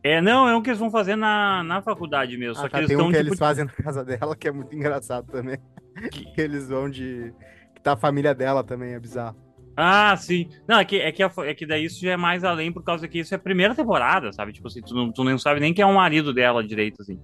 É, 0.07 0.21
não, 0.21 0.49
é 0.49 0.55
o 0.55 0.63
que 0.63 0.71
eles 0.71 0.79
vão 0.79 0.91
fazer 0.91 1.17
na, 1.17 1.63
na 1.65 1.83
faculdade 1.83 2.37
mesmo. 2.37 2.53
Ah, 2.59 2.61
só 2.63 2.67
que 2.67 2.73
tá, 2.73 2.79
eles 2.79 2.89
tem 2.89 2.97
um 2.97 3.11
que 3.11 3.17
tipo, 3.17 3.29
eles 3.29 3.39
fazem 3.39 3.65
na 3.65 3.73
casa 3.73 4.05
dela 4.05 4.37
que 4.37 4.47
é 4.47 4.53
muito 4.53 4.75
engraçado 4.75 5.27
também. 5.31 5.59
Que 6.11 6.41
eles 6.41 6.69
vão 6.69 6.91
de. 6.91 7.33
Que 7.75 7.81
tá 7.81 7.95
a 7.95 7.97
família 7.97 8.35
dela 8.35 8.63
também, 8.63 8.93
é 8.93 9.01
bizarro. 9.01 9.35
Ah, 9.75 10.15
sim. 10.17 10.49
Não, 10.69 10.79
é 10.79 10.85
que, 10.85 10.97
é, 11.01 11.11
que, 11.11 11.23
a- 11.23 11.33
é 11.45 11.55
que 11.55 11.67
daí 11.67 11.85
isso 11.87 12.01
já 12.03 12.13
é 12.13 12.17
mais 12.17 12.45
além, 12.45 12.71
por 12.71 12.83
causa 12.85 13.09
que 13.09 13.19
isso 13.19 13.35
é 13.35 13.37
a 13.37 13.41
primeira 13.41 13.75
temporada, 13.75 14.31
sabe? 14.33 14.53
Tipo 14.53 14.69
assim, 14.69 14.83
tu 14.83 14.95
não, 14.95 15.11
tu 15.11 15.25
não 15.25 15.39
sabe 15.39 15.59
nem 15.59 15.73
quem 15.75 15.83
é 15.83 15.87
o 15.87 15.95
marido 15.95 16.33
dela 16.35 16.63
direito, 16.63 17.01
assim. 17.03 17.19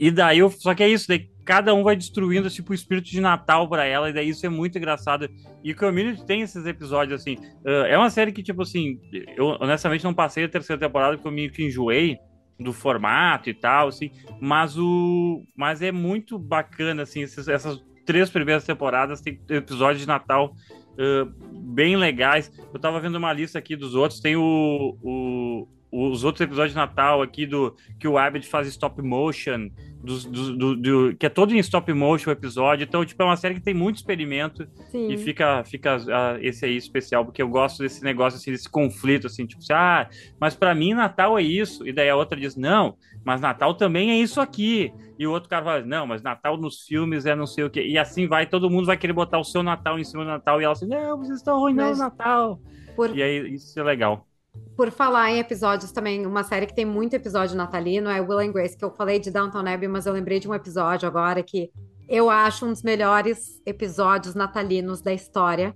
E 0.00 0.10
daí, 0.10 0.38
eu, 0.38 0.50
só 0.50 0.74
que 0.74 0.82
é 0.82 0.88
isso, 0.88 1.08
daí 1.08 1.28
cada 1.44 1.74
um 1.74 1.82
vai 1.82 1.96
destruindo, 1.96 2.50
tipo, 2.50 2.72
o 2.72 2.74
espírito 2.74 3.08
de 3.10 3.20
Natal 3.20 3.68
pra 3.68 3.84
ela, 3.84 4.10
e 4.10 4.12
daí 4.12 4.28
isso 4.28 4.44
é 4.44 4.48
muito 4.48 4.76
engraçado. 4.78 5.28
E 5.64 5.72
o 5.72 5.76
Community 5.76 6.24
tem 6.26 6.42
esses 6.42 6.64
episódios, 6.66 7.20
assim. 7.20 7.36
ah, 7.66 7.86
é 7.88 7.96
uma 7.96 8.10
série 8.10 8.30
que, 8.32 8.42
tipo 8.42 8.62
assim, 8.62 8.98
eu 9.36 9.56
honestamente 9.60 10.04
não 10.04 10.12
passei 10.14 10.44
a 10.44 10.48
terceira 10.48 10.78
temporada 10.78 11.16
porque 11.16 11.26
eu 11.28 11.32
meio 11.32 11.50
que 11.50 11.64
enjoei 11.64 12.18
do 12.60 12.72
formato 12.72 13.48
e 13.48 13.54
tal, 13.54 13.88
assim, 13.88 14.10
mas 14.40 14.76
o 14.76 15.42
mas 15.56 15.80
é 15.80 15.92
muito 15.92 16.38
bacana 16.38 17.02
assim 17.04 17.22
esses- 17.22 17.46
essas 17.46 17.80
três 18.04 18.28
primeiras 18.30 18.64
temporadas 18.64 19.20
tem 19.20 19.40
episódios 19.48 20.00
de 20.00 20.08
Natal 20.08 20.52
ah, 20.98 21.28
bem 21.72 21.96
legais. 21.96 22.50
Eu 22.74 22.80
tava 22.80 22.98
vendo 23.00 23.14
uma 23.16 23.32
lista 23.32 23.58
aqui 23.60 23.76
dos 23.76 23.94
outros, 23.94 24.18
tem 24.20 24.34
o, 24.36 24.96
o- 25.02 25.68
os 25.90 26.22
outros 26.24 26.40
episódios 26.42 26.72
de 26.72 26.76
Natal 26.76 27.22
aqui 27.22 27.46
do 27.46 27.74
que 27.98 28.06
o 28.06 28.18
Abbott 28.18 28.46
faz 28.46 28.66
stop 28.68 29.00
motion, 29.00 29.70
do, 30.02 30.18
do- 30.56 30.76
do- 30.76 31.16
que 31.16 31.26
é 31.26 31.28
todo 31.28 31.52
em 31.54 31.58
stop 31.58 31.92
motion 31.92 32.30
o 32.30 32.32
episódio. 32.32 32.84
Então, 32.84 33.04
tipo, 33.04 33.22
é 33.22 33.26
uma 33.26 33.36
série 33.36 33.54
que 33.54 33.60
tem 33.60 33.72
muito 33.74 33.96
experimento 33.96 34.68
Sim. 34.90 35.10
e 35.10 35.16
fica, 35.16 35.64
fica 35.64 35.96
ah, 35.96 36.36
esse 36.40 36.64
aí 36.64 36.76
especial, 36.76 37.24
porque 37.24 37.40
eu 37.42 37.48
gosto 37.48 37.82
desse 37.82 38.02
negócio, 38.04 38.36
assim, 38.38 38.50
desse 38.52 38.68
conflito, 38.68 39.26
assim, 39.26 39.46
tipo, 39.46 39.62
assim, 39.62 39.72
ah, 39.72 40.08
mas 40.40 40.54
pra 40.54 40.74
mim 40.74 40.92
Natal 40.94 41.38
é 41.38 41.42
isso. 41.42 41.86
E 41.88 41.92
daí 41.92 42.08
a 42.10 42.16
outra 42.16 42.38
diz, 42.38 42.54
não, 42.54 42.96
mas 43.24 43.40
Natal 43.40 43.74
também 43.74 44.10
é 44.10 44.16
isso 44.16 44.40
aqui. 44.40 44.92
E 45.18 45.26
o 45.26 45.32
outro 45.32 45.48
cara 45.48 45.64
fala, 45.64 45.80
não, 45.84 46.06
mas 46.06 46.22
Natal 46.22 46.56
nos 46.56 46.82
filmes 46.82 47.26
é 47.26 47.34
não 47.34 47.46
sei 47.46 47.64
o 47.64 47.70
quê. 47.70 47.82
E 47.84 47.98
assim 47.98 48.28
vai, 48.28 48.46
todo 48.46 48.70
mundo 48.70 48.86
vai 48.86 48.96
querer 48.96 49.12
botar 49.14 49.38
o 49.38 49.44
seu 49.44 49.62
Natal 49.62 49.98
em 49.98 50.04
cima 50.04 50.22
do 50.22 50.28
Natal. 50.30 50.60
E 50.60 50.64
ela 50.64 50.72
assim, 50.74 50.86
não, 50.86 51.16
vocês 51.18 51.38
estão 51.38 51.56
arruinando 51.56 51.88
Mas- 51.90 51.98
o 51.98 52.02
Natal. 52.02 52.60
Por, 52.94 53.16
E 53.16 53.22
aí, 53.22 53.54
isso 53.54 53.78
é 53.80 53.82
legal. 53.82 54.26
Por 54.76 54.90
falar 54.90 55.30
em 55.30 55.38
episódios 55.38 55.90
também, 55.92 56.24
uma 56.26 56.44
série 56.44 56.66
que 56.66 56.74
tem 56.74 56.84
muito 56.84 57.14
episódio 57.14 57.56
natalino 57.56 58.08
é 58.08 58.20
Will 58.20 58.38
and 58.38 58.52
Grace, 58.52 58.76
que 58.76 58.84
eu 58.84 58.90
falei 58.90 59.18
de 59.18 59.30
Downton 59.30 59.66
Abbey, 59.66 59.88
mas 59.88 60.06
eu 60.06 60.12
lembrei 60.12 60.38
de 60.38 60.48
um 60.48 60.54
episódio 60.54 61.06
agora 61.08 61.42
que 61.42 61.70
eu 62.08 62.30
acho 62.30 62.64
um 62.64 62.72
dos 62.72 62.82
melhores 62.82 63.60
episódios 63.66 64.34
natalinos 64.34 65.02
da 65.02 65.12
história. 65.12 65.74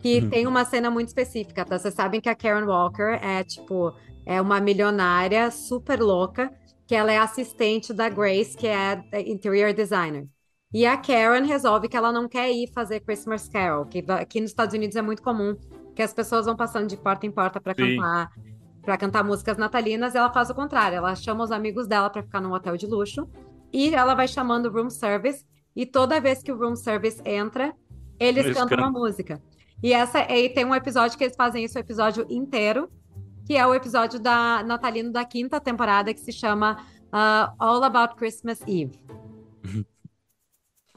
Que 0.00 0.20
Uhum. 0.20 0.30
tem 0.30 0.46
uma 0.46 0.64
cena 0.64 0.90
muito 0.90 1.08
específica, 1.08 1.64
tá? 1.64 1.76
Vocês 1.78 1.92
sabem 1.92 2.20
que 2.20 2.28
a 2.28 2.34
Karen 2.34 2.66
Walker 2.66 3.18
é, 3.20 3.42
tipo, 3.42 3.92
é 4.24 4.40
uma 4.40 4.60
milionária 4.60 5.50
super 5.50 6.00
louca, 6.00 6.52
que 6.86 6.94
ela 6.94 7.12
é 7.12 7.18
assistente 7.18 7.92
da 7.92 8.08
Grace, 8.08 8.56
que 8.56 8.66
é 8.66 9.02
interior 9.26 9.72
designer. 9.72 10.26
E 10.72 10.86
a 10.86 10.96
Karen 10.96 11.44
resolve 11.44 11.88
que 11.88 11.96
ela 11.96 12.12
não 12.12 12.28
quer 12.28 12.50
ir 12.50 12.70
fazer 12.72 13.00
Christmas 13.00 13.48
Carol, 13.48 13.86
que 13.86 14.04
aqui 14.08 14.40
nos 14.40 14.50
Estados 14.50 14.74
Unidos 14.74 14.96
é 14.96 15.02
muito 15.02 15.22
comum, 15.22 15.56
que 15.98 16.02
as 16.02 16.14
pessoas 16.14 16.46
vão 16.46 16.54
passando 16.54 16.86
de 16.86 16.96
porta 16.96 17.26
em 17.26 17.30
porta 17.32 17.60
para 17.60 17.74
cantar, 17.74 18.30
para 18.82 18.96
cantar 18.96 19.24
músicas 19.24 19.56
natalinas, 19.56 20.14
e 20.14 20.16
ela 20.16 20.32
faz 20.32 20.48
o 20.48 20.54
contrário, 20.54 20.98
ela 20.98 21.12
chama 21.16 21.42
os 21.42 21.50
amigos 21.50 21.88
dela 21.88 22.08
para 22.08 22.22
ficar 22.22 22.40
num 22.40 22.52
hotel 22.52 22.76
de 22.76 22.86
luxo, 22.86 23.28
e 23.72 23.92
ela 23.92 24.14
vai 24.14 24.28
chamando 24.28 24.66
o 24.66 24.72
room 24.72 24.90
service, 24.90 25.44
e 25.74 25.84
toda 25.84 26.20
vez 26.20 26.40
que 26.40 26.52
o 26.52 26.56
room 26.56 26.76
service 26.76 27.20
entra, 27.24 27.74
eles 28.16 28.44
Eles 28.44 28.56
cantam 28.56 28.78
uma 28.78 28.92
música. 28.92 29.42
E 29.82 29.92
essa 29.92 30.20
e 30.20 30.48
tem 30.50 30.64
um 30.64 30.72
episódio 30.72 31.18
que 31.18 31.24
eles 31.24 31.34
fazem 31.34 31.64
isso 31.64 31.76
o 31.76 31.80
episódio 31.80 32.24
inteiro, 32.30 32.88
que 33.44 33.56
é 33.56 33.66
o 33.66 33.74
episódio 33.74 34.20
da 34.20 34.62
natalino 34.62 35.10
da 35.10 35.24
quinta 35.24 35.58
temporada 35.58 36.14
que 36.14 36.20
se 36.20 36.30
chama 36.30 36.78
ah, 37.10 37.52
All 37.58 37.82
About 37.82 38.14
Christmas 38.14 38.60
Eve. 38.68 39.00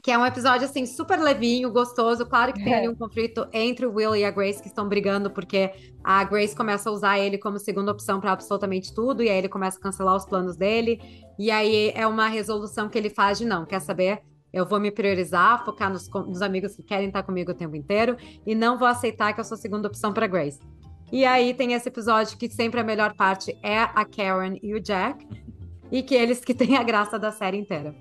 Que 0.02 0.10
é 0.10 0.18
um 0.18 0.26
episódio 0.26 0.66
assim 0.66 0.84
super 0.84 1.20
levinho, 1.20 1.70
gostoso. 1.70 2.26
Claro 2.26 2.52
que 2.52 2.62
tem 2.62 2.74
ali 2.74 2.88
um 2.88 2.94
conflito 2.94 3.46
entre 3.52 3.86
o 3.86 3.94
Will 3.94 4.16
e 4.16 4.24
a 4.24 4.32
Grace 4.32 4.60
que 4.60 4.66
estão 4.66 4.88
brigando 4.88 5.30
porque 5.30 5.70
a 6.02 6.24
Grace 6.24 6.56
começa 6.56 6.90
a 6.90 6.92
usar 6.92 7.20
ele 7.20 7.38
como 7.38 7.56
segunda 7.58 7.92
opção 7.92 8.20
para 8.20 8.32
absolutamente 8.32 8.92
tudo 8.92 9.22
e 9.22 9.30
aí 9.30 9.38
ele 9.38 9.48
começa 9.48 9.78
a 9.78 9.80
cancelar 9.80 10.16
os 10.16 10.26
planos 10.26 10.56
dele. 10.56 11.00
E 11.38 11.52
aí 11.52 11.92
é 11.94 12.04
uma 12.04 12.26
resolução 12.26 12.88
que 12.88 12.98
ele 12.98 13.10
faz 13.10 13.38
de 13.38 13.44
não, 13.44 13.64
quer 13.64 13.80
saber? 13.80 14.20
Eu 14.52 14.66
vou 14.66 14.80
me 14.80 14.90
priorizar, 14.90 15.64
focar 15.64 15.90
nos, 15.90 16.10
nos 16.10 16.42
amigos 16.42 16.74
que 16.74 16.82
querem 16.82 17.06
estar 17.06 17.22
comigo 17.22 17.52
o 17.52 17.54
tempo 17.54 17.76
inteiro 17.76 18.16
e 18.44 18.56
não 18.56 18.76
vou 18.76 18.88
aceitar 18.88 19.32
que 19.32 19.40
eu 19.40 19.44
sou 19.44 19.56
segunda 19.56 19.86
opção 19.86 20.12
para 20.12 20.26
Grace. 20.26 20.58
E 21.12 21.24
aí 21.24 21.54
tem 21.54 21.74
esse 21.74 21.88
episódio 21.88 22.36
que 22.36 22.50
sempre 22.50 22.80
a 22.80 22.84
melhor 22.84 23.14
parte 23.14 23.56
é 23.62 23.78
a 23.78 24.04
Karen 24.04 24.56
e 24.62 24.74
o 24.74 24.80
Jack 24.80 25.26
e 25.92 26.02
que 26.02 26.14
eles 26.14 26.40
que 26.40 26.54
têm 26.54 26.76
a 26.76 26.82
graça 26.82 27.18
da 27.18 27.30
série 27.30 27.56
inteira. 27.56 27.94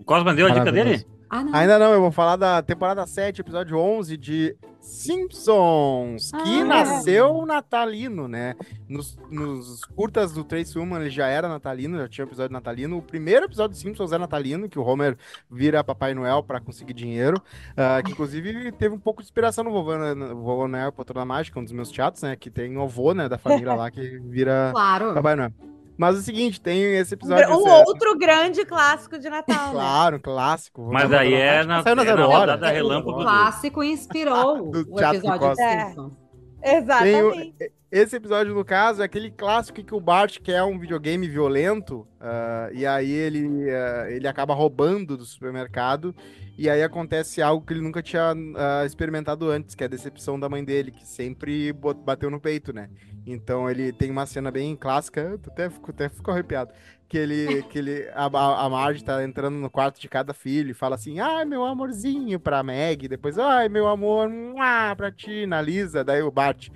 O 0.00 0.04
Cosma 0.04 0.34
deu 0.34 0.46
a 0.46 0.50
dica 0.50 0.72
dele? 0.72 1.04
Ah, 1.28 1.44
não. 1.44 1.54
Ainda 1.54 1.78
não, 1.78 1.92
eu 1.92 2.00
vou 2.00 2.10
falar 2.10 2.34
da 2.34 2.60
temporada 2.60 3.06
7, 3.06 3.40
episódio 3.40 3.78
11 3.78 4.16
de 4.16 4.56
Simpsons, 4.80 6.32
que 6.42 6.60
Ah. 6.60 6.64
nasceu 6.64 7.46
natalino, 7.46 8.26
né? 8.26 8.54
Nos, 8.88 9.16
nos 9.30 9.84
curtas 9.84 10.32
do 10.32 10.42
Trace 10.42 10.76
Woman 10.76 11.02
ele 11.02 11.10
já 11.10 11.28
era 11.28 11.48
natalino, 11.48 11.98
já 11.98 12.08
tinha 12.08 12.24
episódio 12.24 12.52
natalino. 12.52 12.96
O 12.98 13.02
primeiro 13.02 13.44
episódio 13.44 13.76
de 13.76 13.80
Simpsons 13.80 14.10
é 14.10 14.18
natalino, 14.18 14.68
que 14.68 14.78
o 14.78 14.82
Homer 14.82 15.16
vira 15.48 15.84
Papai 15.84 16.14
Noel 16.14 16.42
para 16.42 16.60
conseguir 16.60 16.94
dinheiro, 16.94 17.40
ah, 17.76 18.02
que 18.02 18.10
inclusive 18.10 18.72
teve 18.72 18.94
um 18.94 18.98
pouco 18.98 19.20
de 19.22 19.26
inspiração 19.26 19.62
no 19.62 19.70
Vovô, 19.70 19.96
no 20.14 20.34
Vovô 20.36 20.66
Noel 20.66 20.90
Poltrona 20.90 21.24
Mágica, 21.24 21.60
um 21.60 21.64
dos 21.64 21.72
meus 21.72 21.90
teatros, 21.90 22.22
né? 22.24 22.34
Que 22.34 22.50
tem 22.50 22.76
o 22.76 22.82
avô, 22.82 23.12
né, 23.14 23.28
da 23.28 23.38
família 23.38 23.74
lá 23.74 23.88
que 23.90 24.18
vira 24.18 24.70
Claro. 24.72 25.14
Papai 25.14 25.36
Noel. 25.36 25.52
Mas 26.00 26.16
é 26.16 26.18
o 26.20 26.22
seguinte, 26.22 26.58
tem 26.58 26.82
esse 26.96 27.12
Um, 27.12 27.16
episódio... 27.16 27.48
um 27.50 27.60
esse- 27.60 27.68
outro 27.88 28.16
grande 28.16 28.64
clássico 28.64 29.18
de 29.18 29.28
Natal, 29.28 29.66
né? 29.66 29.72
Claro, 29.72 30.18
clássico. 30.20 30.88
Mas 30.90 31.12
aí 31.12 31.34
é 31.34 31.62
na, 31.62 31.82
saiu 31.82 31.94
na 31.94 32.02
é 32.02 32.06
zero 32.06 32.26
hora. 32.26 32.56
O 32.56 32.64
relâmpago. 32.64 33.18
do- 33.18 33.22
clássico 33.22 33.84
inspirou 33.84 34.70
o 34.72 34.98
episódio 34.98 35.38
Costa. 35.38 35.54
de 35.54 35.62
É. 35.62 36.78
Exatamente. 36.78 37.52
Tem 37.58 37.66
o- 37.68 37.70
esse 37.92 38.16
episódio, 38.16 38.54
no 38.54 38.64
caso, 38.64 39.02
é 39.02 39.04
aquele 39.04 39.30
clássico 39.30 39.82
que 39.82 39.94
o 39.94 40.00
Bart 40.00 40.38
quer 40.42 40.62
um 40.62 40.78
videogame 40.78 41.28
violento, 41.28 42.06
ah, 42.20 42.70
e 42.72 42.86
aí 42.86 43.10
ele, 43.10 43.68
ah, 43.70 44.06
ele 44.08 44.28
acaba 44.28 44.54
roubando 44.54 45.16
do 45.16 45.24
supermercado, 45.24 46.14
e 46.56 46.70
aí 46.70 46.82
acontece 46.84 47.42
algo 47.42 47.66
que 47.66 47.72
ele 47.72 47.80
nunca 47.80 48.00
tinha 48.02 48.32
ah, 48.56 48.86
experimentado 48.86 49.50
antes, 49.50 49.74
que 49.74 49.82
é 49.82 49.86
a 49.86 49.90
decepção 49.90 50.38
da 50.38 50.48
mãe 50.48 50.64
dele, 50.64 50.92
que 50.92 51.04
sempre 51.06 51.72
bateu 52.04 52.30
no 52.30 52.40
peito, 52.40 52.72
né? 52.72 52.88
Então 53.26 53.70
ele 53.70 53.92
tem 53.92 54.10
uma 54.10 54.26
cena 54.26 54.50
bem 54.50 54.74
clássica, 54.74 55.20
eu 55.20 55.34
até 55.34 55.68
fico, 55.70 55.90
até 55.90 56.08
fico 56.08 56.30
arrepiado, 56.30 56.72
que 57.08 57.18
ele, 57.18 57.62
que 57.70 57.78
ele 57.78 58.08
a, 58.14 58.24
a, 58.26 58.68
Marge 58.68 59.04
tá 59.04 59.22
entrando 59.22 59.56
no 59.56 59.70
quarto 59.70 60.00
de 60.00 60.08
cada 60.08 60.32
filho 60.32 60.70
e 60.70 60.74
fala 60.74 60.94
assim, 60.94 61.20
ai, 61.20 61.44
meu 61.44 61.64
amorzinho 61.64 62.40
pra 62.40 62.62
Meg, 62.62 63.08
depois, 63.08 63.38
ai, 63.38 63.68
meu 63.68 63.86
amor, 63.86 64.28
mua, 64.28 64.94
pra 64.96 65.12
ti, 65.12 65.46
na 65.46 65.60
Lisa, 65.60 66.02
daí 66.02 66.22
o 66.22 66.30
Bart, 66.30 66.70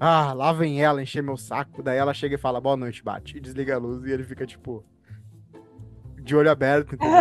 ah, 0.00 0.32
lá 0.32 0.52
vem 0.52 0.80
ela 0.80 1.02
encher 1.02 1.22
meu 1.22 1.36
saco. 1.36 1.82
Daí 1.82 1.98
ela 1.98 2.14
chega 2.14 2.36
e 2.36 2.38
fala, 2.38 2.60
boa 2.60 2.76
noite, 2.76 3.02
bate. 3.02 3.36
E 3.36 3.40
desliga 3.40 3.74
a 3.74 3.78
luz 3.78 4.04
e 4.04 4.12
ele 4.12 4.22
fica, 4.22 4.46
tipo, 4.46 4.84
de 6.28 6.36
olho 6.36 6.50
aberto, 6.50 6.94
entendeu? 6.94 7.16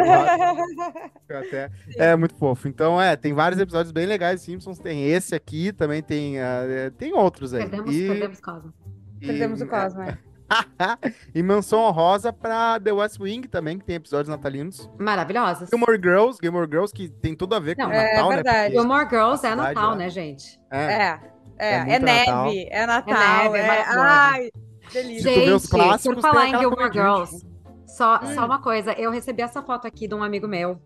Até. 1.29 1.69
É 1.97 2.15
muito 2.15 2.35
fofo. 2.35 2.67
Então, 2.67 3.01
é, 3.01 3.15
tem 3.15 3.33
vários 3.33 3.59
episódios 3.59 3.91
bem 3.91 4.05
legais 4.05 4.39
de 4.41 4.45
Simpsons. 4.45 4.77
Tem 4.79 5.07
esse 5.09 5.33
aqui, 5.33 5.71
também 5.71 6.01
tem, 6.03 6.37
é, 6.39 6.91
tem 6.97 7.13
outros 7.13 7.53
aí. 7.53 7.61
Perdemos, 7.67 7.95
e, 7.95 8.07
perdemos 8.07 8.39
Cosmo. 8.41 8.73
e- 9.21 9.25
Perdemos 9.27 9.61
o 9.61 9.67
Cosmo. 9.67 10.01
é. 10.03 10.17
e 11.35 11.43
menção 11.43 11.79
honrosa 11.79 12.31
pra 12.31 12.79
The 12.79 12.93
West 12.93 13.19
Wing 13.19 13.47
também, 13.49 13.77
que 13.77 13.83
tem 13.85 13.95
episódios 13.97 14.29
natalinos. 14.29 14.89
Maravilhosas. 14.97 15.67
Gilmore 15.69 15.97
Girls, 16.01 16.37
Gilmore 16.41 16.67
Girls, 16.69 16.93
que 16.93 17.09
tem 17.09 17.35
tudo 17.35 17.55
a 17.55 17.59
ver 17.59 17.75
com 17.75 17.83
Não, 17.83 17.91
é 17.91 18.13
Natal, 18.13 18.29
né? 18.29 18.35
verdade. 18.35 18.59
Porque- 18.73 18.79
Gilmore 18.79 19.09
Girls 19.09 19.45
é 19.45 19.55
Natal, 19.55 19.89
lá. 19.89 19.95
né, 19.97 20.09
gente? 20.09 20.59
é, 20.71 20.77
É, 20.83 21.19
é, 21.57 21.73
É 21.73 21.73
é, 21.95 21.99
Natal. 21.99 22.45
neve, 22.45 22.67
é 22.71 22.85
Natal. 22.85 23.13
neve, 23.43 23.57
é 23.57 23.61
É 23.61 23.67
maravilhoso. 23.67 24.07
Ai, 24.07 24.49
delícia. 24.93 25.33
Gente, 25.33 25.67
por 26.13 26.21
falar 26.21 26.47
em 26.47 26.57
Gilmore. 26.59 26.93
Girls, 26.93 27.45
só, 27.97 28.19
Hum. 28.23 28.33
só 28.35 28.45
uma 28.45 28.59
coisa. 28.61 28.93
Eu 28.93 29.09
recebi 29.11 29.41
essa 29.41 29.61
foto 29.61 29.87
aqui 29.87 30.07
de 30.07 30.13
um 30.15 30.21
amigo 30.23 30.47
meu. 30.47 30.79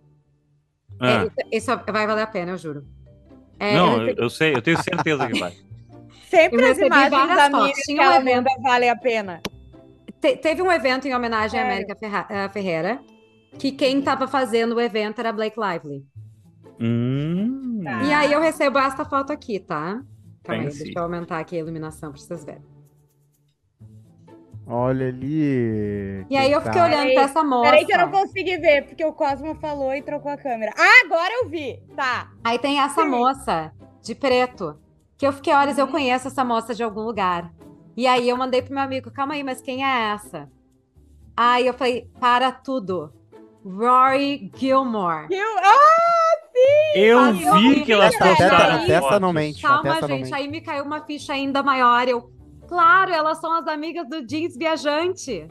Ah, 1.00 1.26
É, 1.26 1.58
isso 1.58 1.72
vai 1.92 2.08
valer 2.08 2.22
a 2.22 2.28
pena, 2.28 2.52
eu 2.52 2.58
juro. 2.58 2.86
É, 3.60 3.76
não, 3.76 3.94
eu 3.94 4.00
recebi- 4.00 4.22
eu 4.24 4.30
sei, 4.30 4.56
eu 4.56 4.62
tenho 4.62 4.82
certeza 4.82 5.28
que 5.28 5.40
vai. 5.40 5.54
Sempre 6.30 6.62
as 6.64 6.68
recebi 6.78 6.88
imagens 6.88 7.12
várias 7.12 7.52
da 7.52 7.74
Tinha 7.84 8.10
um 8.12 8.14
evento- 8.16 8.62
valem 8.64 8.90
a 8.90 8.96
pena. 8.96 9.42
te- 10.22 10.38
teve 10.38 10.62
um 10.62 10.72
evento 10.72 11.08
em 11.08 11.14
homenagem 11.16 11.60
à 11.60 11.64
Sério? 11.64 11.72
América 11.72 11.96
Ferra- 11.96 12.50
Ferreira, 12.50 13.00
que 13.60 13.72
quem 13.72 14.00
estava 14.00 14.28
fazendo 14.28 14.76
o 14.76 14.80
evento 14.80 15.20
era 15.20 15.32
Blake 15.34 15.58
Lively. 15.60 16.06
Hum, 16.80 17.82
Tá. 17.84 18.04
E 18.04 18.14
aí 18.14 18.32
eu 18.32 18.40
recebo 18.40 18.78
essa 18.80 19.04
foto 19.04 19.32
aqui, 19.34 19.60
tá? 19.60 20.02
Calma 20.44 20.64
aí, 20.64 20.70
deixa 20.70 20.94
eu 20.98 21.04
aumentar 21.04 21.40
aqui 21.40 21.56
a 21.56 21.60
iluminação 21.60 22.12
para 22.12 22.20
vocês 22.22 22.46
verem. 22.46 22.62
Olha 24.74 25.08
ali. 25.10 26.26
E 26.30 26.38
aí 26.38 26.52
eu 26.52 26.60
que 26.62 26.68
fiquei 26.68 26.80
tá. 26.82 26.88
olhando 26.88 27.02
Peraí, 27.02 27.14
pra 27.16 27.24
essa 27.24 27.44
moça. 27.44 27.70
Peraí 27.70 27.86
que 27.86 27.94
eu 27.94 27.98
não 28.00 28.12
consegui 28.12 28.58
ver, 28.58 28.86
porque 28.86 29.04
o 29.06 29.12
Cosmo 29.14 29.56
falou 29.56 29.94
e 29.94 30.02
trocou 30.02 30.32
a 30.32 30.38
câmera. 30.38 30.72
Ah, 30.78 31.06
agora 31.06 31.30
eu 31.44 31.50
vi. 31.50 31.78
Tá. 31.96 32.30
Aí 32.44 32.58
tem 32.58 32.80
essa 32.80 33.02
Sim. 33.04 33.10
moça 33.10 33.72
de 34.02 34.16
preto, 34.16 34.78
que 35.18 35.28
eu 35.28 35.34
fiquei, 35.34 35.54
olha, 35.54 35.72
eu 35.78 35.86
Uhum. 35.86 35.92
conheço 35.92 36.28
essa 36.28 36.44
moça 36.46 36.74
de 36.74 36.82
algum 36.84 37.02
lugar. 37.02 37.52
E 37.98 38.08
aí 38.08 38.30
eu 38.30 38.38
mandei 38.38 38.62
pro 38.62 38.74
meu 38.74 38.82
amigo, 38.84 39.12
calma 39.12 39.34
aí, 39.34 39.44
mas 39.44 39.62
quem 39.62 39.84
é 39.86 40.14
essa? 40.14 40.50
Aí 41.36 41.68
eu 41.68 41.74
falei, 41.74 42.10
para 42.20 42.52
tudo. 42.52 43.12
Rory 43.64 44.52
Gilmore. 44.56 45.28
Eu... 45.30 45.58
Ah, 45.60 46.38
sim! 46.52 47.00
eu 47.00 47.20
eu 47.20 47.54
vi 47.56 47.84
que 47.84 47.92
elas 47.92 48.14
essa 48.16 48.24
A 48.24 48.28
testa, 48.30 48.50
postaram 48.50 48.74
a 48.74 48.78
aí. 48.80 48.88
testa 48.88 49.02
fotos. 49.02 49.20
não 49.20 49.34
mente. 49.34 49.66
a 49.66 49.70
Calma, 49.70 49.94
gente, 49.96 50.10
mente. 50.24 50.34
aí 50.34 50.48
me 50.48 50.62
caiu 50.62 50.84
uma 50.84 51.02
ficha 51.06 51.34
ainda 51.34 51.62
maior. 51.62 52.08
Eu, 52.08 52.32
claro, 52.72 53.12
elas 53.12 53.40
são 53.40 53.52
as 53.54 53.68
amigas 53.68 54.08
do 54.10 54.26
Jeans 54.26 54.56
Viajante. 54.58 55.48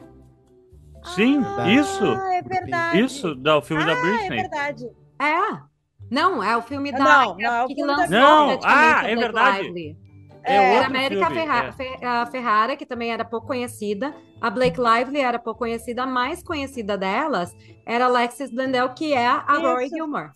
Sim, 1.03 1.41
Ah, 1.57 1.69
isso. 1.71 2.05
é 2.05 2.41
verdade. 2.41 2.99
Isso, 3.01 3.35
da, 3.35 3.57
o 3.57 3.61
filme 3.61 3.85
da 3.85 3.93
Ah, 3.93 3.97
é 3.97 4.01
Britney. 4.01 4.41
verdade. 4.41 4.85
É. 5.19 5.61
Não, 6.09 6.43
é 6.43 6.57
o 6.57 6.61
filme 6.61 6.91
da. 6.91 6.99
Não, 6.99 7.37
não, 7.37 7.53
é 7.53 7.63
o 7.63 7.67
que 7.67 7.75
filme 7.75 7.95
da 7.95 7.97
lançou 7.97 8.09
Não, 8.09 8.59
ah, 8.63 9.01
a 9.01 9.09
é 9.09 9.15
Blake 9.15 9.15
verdade. 9.15 9.61
Lively. 9.63 9.97
É 10.43 10.55
É. 10.55 10.75
Era 10.75 10.87
América 10.87 11.29
Ferra- 11.29 11.65
é. 11.67 11.71
Fe- 11.71 12.05
a 12.05 12.25
Ferrara, 12.27 12.75
que 12.77 12.85
também 12.85 13.11
era 13.11 13.23
pouco 13.25 13.47
conhecida. 13.47 14.13
A 14.41 14.49
Blake 14.49 14.79
Lively 14.79 15.19
era 15.21 15.39
pouco 15.39 15.59
conhecida. 15.59 16.03
A 16.03 16.07
mais 16.07 16.43
conhecida 16.43 16.97
delas 16.97 17.55
era 17.85 18.05
Alexis 18.05 18.51
Blundell, 18.51 18.89
que 18.93 19.13
é 19.13 19.27
a 19.27 19.45
Isso. 19.57 19.61
Rory 19.61 19.89
Gilmore. 19.89 20.31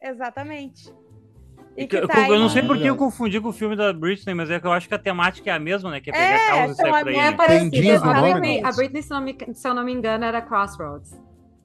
Exatamente. 0.00 0.92
E 1.76 1.82
Eu, 1.82 1.88
que 1.88 1.96
eu- 1.96 2.06
tá 2.08 2.28
eu 2.28 2.38
não 2.38 2.48
sei 2.50 2.62
por 2.62 2.76
que 2.76 2.84
eu 2.86 2.96
confundi 2.96 3.40
com 3.40 3.48
o 3.48 3.52
filme 3.52 3.74
da 3.74 3.92
Britney, 3.92 4.34
mas 4.34 4.50
é 4.50 4.60
que 4.60 4.66
eu 4.66 4.72
acho 4.72 4.86
que 4.88 4.94
a 4.94 4.98
temática 4.98 5.50
é 5.50 5.54
a 5.54 5.58
mesma, 5.58 5.90
né? 5.90 6.00
Que 6.00 6.10
é 6.10 6.12
pegar 6.12 6.24
É, 6.24 6.48
causa 6.48 6.72
e 6.72 6.76
são 6.76 6.90
sair 6.90 7.02
por 7.02 7.08
aí. 7.08 7.16
mesma- 7.16 7.46
né? 7.48 7.70
jeans 7.70 8.02
no 8.02 8.10
a, 8.10 8.14
nome, 8.14 8.32
Britney, 8.40 8.64
a 8.64 8.72
Britney, 8.72 9.02
se, 9.02 9.10
não 9.10 9.20
me, 9.22 9.36
se 9.54 9.68
eu 9.68 9.74
não 9.74 9.84
me 9.84 9.92
engano, 9.92 10.24
era 10.24 10.42
Crossroads. 10.42 11.18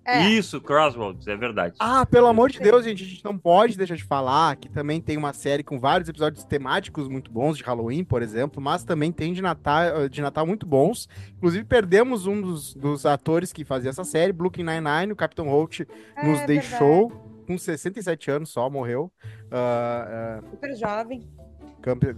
É. 0.09 0.21
Isso, 0.29 0.61
Crossroads, 0.61 1.27
é 1.27 1.35
verdade. 1.35 1.75
Ah, 1.81 2.05
pelo 2.05 2.27
amor 2.27 2.49
de. 2.49 2.61
Deus, 2.61 2.85
gente, 2.85 3.03
a 3.03 3.05
gente 3.05 3.25
não 3.25 3.37
pode 3.37 3.77
deixar 3.77 3.95
de 3.97 4.05
falar 4.05 4.55
que 4.55 4.69
também 4.69 5.01
tem 5.01 5.17
uma 5.17 5.33
série 5.33 5.61
com 5.63 5.77
vários 5.77 6.07
episódios 6.07 6.45
temáticos 6.45 7.09
muito 7.09 7.29
bons, 7.29 7.57
de 7.57 7.63
Halloween, 7.65 8.05
por 8.05 8.21
exemplo, 8.21 8.61
mas 8.61 8.85
também 8.85 9.11
tem 9.11 9.33
de 9.33 9.41
Natal, 9.41 10.07
de 10.07 10.21
Natal 10.21 10.47
muito 10.47 10.65
bons. 10.65 11.09
Inclusive, 11.35 11.65
perdemos 11.65 12.25
um 12.25 12.41
dos, 12.41 12.73
dos 12.73 13.05
atores 13.05 13.51
que 13.51 13.65
fazia 13.65 13.89
essa 13.89 14.05
série, 14.05 14.31
Brooklyn 14.31 14.63
Nine-Nine, 14.63 15.11
o 15.11 15.15
Capitão 15.17 15.49
Holt 15.49 15.81
É 15.81 15.85
nos 16.25 16.37
verdade. 16.39 16.45
deixou 16.47 17.26
com 17.47 17.57
67 17.57 18.29
anos 18.29 18.49
só, 18.49 18.69
morreu. 18.69 19.11
Ah, 19.51 20.39
Super 20.51 20.75
jovem. 20.75 21.27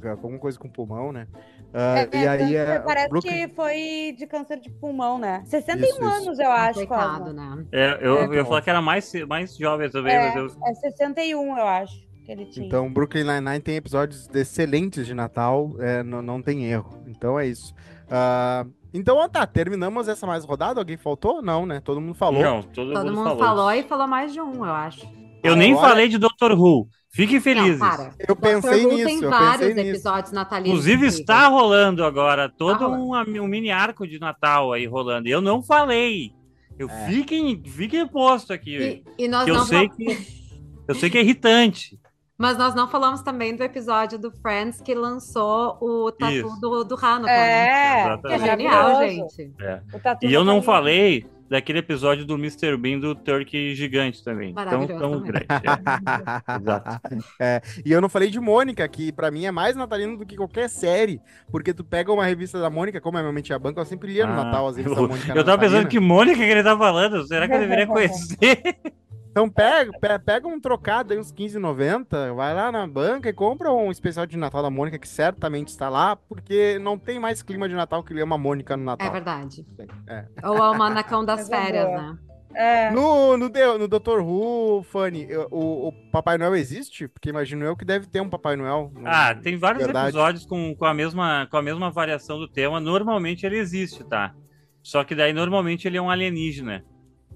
alguma 0.10 0.39
coisa 0.39 0.58
com 0.58 0.68
pulmão, 0.68 1.12
né? 1.12 1.28
Ah, 1.74 2.00
É, 2.00 2.10
e 2.24 2.28
aí, 2.28 2.56
é, 2.56 2.80
parece 2.80 3.10
Brooklyn... 3.10 3.48
que 3.48 3.56
foi 3.56 4.15
de 4.18 4.26
câncer 4.26 4.60
de 4.60 4.72
pulmão, 4.72 5.20
né? 5.20 5.44
61 5.46 5.84
Isso, 5.86 5.94
isso. 5.94 6.04
anos, 6.04 6.39
eu 6.39 6.52
acho, 6.52 6.88
Coitado, 6.88 7.34
né? 7.34 7.65
É, 7.72 8.00
eu, 8.02 8.18
É, 8.18 8.26
eu 8.26 8.34
ia 8.34 8.46
falar 8.46 8.62
que 8.63 8.70
era 8.72 8.82
mais, 8.82 9.12
mais 9.28 9.56
jovem 9.56 9.89
também, 9.89 10.15
É. 10.15 10.28
mas 10.28 10.36
eu. 10.36 10.46
É 10.65 10.74
61, 10.74 11.58
eu 11.58 11.68
acho, 11.68 11.94
que 12.26 12.32
ele 12.32 12.46
tinha. 12.48 12.65
Então, 12.65 12.92
Brooklyn 12.92 13.24
Nine-Nine 13.24 13.60
tem 13.62 13.76
episódios 13.76 14.28
excelentes 14.34 15.06
de 15.06 15.13
Natal, 15.13 15.76
é, 15.80 16.02
não, 16.02 16.22
não 16.24 16.42
tem 16.42 16.65
erro. 16.65 17.04
Então 17.06 17.39
é 17.39 17.46
isso. 17.46 17.76
Ah, 18.10 18.65
então, 18.92 19.18
ó, 19.18 19.28
tá, 19.28 19.46
terminamos 19.46 20.08
essa 20.08 20.26
mais 20.26 20.44
rodada. 20.44 20.82
Alguém 20.82 20.98
faltou? 20.98 21.44
Não, 21.44 21.63
né? 21.68 21.80
Todo 21.80 22.02
mundo 22.02 22.15
falou. 22.15 22.42
Não, 22.42 22.63
todo, 22.63 22.92
Todo 22.92 23.13
mundo 23.13 23.24
falou. 23.24 23.38
falou 23.38 23.72
e 23.72 23.84
falou 23.84 24.08
mais 24.08 24.34
de 24.34 24.42
um, 24.42 24.65
eu 24.65 24.74
acho. 24.74 25.08
Eu 25.43 25.56
nem 25.56 25.71
Agora- 25.73 25.88
falei 25.89 26.08
de 26.10 26.17
Doctor 26.17 26.52
Who. 26.52 26.88
Fiquem 27.12 27.39
felizes. 27.39 27.80
Não, 27.80 27.88
para. 27.89 28.13
Eu 28.28 28.36
pensei 28.36 28.62
Doctor 28.62 28.73
Who 28.86 28.93
nisso, 28.93 29.06
tem 29.06 29.23
eu 29.23 29.30
vários 29.30 29.67
pensei 29.67 29.73
nisso. 29.84 29.89
episódios 29.95 30.32
natalinos. 30.32 30.69
Inclusive, 30.88 31.08
está 31.08 31.47
rolando 31.47 32.04
agora 32.06 32.47
todo 32.49 32.78
Tá 32.80 32.86
rolando. 32.86 33.32
um, 33.41 33.43
um 33.43 33.47
mini 33.47 33.71
arco 33.71 34.06
de 34.08 34.19
Natal 34.19 34.71
aí 34.73 34.86
rolando. 34.86 35.28
E 35.28 35.32
eu 35.32 35.41
não 35.41 35.63
falei. 35.63 36.32
Eu 36.78 36.89
É. 36.89 37.08
fiquem, 37.08 37.62
fiquem 37.65 38.08
posto 38.08 38.54
aqui. 38.54 39.04
E, 39.17 39.23
e 39.25 39.28
nós 39.28 39.43
que 39.45 39.49
eu 39.52 39.56
não 39.56 39.65
sei 39.65 39.89
que. 39.89 40.39
Eu 40.88 40.95
sei 40.95 41.10
que 41.10 41.17
é 41.17 41.21
irritante. 41.21 41.99
Mas 42.38 42.58
nós 42.58 42.73
não 42.73 42.87
falamos 42.87 43.21
também 43.21 43.54
do 43.54 43.63
episódio 43.63 44.17
do 44.17 44.31
Friends 44.31 44.79
que 44.79 44.96
lançou 44.96 45.77
o 45.81 46.10
tatu 46.10 46.31
Isso. 46.31 46.62
do, 46.62 46.85
do 46.85 46.96
Hanukkah, 46.96 47.19
né? 47.25 47.67
É, 47.67 48.00
Exatamente. 48.06 48.27
Que 48.27 48.33
é 48.33 48.52
genial, 48.52 49.02
gente. 49.10 49.52
É. 49.60 49.81
E 50.23 50.33
eu 50.33 50.46
não 50.46 50.62
falei 50.62 51.25
daquele 51.50 51.79
episódio 51.79 52.25
do 52.25 52.35
Mr. 52.35 52.77
Bean 52.77 53.00
do 53.00 53.15
Turkey 53.15 53.73
gigante 53.75 54.23
também. 54.23 54.52
Então, 54.52 54.63
Maravilhoso 54.65 55.00
tão 55.00 55.12
também. 55.13 55.31
grande. 55.31 55.45
É. 55.50 56.56
Exato. 56.62 57.02
É, 57.39 57.62
e 57.85 57.91
eu 57.91 58.00
não 58.02 58.08
falei 58.10 58.29
de 58.29 58.39
Mônica, 58.39 58.87
que 58.87 59.12
pra 59.12 59.31
mim 59.31 59.45
é 59.45 59.52
mais 59.52 59.75
natalino 59.75 60.17
do 60.17 60.25
que 60.25 60.35
qualquer 60.35 60.69
série, 60.69 61.19
porque 61.52 61.73
tu 61.73 61.83
pega 61.83 62.12
uma 62.13 62.25
revista 62.25 62.60
da 62.60 62.69
Mônica, 62.69 63.02
como 63.02 63.17
é 63.17 63.23
meu 63.23 63.33
mente 63.33 63.52
a 63.54 63.60
banca, 63.60 63.81
eu 63.81 63.85
sempre 63.85 64.13
lia 64.13 64.25
no 64.27 64.33
Ah, 64.33 64.43
Natal 64.45 64.67
as 64.67 64.77
revistas 64.77 65.02
da 65.02 65.08
Mônica. 65.08 65.33
Eu 65.33 65.43
tava 65.43 65.58
pensando 65.58 65.83
natalina. 65.83 65.89
que 65.89 66.00
Mônica 66.00 66.37
que 66.37 66.43
ele 66.43 66.63
tá 66.63 66.77
falando. 66.77 67.25
Será 67.27 67.47
que 67.47 67.54
eu 67.56 67.60
deveria 67.60 67.87
conhecer? 67.87 68.37
Então 69.32 69.48
pega, 69.50 69.92
pe- 70.00 70.19
pega 70.19 70.48
um 70.48 70.60
trocado 70.60 71.13
aí, 71.13 71.19
uns 71.19 71.32
15,90, 71.32 72.34
vai 72.36 72.54
lá 72.54 72.71
na 72.71 72.86
banca 72.88 73.30
e 73.30 73.34
compra 73.34 73.71
um 73.71 73.92
especial 73.92 74.25
de 74.25 74.36
Natal 74.38 74.63
da 74.63 74.69
Mônica, 74.69 74.98
que 74.98 75.08
certamente 75.08 75.67
está 75.69 75.88
lá, 75.88 76.15
porque 76.15 76.80
não 76.80 76.98
tem 76.98 77.19
mais 77.19 77.42
clima 77.44 77.69
de 77.69 77.75
Natal 77.75 78.04
que 78.04 78.13
ler 78.13 78.23
uma 78.23 78.38
Mônica 78.38 78.75
no 78.75 78.84
Natal. 78.84 79.08
É 79.08 79.12
verdade. 79.12 79.65
É. 80.08 80.25
Ou 80.44 80.58
é 80.58 80.69
o 80.71 80.77
manacão 80.77 81.23
das 81.23 81.48
férias, 81.50 81.86
boa. 81.86 81.98
né? 82.02 82.17
É. 82.56 82.90
No, 82.90 83.38
no, 83.38 83.48
no 83.77 83.88
Dr. 83.88 84.19
Who, 84.21 84.82
Fanny, 84.82 85.27
o, 85.52 85.90
o 85.90 85.94
Papai 86.12 86.36
Noel 86.40 86.56
existe? 86.56 87.08
Porque 87.08 87.30
imagino 87.30 87.63
eu 87.63 87.77
que 87.77 87.86
deve 87.86 88.08
ter 88.08 88.21
um 88.21 88.30
Papai 88.30 88.56
Noel. 88.56 88.92
no- 88.96 89.08
Ah, 89.08 89.36
tem 89.36 89.56
vários 89.56 89.84
Verdade. 89.84 90.08
episódios 90.08 90.46
com, 90.48 90.75
com, 90.75 90.86
a 90.86 90.94
mesma, 90.94 91.48
com 91.52 91.58
a 91.58 91.62
mesma 91.62 91.92
variação 91.92 92.40
do 92.40 92.48
tema. 92.48 92.80
Normalmente 92.80 93.46
ele 93.46 93.58
existe, 93.60 94.04
tá? 94.04 94.34
Só 94.82 95.04
que 95.04 95.13
daí 95.13 95.32
normalmente 95.32 95.88
ele 95.88 95.98
é 95.98 96.02
um 96.02 96.10
alienígena. 96.10 96.84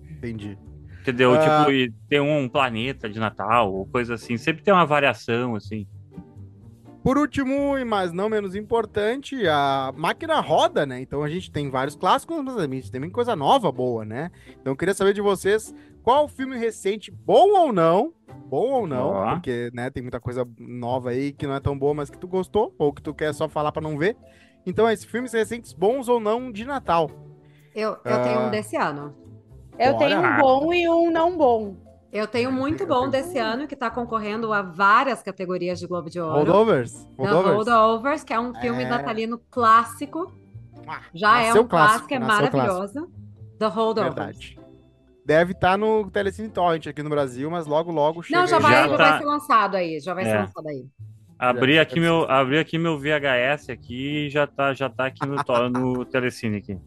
Entendi. 0.09 0.57
Entendeu? 1.03 1.33
Ah. 1.33 1.59
Tipo, 1.59 1.71
e 1.71 1.91
tem 2.07 2.21
um 2.21 2.47
planeta 2.47 3.09
de 3.09 3.19
Natal 3.19 3.73
ou 3.73 3.85
coisa 3.85 4.13
assim. 4.13 4.37
Sempre 4.37 4.63
tem 4.63 4.73
uma 4.73 4.85
variação, 4.85 5.53
assim. 5.55 5.85
Por 7.03 7.17
último, 7.17 7.77
e 7.77 7.83
mas 7.83 8.13
não 8.13 8.29
menos 8.29 8.55
importante, 8.55 9.45
a 9.45 9.93
máquina 9.93 10.39
roda, 10.39 10.85
né? 10.85 11.01
Então 11.01 11.21
a 11.21 11.29
gente 11.29 11.51
tem 11.51 11.69
vários 11.69 11.97
clássicos, 11.97 12.41
mas 12.41 12.55
a 12.55 12.65
gente 12.65 12.89
tem 12.89 13.09
coisa 13.09 13.35
nova 13.35 13.69
boa, 13.73 14.05
né? 14.05 14.31
Então 14.61 14.71
eu 14.71 14.77
queria 14.77 14.93
saber 14.93 15.13
de 15.13 15.19
vocês 15.19 15.75
qual 16.01 16.29
filme 16.29 16.57
recente, 16.57 17.11
bom 17.11 17.49
ou 17.59 17.73
não, 17.73 18.13
bom 18.45 18.69
ou 18.71 18.87
não, 18.87 19.09
Ó. 19.09 19.31
porque 19.33 19.69
né, 19.73 19.89
tem 19.89 20.01
muita 20.01 20.21
coisa 20.21 20.47
nova 20.57 21.09
aí 21.09 21.33
que 21.33 21.45
não 21.45 21.55
é 21.55 21.59
tão 21.59 21.77
boa, 21.77 21.93
mas 21.93 22.09
que 22.09 22.17
tu 22.17 22.27
gostou, 22.27 22.73
ou 22.79 22.93
que 22.93 23.01
tu 23.01 23.13
quer 23.13 23.33
só 23.33 23.49
falar 23.49 23.73
pra 23.73 23.81
não 23.81 23.97
ver. 23.97 24.15
Então, 24.65 24.89
esses 24.89 25.03
filmes 25.03 25.33
recentes 25.33 25.73
bons 25.73 26.07
ou 26.07 26.21
não 26.21 26.49
de 26.53 26.63
Natal. 26.63 27.11
Eu, 27.75 27.97
eu 28.05 28.21
tenho 28.23 28.39
Ah. 28.39 28.47
um 28.47 28.49
desse 28.51 28.77
ano. 28.77 29.13
Eu 29.79 29.93
Bora. 29.93 30.07
tenho 30.07 30.21
um 30.21 30.37
bom 30.37 30.73
e 30.73 30.89
um 30.89 31.11
não 31.11 31.37
bom. 31.37 31.75
Eu 32.11 32.27
tenho 32.27 32.51
muito 32.51 32.83
Eu 32.83 32.87
bom 32.87 33.09
desse 33.09 33.39
ano, 33.39 33.67
que 33.67 33.73
está 33.73 33.89
concorrendo 33.89 34.53
a 34.53 34.61
várias 34.61 35.23
categorias 35.23 35.79
de 35.79 35.87
Globo 35.87 36.09
de 36.09 36.19
Ouro. 36.19 36.35
Holdovers? 36.37 36.93
The 36.93 37.23
Holdovers? 37.23 37.55
Holdovers, 37.55 38.23
que 38.23 38.33
é 38.33 38.39
um 38.39 38.53
filme 38.55 38.83
É. 38.83 38.87
natalino 38.87 39.39
clássico. 39.49 40.31
Ah, 40.87 41.01
Já 41.13 41.41
é 41.41 41.47
nasceu 41.47 41.61
um 41.63 41.67
clássico, 41.67 42.07
clássico, 42.07 42.13
é 42.13 42.19
nasceu 42.19 42.51
maravilhoso. 42.51 43.11
The 43.57 43.65
Holdovers. 43.67 44.13
Verdade. 44.15 44.59
Deve 45.25 45.53
estar 45.53 45.77
no 45.77 46.11
Telecine 46.11 46.49
Torrent 46.49 46.85
aqui 46.85 47.01
no 47.01 47.09
Brasil, 47.09 47.49
mas 47.49 47.65
logo, 47.65 47.91
logo 47.91 48.21
chega. 48.21 48.41
Não, 48.41 48.45
já 48.47 48.59
vai, 48.59 48.73
Já 48.73 48.87
já 48.89 48.97
tá. 48.97 49.09
vai 49.09 49.19
ser 49.19 49.25
lançado 49.25 49.75
aí. 49.75 49.99
Já 49.99 50.13
vai 50.13 50.25
ser 50.25 50.31
É. 50.31 50.39
lançado 50.41 50.67
aí. 50.67 50.85
Abri 51.39 51.79
aqui, 51.79 51.95
já 51.95 52.01
meu, 52.01 52.29
abri 52.29 52.59
aqui 52.59 52.77
meu 52.77 52.97
VHS 52.99 53.69
aqui 53.69 54.27
e 54.27 54.29
já 54.29 54.45
tá, 54.45 54.73
já 54.73 54.89
tá 54.89 55.05
aqui 55.07 55.25
no, 55.25 55.35
no 55.69 56.05
Telecine 56.05 56.57
aqui. 56.57 56.77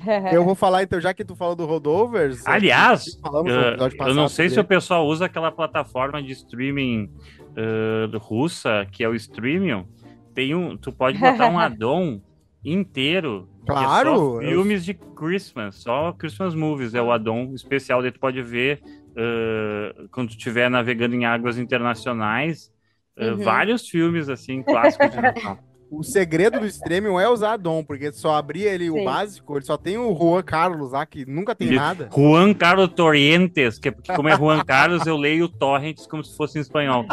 Eu 0.32 0.44
vou 0.44 0.54
falar 0.54 0.82
então, 0.82 1.00
já 1.00 1.12
que 1.12 1.24
tu 1.24 1.34
falou 1.36 1.54
do 1.56 1.66
Holdovers. 1.66 2.46
Aliás, 2.46 3.04
Uh, 3.24 3.48
eu 3.48 3.78
passado 3.78 4.14
não 4.14 4.28
sei 4.28 4.48
se 4.50 4.60
o 4.60 4.64
pessoal 4.64 5.06
usa 5.06 5.26
aquela 5.26 5.50
plataforma 5.50 6.22
de 6.22 6.32
streaming 6.32 7.10
uh, 7.56 8.18
russa, 8.18 8.86
que 8.92 9.02
é 9.02 9.08
o 9.08 9.14
Streamium. 9.14 9.86
Tem 10.34 10.54
um, 10.54 10.76
tu 10.76 10.92
pode 10.92 11.18
botar 11.18 11.48
um 11.48 11.58
addon 11.58 12.20
inteiro. 12.64 13.48
é 13.66 13.72
só 13.72 13.72
Claro, 13.74 14.42
eu- 14.42 14.50
filmes 14.50 14.84
de 14.84 14.94
Christmas, 15.16 15.76
só 15.76 16.12
Christmas 16.12 16.54
movies 16.54 16.94
é 16.94 17.02
o 17.02 17.10
addon 17.10 17.52
especial. 17.54 18.02
Daí 18.02 18.10
tu 18.12 18.20
pode 18.20 18.40
ver 18.42 18.80
uh, 19.16 20.08
quando 20.10 20.28
tu 20.28 20.36
estiver 20.36 20.70
navegando 20.70 21.14
em 21.14 21.24
águas 21.24 21.58
internacionais. 21.58 22.70
uh, 23.18 23.30
Uhum. 23.32 23.36
Vários 23.38 23.88
filmes 23.88 24.28
assim 24.28 24.62
clássicos 24.62 25.10
de 25.10 25.16
Natal. 25.20 25.58
O 25.90 26.04
segredo 26.04 26.60
do 26.60 26.66
Streaming 26.66 27.16
é 27.20 27.28
usar 27.28 27.56
Dom, 27.56 27.82
porque 27.82 28.12
só 28.12 28.36
abrir 28.36 28.62
ele 28.62 28.88
o 28.90 28.94
Sim. 28.94 29.04
básico, 29.04 29.56
ele 29.56 29.64
só 29.64 29.76
tem 29.76 29.98
o 29.98 30.14
Juan 30.16 30.42
Carlos 30.42 30.92
lá, 30.92 31.04
que 31.04 31.26
nunca 31.26 31.54
tem 31.54 31.66
Ele- 31.68 31.76
nada. 31.76 32.08
Juan 32.14 32.54
Carlos 32.54 32.90
Torrentes, 32.94 33.78
que 33.78 33.90
porque 33.90 34.14
como 34.14 34.28
é 34.28 34.36
Juan 34.36 34.64
Carlos, 34.64 35.06
eu 35.06 35.16
leio 35.16 35.48
Torrents 35.48 36.06
como 36.06 36.22
se 36.22 36.36
fosse 36.36 36.58
em 36.58 36.60
espanhol. 36.60 37.04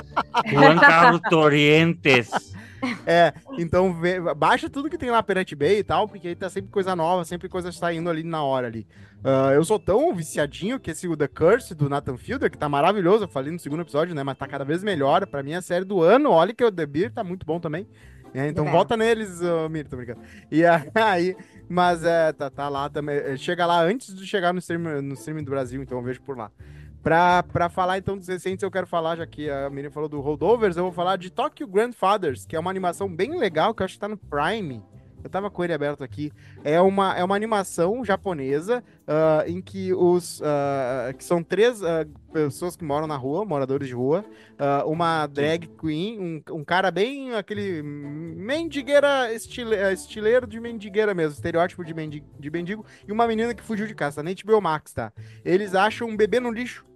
Juan 0.47 0.78
Carlos 0.78 1.21
Torrentes. 1.30 2.30
É, 3.07 3.34
então 3.57 3.91
vê- 3.99 4.21
baixa 4.36 4.69
tudo 4.69 4.89
que 4.89 4.99
tem 4.99 5.09
lá 5.09 5.23
Pirate 5.23 5.55
Bay 5.55 5.80
e 5.80 5.84
tal, 5.84 6.07
porque 6.07 6.28
aí 6.28 6.36
tá 6.36 6.47
sempre 6.47 6.69
coisa 6.69 6.95
nova, 6.95 7.25
sempre 7.25 7.49
coisa 7.49 7.71
saindo 7.71 8.07
ali 8.09 8.21
na 8.23 8.43
hora 8.43 8.67
ali. 8.67 8.86
Ah, 9.23 9.49
eu 9.55 9.65
sou 9.65 9.80
tão 9.80 10.13
viciadinho 10.13 10.80
que 10.80 10.91
esse 10.91 11.07
o 11.07 11.17
The 11.17 11.28
Curse 11.28 11.73
do 11.73 11.89
Nathan 11.89 12.17
Fielder, 12.17 12.51
que 12.51 12.57
tá 12.57 12.69
maravilhoso, 12.69 13.23
eu 13.23 13.28
falei 13.28 13.51
no 13.51 13.57
segundo 13.57 13.82
episódio, 13.82 14.13
né, 14.13 14.21
mas 14.23 14.38
tá 14.38 14.47
cada 14.47 14.63
vez 14.63 14.84
melhor. 14.84 15.25
Pra 15.25 15.41
mim 15.41 15.53
é 15.53 15.55
a 15.55 15.61
série 15.61 15.84
do 15.84 16.03
ano, 16.03 16.30
olha 16.30 16.53
que 16.53 16.63
o 16.63 16.71
The 16.71 16.86
Beer 16.86 17.11
tá 17.11 17.23
muito 17.23 17.43
bom 17.47 17.59
também. 17.59 17.88
É, 18.38 18.47
então 18.47 18.67
É. 18.67 18.71
volta 18.71 18.95
neles, 18.95 19.41
uh, 19.41 19.67
Miro, 19.67 19.89
tô 19.89 19.97
brincando. 19.97 20.21
E 20.51 20.63
aí, 20.93 21.35
mas 21.67 22.03
é, 22.03 22.31
tá, 22.31 22.49
tá 22.51 22.69
lá 22.69 22.88
também. 22.88 23.15
é, 23.17 23.35
Chega 23.35 23.65
lá 23.65 23.81
antes 23.81 24.13
de 24.15 24.27
chegar 24.27 24.53
no 24.53 24.59
stream, 24.59 25.01
no 25.01 25.15
streaming 25.15 25.43
do 25.43 25.49
Brasil, 25.49 25.81
então 25.81 25.97
eu 25.97 26.03
vejo 26.03 26.21
por 26.21 26.38
lá. 26.38 26.51
Pra, 27.01 27.41
pra 27.41 27.67
falar 27.69 27.97
então 27.97 28.17
dos 28.17 28.27
recentes, 28.27 28.61
eu 28.61 28.69
quero 28.69 28.85
falar, 28.85 29.15
já 29.15 29.25
que 29.25 29.49
a 29.49 29.69
Miriam 29.69 29.89
falou 29.89 30.07
do 30.09 30.19
Holdovers, 30.19 30.77
eu 30.77 30.83
vou 30.83 30.91
falar 30.91 31.15
de 31.15 31.29
Tokyo 31.31 31.65
Grandfathers, 31.65 32.45
que 32.45 32.55
é 32.55 32.59
uma 32.59 32.69
animação 32.69 33.07
bem 33.11 33.39
legal, 33.39 33.73
que 33.73 33.81
eu 33.81 33.85
acho 33.85 33.93
que 33.95 33.99
tá 33.99 34.07
no 34.09 34.17
Prime. 34.17 34.83
Eu 35.28 35.30
tava 35.30 35.51
com 35.51 35.61
ele 35.61 35.73
aberto 35.73 36.05
aqui. 36.05 36.32
É 36.63 36.80
uma, 36.80 37.13
é 37.13 37.21
uma 37.21 37.36
animação 37.36 38.03
japonesa 38.05 38.82
ah, 39.05 39.43
em 39.45 39.61
que 39.61 39.93
os. 39.93 40.41
ah, 40.41 41.13
que 41.13 41.23
são 41.23 41.43
três 41.43 41.84
ah, 41.84 42.07
pessoas 42.32 42.78
que 42.78 42.84
moram 42.86 43.07
na 43.07 43.17
rua, 43.17 43.43
moradores 43.43 43.89
de 43.89 43.93
rua. 43.93 44.23
uma 44.86 45.28
drag 45.28 45.67
queen, 45.67 46.17
um, 46.17 46.55
um 46.55 46.63
cara 46.63 46.89
bem 46.89 47.36
aquele 47.36 47.84
mendigueira, 47.84 49.34
estile, 49.34 49.75
eh, 49.75 49.91
estileiro 49.91 50.47
de 50.47 50.61
mendigueira 50.61 51.13
mesmo, 51.13 51.34
estereótipo 51.34 51.84
de, 51.84 51.93
mendi, 51.93 52.23
de 52.39 52.49
mendigo, 52.49 52.86
e 53.05 53.11
uma 53.11 53.28
menina 53.28 53.53
que 53.53 53.63
fugiu 53.63 53.86
de 53.86 53.95
casa, 53.95 54.23
na 54.23 54.32
HBO 54.32 54.61
Max, 54.61 54.93
tá? 54.93 55.11
Eles 55.43 55.75
acham 55.75 56.07
um 56.07 56.15
bebê 56.15 56.39
no 56.39 56.51
lixo. 56.51 56.86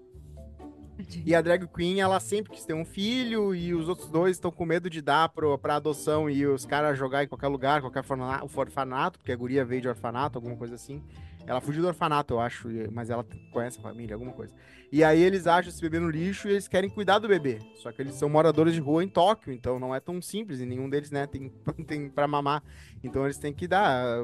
E 1.25 1.35
a 1.35 1.41
drag 1.41 1.67
queen, 1.67 1.99
ela 1.99 2.19
sempre 2.19 2.51
quis 2.51 2.65
ter 2.65 2.73
um 2.73 2.85
filho, 2.85 3.53
e 3.55 3.73
os 3.73 3.87
outros 3.89 4.09
dois 4.09 4.37
estão 4.37 4.51
com 4.51 4.65
medo 4.65 4.89
de 4.89 5.01
dar 5.01 5.29
pro, 5.29 5.57
pra 5.57 5.75
adoção 5.75 6.29
e 6.29 6.45
os 6.45 6.65
caras 6.65 6.97
jogar 6.97 7.23
em 7.23 7.27
qualquer 7.27 7.47
lugar, 7.47 7.81
qualquer 7.81 7.99
orfana- 7.99 8.43
orfanato, 8.43 9.19
porque 9.19 9.31
a 9.31 9.35
guria 9.35 9.65
veio 9.65 9.81
de 9.81 9.87
orfanato, 9.87 10.37
alguma 10.37 10.55
coisa 10.55 10.75
assim. 10.75 11.01
Ela 11.47 11.59
fugiu 11.59 11.81
do 11.81 11.87
orfanato, 11.87 12.35
eu 12.35 12.39
acho, 12.39 12.67
mas 12.91 13.09
ela 13.09 13.25
conhece 13.51 13.79
a 13.79 13.81
família, 13.81 14.15
alguma 14.15 14.31
coisa. 14.31 14.53
E 14.91 15.03
aí 15.03 15.21
eles 15.21 15.47
acham 15.47 15.69
esse 15.69 15.81
bebê 15.81 15.99
no 15.99 16.09
lixo 16.09 16.47
e 16.47 16.51
eles 16.51 16.67
querem 16.67 16.89
cuidar 16.89 17.17
do 17.17 17.27
bebê. 17.27 17.59
Só 17.75 17.91
que 17.91 18.01
eles 18.01 18.13
são 18.15 18.29
moradores 18.29 18.73
de 18.75 18.79
rua 18.79 19.03
em 19.03 19.07
Tóquio, 19.07 19.51
então 19.51 19.79
não 19.79 19.95
é 19.95 19.99
tão 19.99 20.21
simples, 20.21 20.59
e 20.59 20.65
nenhum 20.65 20.89
deles, 20.89 21.09
né, 21.09 21.25
tem, 21.25 21.49
tem 21.87 22.09
pra 22.09 22.27
mamar. 22.27 22.61
Então 23.03 23.25
eles 23.25 23.37
têm 23.37 23.53
que 23.53 23.67
dar, 23.67 24.17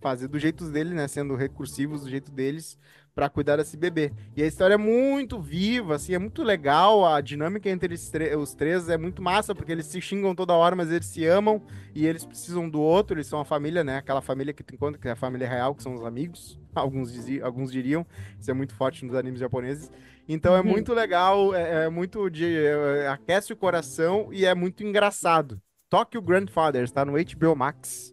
fazer 0.00 0.28
do 0.28 0.38
jeito 0.38 0.70
deles, 0.70 0.92
né, 0.92 1.08
sendo 1.08 1.34
recursivos 1.34 2.02
do 2.02 2.10
jeito 2.10 2.30
deles, 2.30 2.78
pra 3.16 3.30
cuidar 3.30 3.56
desse 3.56 3.78
bebê. 3.78 4.12
E 4.36 4.42
a 4.42 4.46
história 4.46 4.74
é 4.74 4.76
muito 4.76 5.40
viva, 5.40 5.94
assim, 5.94 6.12
é 6.12 6.18
muito 6.18 6.42
legal. 6.42 7.06
A 7.06 7.18
dinâmica 7.22 7.70
entre 7.70 7.94
os 8.36 8.54
três 8.54 8.90
é 8.90 8.98
muito 8.98 9.22
massa, 9.22 9.54
porque 9.54 9.72
eles 9.72 9.86
se 9.86 9.98
xingam 10.02 10.34
toda 10.34 10.52
hora, 10.52 10.76
mas 10.76 10.90
eles 10.92 11.06
se 11.06 11.24
amam 11.24 11.62
e 11.94 12.06
eles 12.06 12.26
precisam 12.26 12.68
do 12.68 12.78
outro. 12.78 13.16
Eles 13.16 13.26
são 13.26 13.40
a 13.40 13.44
família, 13.46 13.82
né? 13.82 13.96
Aquela 13.96 14.20
família 14.20 14.52
que 14.52 14.62
tu 14.62 14.74
encontra, 14.74 15.00
que 15.00 15.08
é 15.08 15.12
a 15.12 15.16
família 15.16 15.48
real, 15.48 15.74
que 15.74 15.82
são 15.82 15.94
os 15.94 16.04
amigos. 16.04 16.60
Alguns, 16.76 17.10
dizi- 17.10 17.40
alguns 17.40 17.72
diriam. 17.72 18.04
Isso 18.38 18.50
é 18.50 18.54
muito 18.54 18.74
forte 18.74 19.02
nos 19.06 19.14
animes 19.14 19.40
japoneses. 19.40 19.90
Então 20.28 20.54
é 20.54 20.60
Uhum. 20.60 20.66
muito 20.66 20.92
legal, 20.92 21.54
é, 21.54 21.86
é 21.86 21.88
muito 21.88 22.28
de. 22.28 22.44
é, 22.54 23.08
aquece 23.08 23.50
o 23.50 23.56
coração 23.56 24.28
e 24.30 24.44
é 24.44 24.54
muito 24.54 24.84
engraçado. 24.84 25.58
Tokyo 25.88 26.20
Grandfathers, 26.20 26.92
tá 26.92 27.02
no 27.02 27.12
HBO 27.12 27.56
Max. 27.56 28.12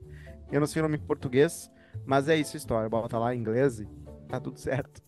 Eu 0.49 0.61
não 0.61 0.67
sei 0.67 0.81
o 0.81 0.83
nome 0.83 0.95
em 0.95 1.01
português, 1.05 1.69
mas 2.05 2.29
é 2.29 2.37
isso 2.37 2.55
a 2.55 2.57
história. 2.57 2.87
Bota 2.87 3.17
lá 3.19 3.35
em 3.35 3.39
inglês 3.39 3.81
e 3.81 3.87
tá 4.33 4.39
tudo 4.39 4.59
certo. 4.59 4.99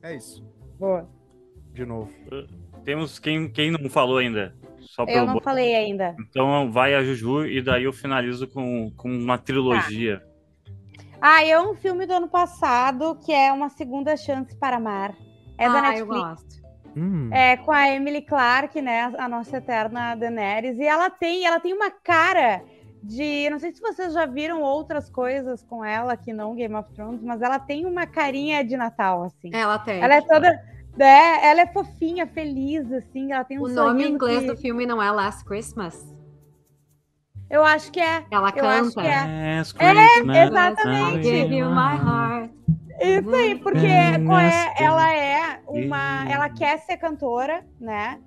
É 0.00 0.14
isso, 0.14 0.44
Boa. 0.78 1.08
de 1.72 1.84
novo. 1.84 2.12
Temos 2.84 3.18
quem, 3.18 3.50
quem 3.50 3.72
não 3.72 3.90
falou 3.90 4.18
ainda. 4.18 4.54
Só 4.80 5.04
Eu 5.04 5.26
não 5.26 5.34
bo- 5.34 5.42
falei 5.42 5.74
ainda. 5.74 6.14
Então 6.20 6.70
vai 6.70 6.94
a 6.94 7.02
Juju 7.02 7.46
e 7.46 7.60
daí 7.60 7.84
eu 7.84 7.92
finalizo 7.92 8.46
com, 8.48 8.92
com 8.96 9.08
uma 9.08 9.38
trilogia. 9.38 10.22
Ah, 11.20 11.44
é 11.44 11.58
um 11.60 11.74
filme 11.74 12.04
do 12.06 12.12
ano 12.12 12.28
passado 12.28 13.16
que 13.24 13.32
é 13.32 13.52
uma 13.52 13.68
segunda 13.68 14.16
chance 14.16 14.56
para 14.56 14.76
amar. 14.76 15.16
É 15.58 15.68
da 15.68 15.74
ah, 15.82 15.96
eu 15.98 16.06
Netflix. 16.06 16.20
gosto. 16.20 16.62
Hum. 16.96 17.30
É 17.32 17.56
com 17.56 17.72
a 17.72 17.88
Emily 17.88 18.22
Clark, 18.22 18.80
né? 18.82 19.12
A 19.18 19.28
nossa 19.28 19.56
eterna 19.56 20.14
Daenerys. 20.14 20.78
E 20.78 20.84
ela 20.84 21.08
tem, 21.10 21.46
ela 21.46 21.58
tem 21.58 21.72
uma 21.72 21.90
cara 21.90 22.62
de. 23.02 23.48
Não 23.50 23.58
sei 23.58 23.72
se 23.72 23.80
vocês 23.80 24.12
já 24.12 24.26
viram 24.26 24.62
outras 24.62 25.08
coisas 25.10 25.62
com 25.62 25.84
ela 25.84 26.16
que 26.16 26.32
não 26.32 26.54
Game 26.54 26.74
of 26.74 26.90
Thrones, 26.94 27.22
mas 27.22 27.42
ela 27.42 27.58
tem 27.58 27.84
uma 27.86 28.06
carinha 28.06 28.64
de 28.64 28.76
Natal, 28.76 29.24
assim. 29.24 29.50
Ela 29.52 29.78
tem. 29.78 30.00
Ela 30.00 30.14
é 30.14 30.20
toda. 30.20 30.72
É, 30.98 31.50
ela 31.50 31.62
é 31.62 31.66
fofinha, 31.66 32.26
feliz, 32.26 32.90
assim. 32.92 33.32
Ela 33.32 33.44
tem 33.44 33.58
um 33.58 33.62
O 33.62 33.68
nome 33.68 34.04
em 34.04 34.12
inglês 34.12 34.40
que- 34.40 34.46
do 34.46 34.56
filme 34.56 34.84
não 34.86 35.02
é 35.02 35.10
Last 35.10 35.44
Christmas? 35.44 36.06
Eu 37.50 37.64
acho 37.64 37.90
que 37.92 38.00
é. 38.00 38.24
Ela 38.30 38.50
Eu 38.56 38.64
acho 38.66 38.94
canta. 38.94 39.02
que 39.02 39.06
é. 39.08 39.56
Last 39.58 39.74
Christmas, 39.74 40.36
exatamente. 40.36 41.28
I 41.28 41.42
Give 41.42 41.54
you 41.56 41.70
my 41.70 41.96
heart. 41.96 42.50
Isso 43.00 43.34
aí, 43.34 43.58
porque 43.58 44.24
qual 44.26 44.38
é, 44.38 44.74
ela 44.78 45.14
é 45.14 45.60
uma. 45.66 46.30
Ela 46.30 46.48
quer 46.48 46.78
ser 46.78 46.96
cantora, 46.98 47.64
né? 47.80 48.20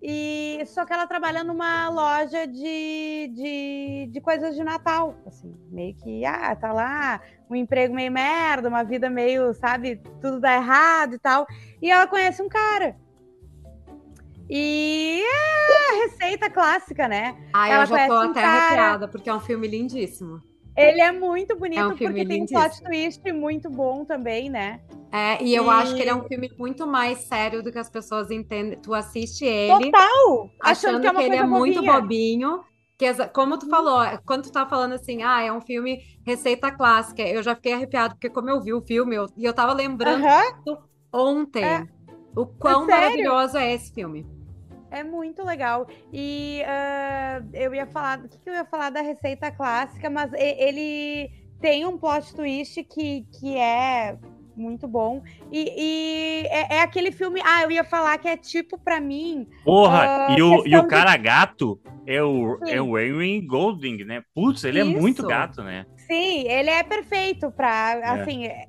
E 0.00 0.62
só 0.66 0.84
que 0.84 0.92
ela 0.92 1.06
trabalha 1.08 1.42
numa 1.42 1.88
loja 1.88 2.46
de, 2.46 3.28
de, 3.34 4.08
de 4.12 4.20
coisas 4.20 4.54
de 4.54 4.62
Natal, 4.62 5.16
assim, 5.26 5.52
meio 5.70 5.92
que, 5.96 6.24
ah, 6.24 6.54
tá 6.54 6.72
lá, 6.72 7.20
um 7.50 7.56
emprego 7.56 7.92
meio 7.94 8.12
merda, 8.12 8.68
uma 8.68 8.84
vida 8.84 9.10
meio, 9.10 9.52
sabe, 9.54 9.96
tudo 10.20 10.38
dá 10.38 10.54
errado 10.54 11.14
e 11.14 11.18
tal. 11.18 11.46
E 11.82 11.90
ela 11.90 12.06
conhece 12.06 12.40
um 12.40 12.48
cara. 12.48 12.96
E 14.48 15.20
é 15.22 15.94
a 15.94 16.04
receita 16.04 16.48
clássica, 16.48 17.06
né? 17.08 17.36
Ah, 17.52 17.68
Ela 17.68 17.82
eu 17.82 17.86
já 17.86 18.06
tô 18.06 18.14
um 18.14 18.30
até 18.30 18.40
cara- 18.40 18.58
arrepiada, 18.66 19.08
porque 19.08 19.28
é 19.28 19.34
um 19.34 19.40
filme 19.40 19.66
lindíssimo. 19.66 20.40
Ele 20.76 21.00
é 21.00 21.10
muito 21.10 21.56
bonito 21.56 21.80
É 21.80 21.84
um 21.86 21.88
porque 21.96 22.24
tem 22.24 22.24
um 22.24 22.28
lindíssimo. 22.46 22.60
plot 22.60 22.82
twist 22.84 23.32
muito 23.32 23.68
bom 23.68 24.04
também, 24.04 24.48
né? 24.48 24.80
É, 25.10 25.42
e 25.42 25.54
eu 25.54 25.64
E- 25.66 25.68
acho 25.70 25.94
que 25.96 26.02
ele 26.02 26.10
é 26.10 26.14
um 26.14 26.24
filme 26.28 26.50
muito 26.58 26.86
mais 26.86 27.20
sério 27.20 27.62
do 27.62 27.72
que 27.72 27.78
as 27.78 27.88
pessoas 27.88 28.30
entendem. 28.30 28.78
Tu 28.80 28.92
assiste 28.92 29.44
ele 29.44 29.90
Total! 29.90 30.50
Achando 30.60 30.96
achando 30.96 31.00
que 31.00 31.06
é 31.06 31.10
uma 31.10 31.22
ele 31.22 31.36
é 31.36 31.44
muito 31.46 31.74
bobinha. 31.76 32.00
bobinho. 32.00 32.64
Que, 32.98 33.14
como 33.28 33.56
tu 33.56 33.68
falou, 33.68 34.00
quando 34.26 34.42
tu 34.42 34.52
tá 34.52 34.66
falando 34.66 34.92
assim, 34.94 35.22
ah, 35.22 35.40
é 35.40 35.52
um 35.52 35.60
filme 35.60 36.00
receita 36.26 36.70
clássica, 36.72 37.22
eu 37.22 37.42
já 37.44 37.54
fiquei 37.54 37.72
arrepiado, 37.72 38.14
porque 38.16 38.28
como 38.28 38.50
eu 38.50 38.60
vi 38.60 38.72
o 38.74 38.82
filme, 38.82 39.14
eu, 39.14 39.26
e 39.36 39.44
eu 39.44 39.54
tava 39.54 39.72
lembrando 39.72 40.24
Aham, 40.26 40.42
ontem 41.12 41.64
É. 41.64 41.86
o 42.36 42.44
quão 42.44 42.86
sério? 42.86 43.00
maravilhoso 43.02 43.56
é 43.56 43.72
esse 43.72 43.94
filme. 43.94 44.26
é 44.90 45.04
muito 45.04 45.44
legal. 45.44 45.86
E 46.12 46.60
ah, 46.66 47.40
eu 47.52 47.72
ia 47.72 47.86
falar, 47.86 48.18
o 48.18 48.28
que, 48.28 48.36
que 48.38 48.50
eu 48.50 48.54
ia 48.54 48.64
falar 48.64 48.90
da 48.90 49.00
receita 49.00 49.50
clássica, 49.52 50.10
mas 50.10 50.32
ele 50.34 51.30
tem 51.60 51.86
um 51.86 51.96
plot 51.96 52.34
twist 52.34 52.82
que, 52.84 53.24
que 53.38 53.56
é 53.56 54.18
muito 54.58 54.86
bom. 54.88 55.22
E, 55.50 55.72
e 55.76 56.46
é, 56.48 56.76
é 56.76 56.80
aquele 56.82 57.10
filme. 57.12 57.40
Ah, 57.44 57.62
eu 57.62 57.70
ia 57.70 57.84
falar 57.84 58.18
que 58.18 58.28
é 58.28 58.36
tipo, 58.36 58.78
pra 58.78 59.00
mim. 59.00 59.46
Porra, 59.64 60.26
Ah, 60.28 60.36
e, 60.36 60.42
o, 60.42 60.66
e 60.66 60.76
o 60.76 60.82
de- 60.82 60.88
cara 60.88 61.16
gato 61.16 61.80
é 62.06 62.22
o, 62.22 62.58
Sim. 62.64 62.70
é 62.72 62.82
o 62.82 62.98
Henry 62.98 63.40
Golding, 63.42 64.04
né? 64.04 64.22
Putz, 64.34 64.64
ele 64.64 64.80
é 64.80 64.84
muito 64.84 65.18
Isso. 65.20 65.26
gato, 65.26 65.62
né? 65.62 65.86
Sim, 66.06 66.48
ele 66.48 66.70
é 66.70 66.82
perfeito 66.82 67.50
pra, 67.50 68.12
assim, 68.14 68.46
é, 68.46 68.66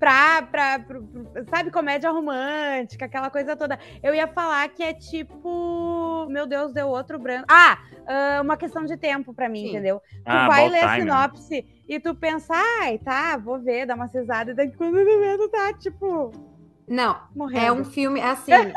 pra, 0.00 0.42
pra, 0.42 0.80
pro- 0.80 1.06
pro- 1.06 1.46
sabe, 1.50 1.70
comédia 1.70 2.10
romântica, 2.10 3.04
aquela 3.06 3.30
coisa 3.30 3.56
toda. 3.56 3.78
Eu 4.02 4.14
ia 4.14 4.26
falar 4.26 4.68
que 4.70 4.82
é 4.82 4.94
tipo, 4.94 6.26
meu 6.30 6.46
Deus, 6.46 6.72
deu 6.72 6.88
outro 6.88 7.18
branco. 7.18 7.46
Ah, 7.50 7.78
ah, 8.08 8.40
uma 8.42 8.56
questão 8.56 8.84
de 8.86 8.96
tempo 8.96 9.34
pra 9.34 9.48
mim, 9.48 9.62
Sim. 9.62 9.66
entendeu? 9.66 10.00
Tu 10.30 10.40
Ah, 10.40 10.46
vai 10.46 10.68
ler 10.68 10.84
a 10.84 10.88
né? 10.88 10.96
sinopse 10.96 11.64
e 11.88 12.00
tu 12.00 12.14
pensa, 12.14 12.54
ai, 12.82 12.98
tá, 12.98 13.36
vou 13.36 13.60
ver, 13.60 13.86
dá 13.86 13.94
uma 13.94 14.08
cisada, 14.08 14.52
e 14.52 14.54
daqui 14.54 14.76
quando 14.76 14.94
vê, 14.94 15.36
tu 15.38 15.48
tá, 15.50 15.72
tipo, 15.74 16.32
Não, 16.88 17.20
morrendo. 17.34 17.54
é 17.54 17.70
um 17.72 17.84
filme, 17.84 18.20
assim, 18.20 18.72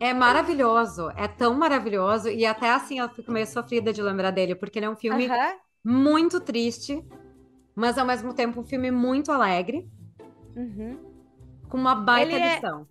é, 0.00 0.08
é 0.10 0.14
maravilhoso, 0.14 1.10
é 1.16 1.26
tão 1.28 1.54
maravilhoso, 1.54 2.28
e 2.28 2.46
até 2.46 2.70
assim 2.70 3.00
eu 3.00 3.08
fico 3.10 3.32
meio 3.32 3.46
sofrida 3.46 3.92
de 3.92 4.02
lembrar 4.02 4.30
dele, 4.30 4.54
porque 4.54 4.78
ele 4.78 4.86
é 4.86 4.90
um 4.90 4.96
filme 4.96 5.32
Aham, 5.32 5.60
muito 5.84 6.40
triste, 6.40 7.02
mas 7.74 7.98
ao 7.98 8.06
mesmo 8.06 8.34
tempo 8.34 8.60
um 8.60 8.64
filme 8.64 8.90
muito 8.90 9.32
alegre, 9.32 9.88
uhum. 10.56 10.98
com 11.68 11.76
uma 11.76 11.94
baita 11.94 12.32
Ele 12.32 12.42
é- 12.42 12.54
lição. 12.54 12.86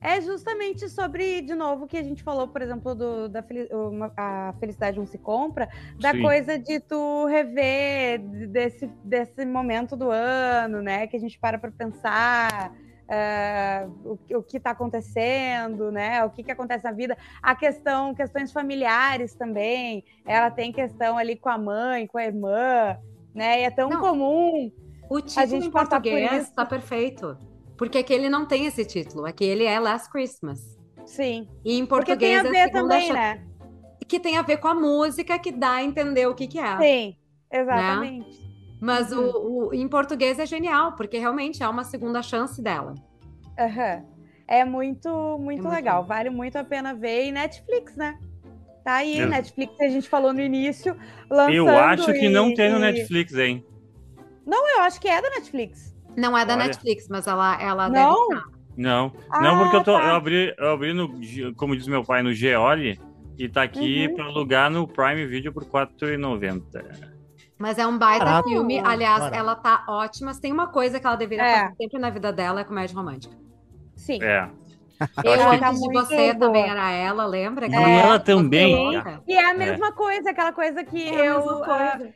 É 0.00 0.20
justamente 0.20 0.88
sobre, 0.88 1.42
de 1.42 1.56
novo, 1.56 1.88
que 1.88 1.96
a 1.96 2.02
gente 2.04 2.22
falou, 2.22 2.46
por 2.46 2.62
exemplo, 2.62 2.94
do, 2.94 3.28
da 3.28 3.42
fel- 3.42 3.66
uma- 3.90 4.12
a 4.16 4.54
felicidade 4.60 4.96
não 4.96 5.06
se 5.06 5.18
compra, 5.18 5.68
da 5.98 6.12
Sim. 6.12 6.22
coisa 6.22 6.56
de 6.56 6.78
tu 6.78 7.26
rever 7.26 8.20
desse, 8.48 8.86
desse 9.02 9.44
momento 9.44 9.96
do 9.96 10.08
ano, 10.08 10.80
né? 10.80 11.08
Que 11.08 11.16
a 11.16 11.18
gente 11.20 11.36
para 11.36 11.58
para 11.58 11.72
pensar 11.72 12.72
ah, 13.08 13.88
o, 14.04 14.36
o 14.36 14.42
que 14.42 14.58
está 14.58 14.70
acontecendo, 14.70 15.90
né? 15.90 16.22
O 16.24 16.30
que, 16.30 16.44
que 16.44 16.52
acontece 16.52 16.84
na 16.84 16.92
vida. 16.92 17.16
A 17.42 17.56
questão, 17.56 18.14
questões 18.14 18.52
familiares 18.52 19.34
também. 19.34 20.04
Ela 20.24 20.48
tem 20.50 20.70
questão 20.70 21.18
ali 21.18 21.34
com 21.34 21.48
a 21.48 21.58
mãe, 21.58 22.06
com 22.06 22.18
a 22.18 22.24
irmã, 22.24 22.96
né? 23.34 23.62
E 23.62 23.64
é 23.64 23.70
tão 23.70 23.88
Não. 23.90 24.00
comum. 24.00 24.70
O 25.08 25.20
título 25.20 25.46
gente 25.46 25.66
em 25.66 25.70
português 25.70 26.42
isso. 26.42 26.54
tá 26.54 26.64
perfeito, 26.66 27.36
porque 27.76 27.98
aqui 27.98 28.12
ele 28.12 28.28
não 28.28 28.46
tem 28.46 28.66
esse 28.66 28.84
título, 28.84 29.24
aqui 29.26 29.44
ele 29.44 29.64
é 29.64 29.78
Last 29.80 30.10
Christmas. 30.10 30.60
Sim. 31.06 31.48
E 31.64 31.78
em 31.78 31.86
Porque 31.86 32.16
tem 32.16 32.36
português 32.36 32.44
a 32.44 32.48
é 32.48 32.50
ver 32.50 32.72
segunda 32.72 32.94
também, 32.94 33.12
né? 33.12 33.44
que 34.06 34.18
tem 34.20 34.36
a 34.38 34.42
ver 34.42 34.56
com 34.58 34.68
a 34.68 34.74
música 34.74 35.38
que 35.38 35.52
dá 35.52 35.72
a 35.72 35.84
entender 35.84 36.26
o 36.26 36.34
que 36.34 36.46
que 36.46 36.58
é. 36.58 36.78
Sim, 36.78 37.16
exatamente. 37.52 38.48
Mas 38.80 39.10
Uhum. 39.12 39.18
o, 39.20 39.66
o- 39.68 39.74
em 39.74 39.86
português 39.88 40.38
é 40.38 40.46
genial, 40.46 40.94
porque 40.96 41.18
realmente 41.18 41.62
é 41.62 41.68
uma 41.68 41.84
segunda 41.84 42.22
chance 42.22 42.62
dela. 42.62 42.94
Aham. 43.58 44.04
É 44.46 44.64
muito, 44.64 45.08
muito 45.10 45.62
muito 45.62 45.68
legal. 45.68 46.02
bom. 46.02 46.08
Vale 46.08 46.30
muito 46.30 46.56
a 46.56 46.64
pena 46.64 46.94
ver. 46.94 47.26
E 47.26 47.32
Netflix, 47.32 47.94
né? 47.96 48.18
Tá 48.84 48.94
aí, 48.94 49.18
É. 49.20 49.26
Netflix, 49.26 49.78
a 49.78 49.88
gente 49.88 50.08
falou 50.08 50.32
no 50.32 50.40
início, 50.40 50.96
lançando. 51.28 51.54
Eu 51.54 51.68
acho 51.68 52.10
que 52.14 52.28
não 52.30 52.48
e- 52.50 52.54
tem 52.54 52.70
no 52.70 52.78
e- 52.78 52.80
Netflix, 52.80 53.34
hein? 53.34 53.62
Não, 54.48 54.76
eu 54.76 54.82
acho 54.82 54.98
que 55.00 55.06
é 55.08 55.20
da 55.20 55.28
Netflix. 55.30 55.94
Não 56.16 56.36
é 56.36 56.44
da 56.44 56.54
Olha. 56.54 56.64
Netflix, 56.64 57.06
mas 57.08 57.26
ela, 57.26 57.60
ela 57.60 57.88
Não? 57.88 58.28
deve 58.28 58.40
estar. 58.40 58.58
Não. 58.76 59.12
Ah, 59.30 59.40
não, 59.40 59.58
porque 59.58 59.76
eu, 59.76 59.84
tô, 59.84 59.92
tá. 59.98 60.04
eu 60.08 60.14
abri, 60.14 60.54
eu 60.56 60.70
abri 60.72 60.92
no, 60.94 61.10
como 61.56 61.76
diz 61.76 61.86
meu 61.86 62.02
pai, 62.04 62.22
no 62.22 62.32
Geoli, 62.32 62.98
e 63.36 63.48
tá 63.48 63.62
aqui 63.62 64.06
Uhum. 64.08 64.14
pra 64.14 64.24
alugar 64.24 64.70
no 64.70 64.86
Prime 64.88 65.26
Video 65.26 65.52
por 65.52 65.64
R$ 65.64 65.68
4,90. 65.68 66.62
Mas 67.58 67.76
é 67.76 67.86
um 67.86 67.98
baita 67.98 68.24
Barato. 68.24 68.48
filme. 68.48 68.78
Aliás, 68.78 69.18
Barato. 69.20 69.36
ela 69.36 69.54
tá 69.56 69.84
ótima. 69.88 70.32
Se 70.32 70.40
tem 70.40 70.52
uma 70.52 70.68
coisa 70.68 70.98
que 71.00 71.06
ela 71.06 71.16
deveria 71.16 71.44
É. 71.44 71.60
fazer 71.64 71.74
sempre 71.76 71.98
na 71.98 72.08
vida 72.10 72.32
dela 72.32 72.60
é 72.60 72.64
comédia 72.64 72.96
romântica. 72.96 73.34
Sim. 73.96 74.22
É. 74.22 74.48
Eu, 75.24 75.32
Ela 75.32 75.48
antes 75.54 75.60
tá 75.60 75.70
de 75.72 75.92
você, 75.92 76.16
boa. 76.34 76.38
também 76.38 76.68
era 76.68 76.90
ela, 76.90 77.24
lembra? 77.26 77.66
E 77.68 77.72
ela 77.74 78.18
também, 78.18 78.74
Louca. 78.74 79.02
cara. 79.02 79.22
E 79.28 79.32
é 79.34 79.50
a 79.50 79.54
mesma 79.54 79.92
coisa, 79.92 80.30
aquela 80.30 80.52
coisa 80.52 80.82
que 80.82 81.08
É 81.08 81.20
a 81.20 81.24
eu. 81.26 81.36
mesma 81.38 81.52
ah, 81.64 81.64
coisa. 81.98 82.14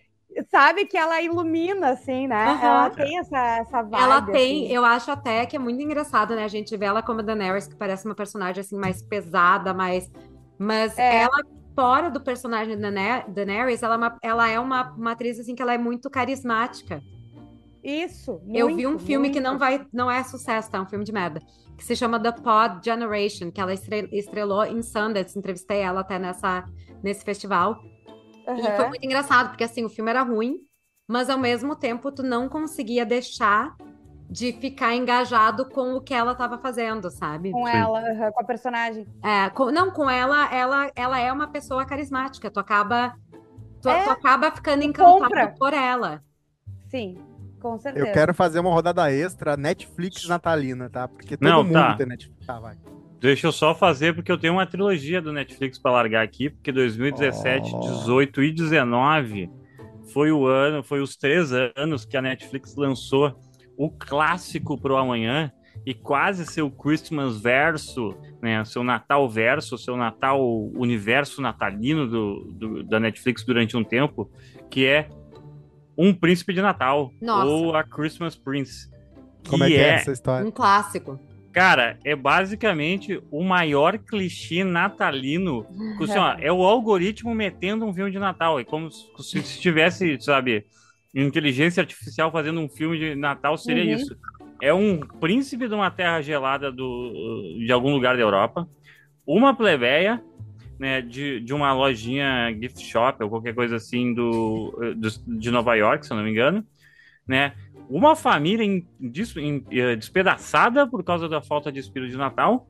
Sabe 0.50 0.86
que 0.86 0.96
ela 0.96 1.20
ilumina, 1.22 1.90
assim, 1.90 2.26
né? 2.26 2.44
Aham. 2.46 2.64
Ela 2.66 2.90
tem 2.90 3.18
essa, 3.18 3.38
essa 3.58 3.82
vibe. 3.82 4.02
Ela 4.02 4.22
tem, 4.22 4.64
assim. 4.64 4.72
eu 4.74 4.84
acho 4.84 5.10
até 5.10 5.44
que 5.46 5.56
é 5.56 5.58
muito 5.58 5.82
engraçado, 5.82 6.34
né? 6.34 6.44
A 6.44 6.48
gente 6.48 6.76
vê 6.76 6.86
ela 6.86 7.02
como 7.02 7.20
a 7.20 7.22
Daenerys, 7.22 7.66
que 7.66 7.76
parece 7.76 8.06
uma 8.06 8.14
personagem 8.14 8.60
assim 8.60 8.76
mais 8.76 9.02
pesada, 9.02 9.72
mais. 9.74 10.10
Mas 10.58 10.96
É. 10.98 11.22
ela, 11.22 11.36
fora 11.74 12.10
do 12.10 12.20
personagem 12.20 12.76
da 12.78 12.90
Daener- 12.90 13.30
Daenerys, 13.30 13.82
ela 13.82 13.94
é, 13.94 13.98
uma, 13.98 14.18
ela 14.22 14.48
é 14.48 14.60
uma, 14.60 14.90
uma 14.92 15.12
atriz 15.12 15.38
assim 15.40 15.54
que 15.54 15.62
ela 15.62 15.74
é 15.74 15.78
muito 15.78 16.08
carismática. 16.10 17.02
Isso. 17.84 18.40
eu 18.54 18.68
vi 18.68 18.86
um 18.86 18.90
muito, 18.90 19.04
filme 19.04 19.28
que 19.30 19.40
muito. 19.40 19.50
não 19.52 19.58
vai, 19.58 19.84
não 19.92 20.08
é 20.10 20.22
sucesso, 20.22 20.70
tá? 20.70 20.78
É 20.78 20.80
um 20.80 20.86
filme 20.86 21.04
de 21.04 21.10
merda. 21.12 21.40
Que 21.76 21.84
se 21.84 21.96
chama 21.96 22.20
The 22.20 22.30
Pod 22.30 22.78
Generation, 22.84 23.50
que 23.50 23.60
ela 23.60 23.72
estre- 23.74 24.08
estrelou 24.12 24.64
em 24.64 24.82
Sundance. 24.82 25.36
Entrevistei 25.36 25.78
ela 25.80 26.00
até 26.02 26.16
nessa, 26.16 26.64
nesse 27.02 27.24
festival. 27.24 27.76
E 28.56 28.76
foi 28.76 28.88
muito 28.88 29.04
engraçado, 29.04 29.48
porque 29.50 29.64
assim, 29.64 29.84
o 29.84 29.88
filme 29.90 30.10
era 30.10 30.22
ruim, 30.22 30.58
mas 31.08 31.30
ao 31.30 31.38
mesmo 31.38 31.76
tempo 31.76 32.10
tu 32.12 32.22
não 32.22 32.48
conseguia 32.48 33.04
deixar 33.06 33.74
de 34.28 34.52
ficar 34.54 34.94
engajado 34.94 35.68
com 35.68 35.94
o 35.94 36.00
que 36.00 36.14
ela 36.14 36.32
estava 36.32 36.56
fazendo, 36.58 37.10
sabe? 37.10 37.52
Com 37.52 37.66
Sim. 37.66 37.74
ela, 37.74 38.00
aham, 38.00 38.32
com 38.32 38.40
a 38.40 38.44
personagem. 38.44 39.06
É, 39.22 39.50
com- 39.50 39.70
não, 39.70 39.90
com 39.90 40.08
ela, 40.08 40.52
ela, 40.52 40.90
ela 40.96 41.18
é 41.18 41.30
uma 41.30 41.48
pessoa 41.48 41.84
carismática. 41.84 42.50
Tu 42.50 42.58
acaba, 42.58 43.14
tu, 43.82 43.88
É, 43.90 44.04
tu 44.04 44.10
acaba 44.10 44.50
ficando 44.50 44.82
encantado 44.82 45.18
compra. 45.20 45.54
por 45.58 45.74
ela. 45.74 46.22
Sim, 46.88 47.18
com 47.60 47.78
certeza. 47.78 48.06
Eu 48.06 48.12
quero 48.12 48.32
fazer 48.32 48.58
uma 48.60 48.70
rodada 48.70 49.12
extra 49.12 49.54
Netflix 49.56 50.26
natalina, 50.26 50.88
tá? 50.88 51.06
Porque 51.06 51.36
todo 51.36 51.50
Não, 51.50 51.62
mundo 51.62 51.72
tá. 51.74 51.94
tem 51.94 52.06
Netflix. 52.06 52.46
Tá, 52.46 52.58
vai. 52.58 52.76
Deixa 53.22 53.46
eu 53.46 53.52
só 53.52 53.72
fazer, 53.74 54.14
porque 54.14 54.30
eu 54.32 54.36
tenho 54.36 54.54
uma 54.54 54.66
trilogia 54.66 55.22
do 55.22 55.32
Netflix 55.32 55.78
pra 55.78 55.92
largar 55.92 56.24
aqui, 56.24 56.50
porque 56.50 56.72
2017, 56.72 57.70
Oh. 57.72 57.78
18 57.80 58.42
e 58.42 58.50
19 58.52 59.48
foi 60.12 60.32
o 60.32 60.44
ano, 60.46 60.82
foi 60.82 61.00
os 61.00 61.16
três 61.16 61.52
anos 61.76 62.04
que 62.04 62.16
a 62.16 62.22
Netflix 62.22 62.74
lançou 62.74 63.38
o 63.78 63.88
clássico 63.88 64.76
pro 64.76 64.96
amanhã 64.96 65.52
e 65.86 65.94
quase 65.94 66.44
seu 66.44 66.70
Christmas 66.70 67.40
verso, 67.40 68.14
né, 68.42 68.64
seu 68.64 68.82
Natal 68.84 69.28
verso, 69.28 69.78
seu 69.78 69.96
Natal 69.96 70.40
universo 70.76 71.40
natalino 71.40 72.06
do, 72.08 72.52
do- 72.52 72.82
da 72.82 72.98
Netflix 73.00 73.44
durante 73.44 73.76
um 73.76 73.84
tempo, 73.84 74.30
que 74.68 74.84
é 74.84 75.08
Um 75.96 76.12
Príncipe 76.12 76.52
de 76.52 76.60
Natal 76.62 77.10
Nossa. 77.20 77.46
ou 77.46 77.76
a 77.76 77.84
Christmas 77.84 78.34
Prince. 78.34 78.90
Como 79.48 79.62
é 79.64 79.68
que 79.68 79.76
é 79.76 79.88
essa 79.94 80.12
história? 80.12 80.46
Um 80.46 80.50
clássico. 80.50 81.18
Cara, 81.52 81.98
é 82.04 82.16
basicamente 82.16 83.20
o 83.30 83.42
maior 83.44 83.98
clichê 83.98 84.64
natalino. 84.64 85.66
Assim, 86.00 86.18
ó, 86.18 86.34
é 86.40 86.50
o 86.50 86.62
algoritmo 86.64 87.34
metendo 87.34 87.84
um 87.84 87.92
filme 87.94 88.10
de 88.10 88.18
Natal. 88.18 88.58
É 88.58 88.64
como 88.64 88.90
se 88.90 89.02
se 89.22 89.42
se 89.42 89.60
tivesse, 89.60 90.18
sabe, 90.20 90.64
inteligência 91.14 91.80
artificial 91.82 92.32
fazendo 92.32 92.60
um 92.60 92.68
filme 92.68 92.98
de 92.98 93.14
Natal, 93.14 93.56
seria 93.58 93.84
Uhum. 93.84 93.90
isso. 94.00 94.16
É 94.62 94.72
um 94.72 95.00
príncipe 95.20 95.68
de 95.68 95.74
uma 95.74 95.90
terra 95.90 96.22
gelada 96.22 96.70
do, 96.72 97.58
de 97.66 97.70
algum 97.72 97.92
lugar 97.92 98.16
da 98.16 98.22
Europa, 98.22 98.66
uma 99.26 99.54
plebeia, 99.54 100.20
né, 100.78 101.00
de, 101.02 101.40
de 101.40 101.52
uma 101.52 101.72
lojinha 101.72 102.50
gift 102.60 102.80
shop 102.80 103.22
ou 103.22 103.28
qualquer 103.28 103.54
coisa 103.54 103.76
assim 103.76 104.14
do, 104.14 104.72
do- 104.96 105.38
de 105.38 105.50
Nova 105.50 105.74
York, 105.74 106.06
se 106.06 106.12
eu 106.12 106.16
não 106.16 106.24
me 106.24 106.30
engano, 106.30 106.64
né? 107.26 107.52
Uma 107.88 108.16
família 108.16 108.64
em- 108.64 108.86
dis- 109.00 109.36
em- 109.36 109.64
eh, 109.70 109.96
despedaçada 109.96 110.86
por 110.86 111.02
causa 111.04 111.28
da 111.28 111.42
falta 111.42 111.70
de 111.70 111.78
espírito 111.80 112.10
de 112.12 112.16
Natal 112.16 112.66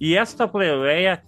e 0.00 0.16
esta 0.16 0.48
plebeia 0.48 1.22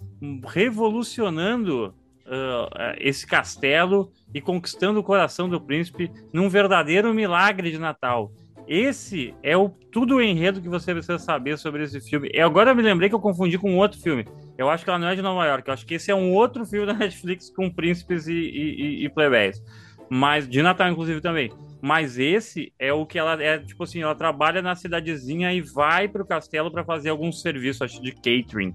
revolucionando 0.45 1.93
ah, 2.29 2.93
esse 2.99 3.25
castelo 3.25 4.11
e 4.33 4.41
conquistando 4.41 4.99
o 4.99 5.03
coração 5.03 5.47
do 5.47 5.61
príncipe 5.61 6.11
num 6.33 6.49
verdadeiro 6.49 7.13
milagre 7.13 7.71
de 7.71 7.77
Natal. 7.79 8.33
Esse 8.67 9.33
é 9.41 9.55
o 9.55 9.69
tudo 9.93 10.15
o 10.17 10.21
enredo 10.21 10.59
que 10.61 10.67
você 10.67 10.91
precisa 10.93 11.17
saber 11.17 11.57
sobre 11.57 11.83
esse 11.83 12.01
filme. 12.01 12.29
E 12.33 12.41
agora 12.41 12.71
eu 12.71 12.75
me 12.75 12.81
lembrei 12.81 13.07
que 13.07 13.15
eu 13.15 13.19
confundi 13.21 13.57
com 13.57 13.77
outro 13.77 13.97
filme. 14.01 14.25
Eu 14.57 14.69
acho 14.69 14.83
que 14.83 14.89
ela 14.89 14.99
não 14.99 15.07
é 15.07 15.15
de 15.15 15.21
Nova 15.21 15.45
York. 15.45 15.65
Eu 15.69 15.73
acho 15.73 15.85
que 15.85 15.93
esse 15.93 16.11
é 16.11 16.15
um 16.15 16.33
outro 16.33 16.65
filme 16.65 16.85
da 16.85 16.91
Netflix 16.99 17.49
com 17.49 17.69
príncipes 17.71 18.27
e, 18.27 18.33
e- 18.33 19.05
e 19.05 19.09
plebeias. 19.09 19.63
Mas 20.09 20.49
de 20.49 20.61
Natal, 20.61 20.89
inclusive, 20.89 21.21
também. 21.21 21.49
Mas 21.81 22.17
esse 22.17 22.73
é 22.79 22.91
o 22.91 23.05
que 23.05 23.19
ela 23.19 23.41
é, 23.41 23.59
tipo 23.59 23.83
assim, 23.83 24.01
ela 24.01 24.15
trabalha 24.15 24.61
na 24.61 24.75
cidadezinha 24.75 25.53
e 25.53 25.61
vai 25.61 26.07
pro 26.07 26.25
castelo 26.25 26.71
para 26.71 26.83
fazer 26.83 27.09
algum 27.09 27.31
serviço, 27.31 27.83
acho, 27.83 28.01
de 28.01 28.11
catering. 28.11 28.73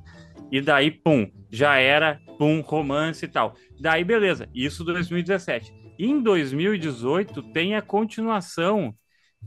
E 0.51 0.61
daí, 0.61 0.91
pum, 0.91 1.31
já 1.51 1.77
era, 1.77 2.21
pum, 2.39 2.61
romance 2.61 3.25
e 3.25 3.29
tal. 3.29 3.55
Daí, 3.81 4.05
beleza, 4.05 4.49
isso 4.55 4.85
2017. 4.85 5.73
Em 5.99 6.23
2018 6.23 7.43
tem 7.53 7.75
a 7.75 7.83
continuação, 7.83 8.95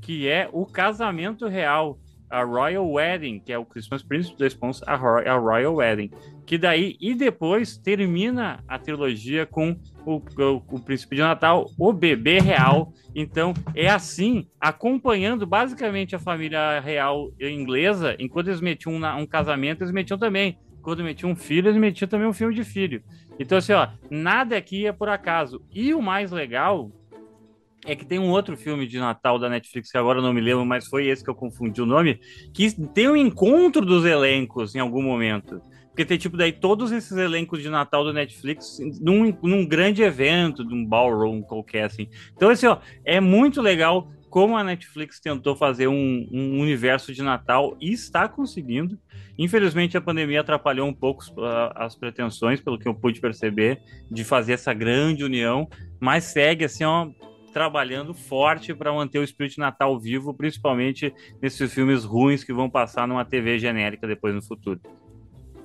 que 0.01 0.27
é 0.27 0.49
o 0.51 0.65
casamento 0.65 1.47
real, 1.47 1.99
a 2.29 2.43
Royal 2.43 2.89
Wedding, 2.89 3.39
que 3.39 3.53
é 3.53 3.57
o 3.57 3.65
Christmas 3.65 4.03
Prince 4.03 4.33
Roy- 4.95 5.27
a 5.27 5.37
Royal 5.37 5.75
Wedding. 5.75 6.11
Que 6.45 6.57
daí, 6.57 6.95
e 7.01 7.15
depois 7.15 7.75
termina 7.75 8.63
a 8.67 8.77
trilogia 8.77 9.45
com 9.45 9.75
o, 10.05 10.17
o, 10.17 10.63
o 10.71 10.79
Príncipe 10.79 11.15
de 11.15 11.21
Natal, 11.21 11.71
o 11.77 11.91
bebê 11.91 12.39
real. 12.39 12.93
Então, 13.15 13.53
é 13.73 13.89
assim, 13.89 14.47
acompanhando 14.59 15.47
basicamente 15.47 16.15
a 16.15 16.19
família 16.19 16.79
real 16.79 17.31
inglesa, 17.39 18.15
enquanto 18.19 18.49
eles 18.49 18.61
metiam 18.61 18.93
um, 18.93 19.21
um 19.21 19.25
casamento, 19.25 19.81
eles 19.81 19.93
metiam 19.93 20.19
também. 20.19 20.57
Quando 20.83 21.03
metiam 21.03 21.31
um 21.31 21.35
filho, 21.35 21.69
eles 21.69 21.81
metiam 21.81 22.07
também 22.07 22.27
um 22.27 22.33
filme 22.33 22.53
de 22.53 22.63
filho. 22.63 23.01
Então, 23.39 23.57
assim, 23.57 23.73
ó, 23.73 23.87
nada 24.11 24.55
aqui 24.55 24.85
é 24.85 24.91
por 24.91 25.09
acaso. 25.09 25.59
E 25.73 25.95
o 25.95 26.01
mais 26.01 26.31
legal 26.31 26.91
é 27.85 27.95
que 27.95 28.05
tem 28.05 28.19
um 28.19 28.29
outro 28.29 28.55
filme 28.55 28.87
de 28.87 28.99
Natal 28.99 29.37
da 29.39 29.49
Netflix, 29.49 29.91
que 29.91 29.97
agora 29.97 30.21
não 30.21 30.33
me 30.33 30.41
lembro, 30.41 30.65
mas 30.65 30.87
foi 30.87 31.07
esse 31.07 31.23
que 31.23 31.29
eu 31.29 31.35
confundi 31.35 31.81
o 31.81 31.85
nome, 31.85 32.19
que 32.53 32.71
tem 32.89 33.07
um 33.07 33.15
encontro 33.15 33.85
dos 33.85 34.05
elencos 34.05 34.75
em 34.75 34.79
algum 34.79 35.01
momento. 35.01 35.61
Porque 35.95 36.03
tem, 36.03 36.17
tipo, 36.17 36.35
daí 36.35 36.51
todos 36.51 36.91
esses 36.91 37.17
elencos 37.17 37.61
de 37.61 37.69
Natal 37.69 38.03
do 38.03 38.11
Netflix 38.11 38.79
num, 38.99 39.33
num 39.41 39.65
grande 39.65 40.03
evento, 40.03 40.61
num 40.61 40.85
ballroom 40.85 41.41
qualquer, 41.41 41.85
assim. 41.85 42.09
Então, 42.35 42.49
assim, 42.49 42.67
ó, 42.67 42.79
é 43.05 43.21
muito 43.21 43.61
legal 43.61 44.11
como 44.29 44.57
a 44.57 44.63
Netflix 44.65 45.21
tentou 45.21 45.55
fazer 45.55 45.87
um, 45.87 46.27
um 46.29 46.59
universo 46.59 47.13
de 47.13 47.23
Natal 47.23 47.77
e 47.79 47.93
está 47.93 48.27
conseguindo. 48.27 48.99
Infelizmente, 49.39 49.95
a 49.95 50.01
pandemia 50.01 50.41
atrapalhou 50.41 50.85
um 50.85 50.93
pouco 50.93 51.23
as 51.73 51.95
pretensões, 51.95 52.59
pelo 52.59 52.77
que 52.77 52.89
eu 52.89 52.93
pude 52.93 53.21
perceber, 53.21 53.81
de 54.11 54.25
fazer 54.25 54.51
essa 54.51 54.73
grande 54.73 55.23
união, 55.23 55.65
mas 55.97 56.25
segue, 56.25 56.65
assim, 56.65 56.83
ó, 56.83 57.07
trabalhando 57.53 58.13
forte 58.13 58.73
para 58.73 58.91
manter 58.91 59.19
o 59.19 59.23
espírito 59.23 59.53
de 59.53 59.59
Natal 59.59 59.97
vivo, 59.97 60.33
principalmente 60.33 61.13
nesses 61.41 61.73
filmes 61.73 62.03
ruins 62.03 62.43
que 62.43 62.51
vão 62.51 62.69
passar 62.69 63.07
numa 63.07 63.23
TV 63.23 63.57
genérica 63.57 64.05
depois 64.05 64.35
no 64.35 64.43
futuro. 64.43 64.81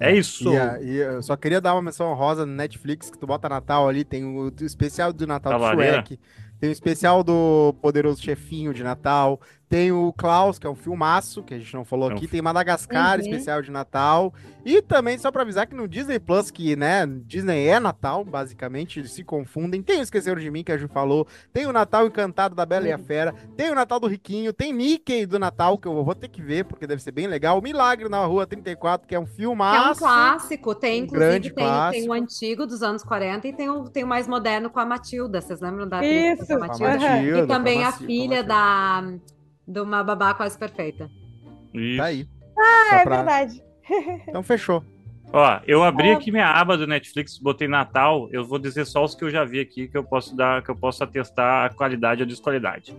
É 0.00 0.16
isso. 0.16 0.50
E, 0.52 0.56
a- 0.56 0.80
e 0.82 0.96
eu 0.96 1.22
só 1.22 1.36
queria 1.36 1.60
dar 1.60 1.74
uma 1.74 1.82
menção 1.82 2.10
honrosa 2.10 2.46
no 2.46 2.52
Netflix, 2.54 3.10
que 3.10 3.18
tu 3.18 3.26
bota 3.26 3.48
Natal 3.48 3.88
ali, 3.88 4.04
tem 4.04 4.24
o 4.24 4.52
especial 4.62 5.12
do 5.12 5.26
Natal 5.26 5.52
do. 5.58 5.58
Shrek, 5.92 6.18
tem 6.58 6.70
o 6.70 6.72
especial 6.72 7.22
do 7.22 7.74
Poderoso 7.82 8.22
Chefinho 8.22 8.72
de 8.74 8.82
Natal, 8.82 9.40
tem 9.70 9.92
o 9.92 10.12
Klaus, 10.12 10.58
que 10.58 10.66
é 10.66 10.70
um 10.70 10.74
filmaço, 10.74 11.44
que 11.44 11.54
a 11.54 11.58
gente 11.58 11.72
não 11.74 11.84
falou 11.84 12.10
É 12.10 12.14
um 12.14 12.16
aqui, 12.16 12.26
tem 12.26 12.42
Madagascar, 12.42 13.14
Uhum. 13.20 13.24
especial 13.24 13.62
de 13.62 13.70
Natal, 13.70 14.34
e 14.66 14.82
também, 14.82 15.16
só 15.16 15.30
pra 15.30 15.42
avisar 15.42 15.64
que 15.68 15.76
no 15.76 15.86
Disney 15.86 16.18
Plus, 16.18 16.50
que, 16.50 16.74
né, 16.74 17.06
Disney 17.24 17.68
é 17.68 17.78
Natal, 17.78 18.24
basicamente, 18.24 18.98
eles 18.98 19.12
se 19.12 19.22
confundem, 19.22 19.80
tem 19.80 20.00
o 20.00 20.02
Esqueceram 20.02 20.40
de 20.40 20.50
Mim, 20.50 20.64
que 20.64 20.72
a 20.72 20.76
Ju 20.76 20.88
falou, 20.88 21.24
tem 21.52 21.66
o 21.66 21.72
Natal 21.72 22.04
Encantado 22.04 22.52
da 22.56 22.66
Bela 22.66 22.88
e 22.88 22.92
a 22.92 22.98
Fera, 22.98 23.32
tem 23.56 23.70
o 23.70 23.74
Natal 23.76 24.00
do 24.00 24.08
Riquinho, 24.08 24.52
tem 24.52 24.72
Mickey 24.72 25.24
do 25.24 25.38
Natal, 25.38 25.78
que 25.78 25.86
eu 25.86 26.04
vou 26.04 26.14
ter 26.16 26.26
que 26.28 26.42
ver, 26.42 26.64
porque 26.64 26.84
deve 26.84 27.00
ser 27.00 27.12
bem 27.12 27.28
legal, 27.28 27.56
o 27.56 27.62
Milagre 27.62 28.08
na 28.08 28.24
Rua 28.26 28.44
34, 28.48 29.06
que 29.06 29.14
é 29.14 29.18
um 29.20 29.24
Que 29.24 29.30
é 29.30 29.32
um 29.32 29.36
filmaço, 29.36 30.00
clássico, 30.00 30.74
tem, 30.74 31.02
um 31.02 31.04
inclusive, 31.04 31.28
grande 31.30 31.54
tem, 31.54 31.66
tem 31.92 32.08
o 32.08 32.12
antigo 32.12 32.66
dos 32.66 32.82
anos 32.82 33.04
40 33.04 33.46
e 33.46 33.52
tem 33.52 33.70
o, 33.70 33.88
tem 33.88 34.02
o 34.02 34.06
mais 34.08 34.26
moderno 34.26 34.68
com 34.68 34.80
a 34.80 34.84
Matilda. 34.84 35.40
Vocês 35.40 35.60
lembram 35.60 35.88
da 35.88 36.04
Isso, 36.04 36.38
princesa 36.38 36.58
Com 36.58 36.64
a 36.64 36.66
Matilda? 36.66 36.98
Matilda, 36.98 37.38
E 37.38 37.46
também 37.46 37.78
a 37.84 37.88
a 37.88 37.90
Maci- 37.92 37.98
com 38.00 38.06
filha 38.06 38.42
da 38.42 39.04
de 39.70 39.80
uma 39.80 40.02
babá 40.04 40.34
quase 40.34 40.58
perfeita. 40.58 41.10
Isso. 41.72 41.98
Tá 41.98 42.04
aí. 42.04 42.26
Ah, 42.58 42.96
é 42.96 43.02
pra- 43.04 43.16
verdade. 43.16 43.62
Então 44.28 44.42
fechou. 44.42 44.84
Ó, 45.32 45.60
eu 45.66 45.82
abri 45.84 46.10
aqui 46.10 46.32
minha 46.32 46.48
aba 46.50 46.76
do 46.76 46.86
Netflix, 46.86 47.38
botei 47.38 47.68
Natal. 47.68 48.28
Eu 48.32 48.44
vou 48.44 48.58
dizer 48.58 48.84
só 48.84 49.04
os 49.04 49.14
que 49.14 49.22
eu 49.24 49.30
já 49.30 49.44
vi 49.44 49.60
aqui, 49.60 49.86
que 49.88 49.96
eu 49.96 50.02
posso 50.04 50.36
dar, 50.36 50.62
que 50.62 50.70
eu 50.70 50.76
posso 50.76 51.02
atestar 51.04 51.66
a 51.66 51.70
qualidade 51.74 52.20
ou 52.22 52.26
desqualidade. 52.26 52.96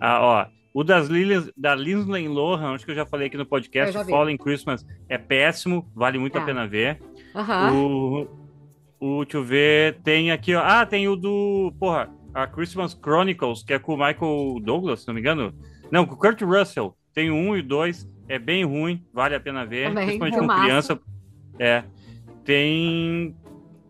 Ah, 0.00 0.20
ó, 0.20 0.46
o 0.74 0.84
das 0.84 1.08
Lilian, 1.08 1.48
da 1.56 1.74
Lindsay 1.74 2.28
Lohan, 2.28 2.74
acho 2.74 2.84
que 2.84 2.90
eu 2.90 2.94
já 2.94 3.06
falei 3.06 3.28
aqui 3.28 3.36
no 3.38 3.46
podcast. 3.46 4.04
Fallen 4.04 4.36
Christmas, 4.36 4.86
é 5.08 5.16
péssimo, 5.16 5.90
vale 5.94 6.18
muito 6.18 6.36
a 6.38 6.42
É. 6.42 6.44
pena 6.44 6.66
ver. 6.66 7.00
Aham. 7.34 7.72
O, 7.72 8.28
o, 9.00 9.24
deixa 9.24 9.38
eu 9.38 9.44
ver, 9.44 10.00
tem 10.02 10.30
aqui, 10.30 10.54
ó, 10.54 10.62
ah, 10.62 10.84
tem 10.84 11.08
o 11.08 11.16
do, 11.16 11.72
porra, 11.80 12.10
a 12.34 12.46
Christmas 12.46 12.92
Chronicles, 12.94 13.62
que 13.62 13.72
é 13.72 13.78
com 13.78 13.94
o 13.94 13.96
Michael 13.96 14.60
Douglas, 14.62 15.00
se 15.00 15.06
não 15.08 15.14
me 15.14 15.20
engano. 15.20 15.54
Não, 15.90 16.06
com 16.06 16.14
o 16.14 16.16
Kurt 16.16 16.40
Russell. 16.42 16.96
Tem 17.12 17.30
o 17.30 17.34
um 17.34 17.56
e 17.56 17.60
o 17.60 17.62
dois, 17.62 18.08
é 18.28 18.38
bem 18.38 18.64
ruim, 18.64 19.04
vale 19.12 19.34
a 19.34 19.40
pena 19.40 19.66
ver, 19.66 19.88
Também, 19.88 20.18
principalmente 20.18 20.38
com 20.38 20.62
criança. 20.62 21.00
É. 21.58 21.84
Tem 22.44 23.34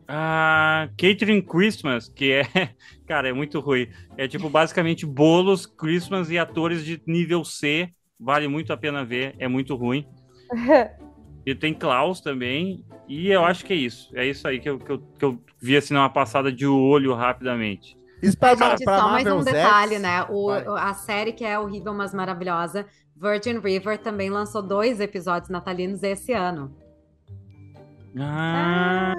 a 0.08 0.88
Catering 0.96 1.42
Christmas, 1.42 2.08
que 2.08 2.32
é, 2.32 2.44
cara, 3.06 3.28
é 3.28 3.32
muito 3.32 3.60
ruim. 3.60 3.88
É 4.16 4.26
tipo 4.26 4.48
basicamente 4.48 5.06
bolos 5.06 5.66
Christmas 5.66 6.30
e 6.30 6.38
atores 6.38 6.84
de 6.84 7.00
nível 7.06 7.44
C, 7.44 7.90
vale 8.18 8.48
muito 8.48 8.72
a 8.72 8.76
pena 8.76 9.04
ver, 9.04 9.34
é 9.38 9.46
muito 9.46 9.74
ruim. 9.76 10.06
E 11.46 11.54
tem 11.54 11.72
Klaus 11.72 12.20
também. 12.20 12.84
E 13.08 13.30
eu 13.30 13.44
acho 13.44 13.64
que 13.64 13.72
é 13.72 13.76
isso. 13.76 14.10
É 14.14 14.26
isso 14.26 14.46
aí 14.46 14.60
que 14.60 14.68
eu, 14.68 14.78
que 14.78 14.90
eu, 14.90 14.98
que 14.98 15.24
eu 15.24 15.42
vi 15.60 15.76
assim 15.76 15.94
numa 15.94 16.10
passada 16.10 16.52
de 16.52 16.66
olho 16.66 17.14
rapidamente. 17.14 17.96
Isso 18.22 18.36
pra, 18.36 18.54
Gente, 18.54 18.84
pra 18.84 18.98
só 18.98 19.08
mais 19.08 19.26
um 19.26 19.42
detalhe, 19.42 19.98
né? 19.98 20.24
O, 20.28 20.50
a 20.50 20.92
série 20.94 21.32
que 21.32 21.44
é 21.44 21.58
horrível, 21.58 21.94
mas 21.94 22.12
maravilhosa, 22.12 22.86
Virgin 23.16 23.58
River, 23.58 23.98
também 23.98 24.30
lançou 24.30 24.62
dois 24.62 25.00
episódios 25.00 25.48
natalinos 25.50 26.02
esse 26.02 26.32
ano. 26.32 26.74
Ah, 28.18 29.14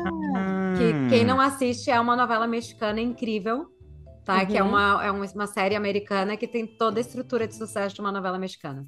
Que 0.77 1.09
quem 1.09 1.23
não 1.25 1.39
assiste 1.39 1.89
é 1.89 1.99
uma 1.99 2.15
novela 2.15 2.45
mexicana 2.47 2.99
incrível, 2.99 3.67
tá? 4.25 4.45
Que 4.45 4.57
é, 4.57 4.63
Uhum. 4.63 4.69
uma, 4.69 5.05
é 5.05 5.11
uma, 5.11 5.47
série 5.47 5.75
americana 5.75 6.35
que 6.35 6.47
tem 6.47 6.65
toda 6.67 6.99
a 6.99 7.01
estrutura 7.01 7.47
de 7.47 7.55
sucesso 7.55 7.95
de 7.95 8.01
uma 8.01 8.11
novela 8.11 8.37
mexicana. 8.37 8.85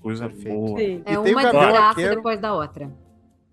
Coisa 0.00 0.28
Perfeito. 0.28 0.56
boa. 0.56 0.78
Sim. 0.78 1.02
É 1.04 1.18
uma 1.18 1.42
desgraça 1.42 1.78
Arqueiro. 1.80 2.16
depois 2.16 2.40
da 2.40 2.54
outra. 2.54 2.90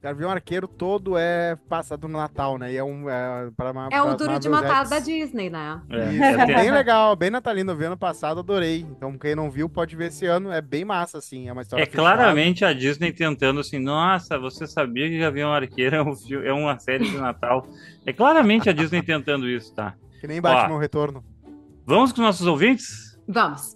Gavião 0.01 0.29
Arqueiro 0.29 0.67
todo 0.67 1.17
é 1.17 1.57
passado 1.67 2.07
no 2.07 2.17
Natal, 2.19 2.57
né? 2.57 2.71
E 2.71 2.77
é 2.77 2.83
um. 2.83 3.09
É, 3.09 3.49
pra, 3.57 3.73
É 3.91 4.01
o 4.01 4.15
Duro 4.15 4.39
de 4.39 4.47
Matar 4.47 4.87
da 4.87 4.99
Disney. 4.99 5.49
Né? 5.49 5.81
É, 5.89 6.13
Isso, 6.13 6.23
é, 6.23 6.41
é 6.41 6.45
bem 6.45 6.71
legal, 6.71 7.15
bem 7.15 7.31
natalino. 7.31 7.71
Eu 7.71 7.75
vi 7.75 7.85
ano 7.85 7.97
passado, 7.97 8.39
adorei. 8.39 8.81
Então, 8.81 9.17
quem 9.17 9.35
não 9.35 9.49
viu, 9.49 9.67
pode 9.67 9.95
ver 9.95 10.07
esse 10.07 10.25
ano. 10.27 10.51
É 10.51 10.61
bem 10.61 10.85
massa, 10.85 11.17
assim. 11.17 11.49
É 11.49 11.51
uma 11.51 11.63
história 11.63 11.81
é 11.81 11.85
fechada. 11.87 12.03
claramente 12.03 12.63
a 12.63 12.73
Disney 12.73 13.11
tentando 13.11 13.59
assim, 13.59 13.79
nossa, 13.79 14.37
você 14.37 14.67
sabia 14.67 15.09
que 15.09 15.17
Gavião 15.17 15.51
Arqueiro 15.51 15.95
é, 15.95 16.03
um 16.03 16.13
é 16.45 16.53
uma 16.53 16.77
série 16.77 17.09
de 17.09 17.17
Natal? 17.17 17.67
É 18.05 18.13
claramente 18.13 18.69
a 18.69 18.73
Disney 18.73 19.01
tentando 19.01 19.49
isso, 19.49 19.73
tá? 19.73 19.95
Que 20.21 20.27
nem 20.27 20.39
Batman 20.39 20.75
Ó. 20.75 20.77
o 20.77 20.79
Retorno. 20.79 21.23
Vamos 21.85 22.11
com 22.11 22.21
os 22.21 22.25
nossos 22.25 22.45
ouvintes? 22.45 23.17
Vamos. 23.27 23.75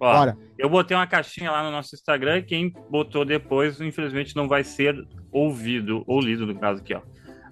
Ó, 0.00 0.12
Bora. 0.12 0.36
eu 0.58 0.68
botei 0.68 0.96
uma 0.96 1.06
caixinha 1.06 1.50
lá 1.50 1.62
no 1.62 1.70
nosso 1.70 1.94
Instagram 1.94 2.38
e 2.38 2.42
quem 2.42 2.72
botou 2.90 3.24
depois, 3.24 3.80
infelizmente, 3.80 4.34
não 4.34 4.48
vai 4.48 4.64
ser 4.64 4.96
ouvido, 5.34 6.02
ou 6.06 6.20
lido 6.20 6.46
no 6.46 6.54
caso 6.54 6.80
aqui, 6.80 6.94
ó. 6.94 7.00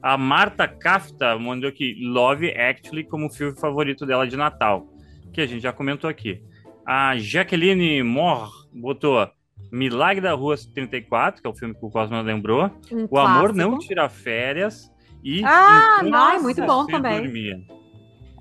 A 0.02 0.16
Marta 0.16 0.66
Kafta 0.66 1.38
mandou 1.38 1.68
aqui 1.68 1.94
Love 2.02 2.50
Actually 2.52 3.04
como 3.04 3.28
filme 3.30 3.58
favorito 3.58 4.06
dela 4.06 4.26
de 4.26 4.36
Natal, 4.36 4.86
que 5.32 5.40
a 5.40 5.46
gente 5.46 5.62
já 5.62 5.72
comentou 5.72 6.08
aqui. 6.08 6.42
A 6.86 7.16
Jaqueline 7.16 8.02
Mor 8.02 8.50
botou 8.72 9.28
Milagre 9.70 10.20
da 10.20 10.32
Rua 10.32 10.56
34, 10.74 11.40
que 11.40 11.46
é 11.46 11.50
o 11.50 11.54
filme 11.54 11.74
que 11.74 11.84
o 11.84 11.90
Cosma 11.90 12.20
lembrou. 12.20 12.70
Um 12.90 13.06
O 13.10 13.18
Amor 13.18 13.52
clássico. 13.52 13.56
Não 13.58 13.78
Tira 13.78 14.08
Férias 14.08 14.90
e 15.22 15.42
Ah, 15.44 15.98
Enquanto 16.02 16.14
Ai, 16.14 16.38
muito 16.40 16.66
bom 16.66 16.84
Você 16.84 16.92
também. 16.92 17.22
Dormia. 17.22 17.60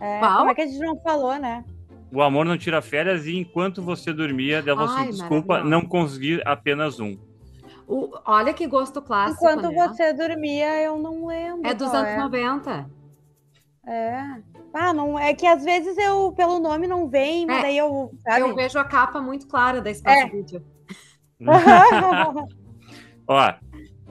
É, 0.01 0.19
como 0.19 0.49
é 0.49 0.55
que 0.55 0.61
a 0.61 0.65
gente 0.65 0.79
não 0.79 0.99
falou, 1.01 1.37
né? 1.37 1.63
O 2.11 2.21
Amor 2.23 2.43
Não 2.45 2.57
Tira 2.57 2.81
Férias 2.81 3.27
e 3.27 3.37
Enquanto 3.37 3.81
Você 3.83 4.11
Dormia, 4.11 4.61
dela 4.63 4.85
assim, 4.85 4.95
Ai, 5.03 5.07
desculpa, 5.09 5.63
não 5.63 5.83
consegui 5.85 6.41
apenas 6.43 6.99
um. 6.99 7.15
O- 7.87 8.09
olha 8.25 8.53
que 8.53 8.65
gosto 8.67 9.01
clássico. 9.01 9.43
Enquanto 9.43 9.69
né? 9.71 9.87
você 9.87 10.13
dormia, 10.13 10.81
eu 10.81 10.97
não 10.97 11.25
lembro. 11.27 11.67
É 11.67 11.73
dos 11.73 11.93
anos 11.93 12.15
90. 12.17 12.89
É. 13.85 14.41
Ah, 14.73 14.93
não, 14.93 15.17
é 15.19 15.33
que 15.33 15.45
às 15.45 15.63
vezes 15.63 15.97
eu, 15.97 16.31
pelo 16.33 16.59
nome, 16.59 16.87
não 16.87 17.07
vem, 17.09 17.45
mas 17.45 17.59
É, 17.59 17.61
daí 17.63 17.77
eu, 17.77 18.11
sabe? 18.23 18.41
Eu 18.41 18.55
vejo 18.55 18.79
a 18.79 18.83
capa 18.85 19.19
muito 19.19 19.47
clara 19.47 19.81
da 19.81 19.89
Espaço 19.91 20.19
É. 20.19 20.29
Vídeo. 20.29 20.63
Ó, 23.27 23.53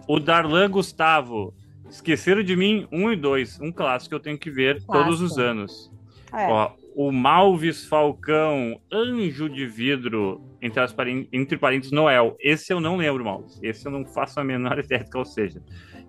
o 0.08 0.18
Darlan 0.20 0.70
Gustavo, 0.70 1.54
Esqueceram 1.88 2.42
de 2.42 2.54
Mim 2.56 2.86
1 2.92 3.12
e 3.12 3.16
2, 3.16 3.60
um 3.60 3.72
clássico 3.72 4.10
que 4.10 4.14
eu 4.14 4.20
tenho 4.20 4.38
que 4.38 4.50
ver 4.50 4.82
todos 4.84 5.20
os 5.20 5.34
Clássico. 5.34 5.40
anos. 5.50 5.92
É. 6.32 6.46
Ó, 6.48 6.70
o 7.02 7.10
Malvis 7.10 7.86
Falcão, 7.86 8.78
Anjo 8.92 9.48
de 9.48 9.66
Vidro, 9.66 10.42
entre, 10.60 10.80
as 10.80 10.94
entre 11.32 11.56
parênteses, 11.56 11.92
Noel. 11.92 12.36
Esse 12.38 12.72
eu 12.74 12.78
não 12.80 12.96
lembro, 12.96 13.24
Malvis. 13.24 13.58
Esse 13.62 13.86
eu 13.86 13.92
não 13.92 14.04
faço 14.04 14.38
a 14.38 14.44
menor 14.44 14.78
ideia 14.84 15.02
de 15.02 15.10
qual 15.10 15.24
seja. 15.24 15.62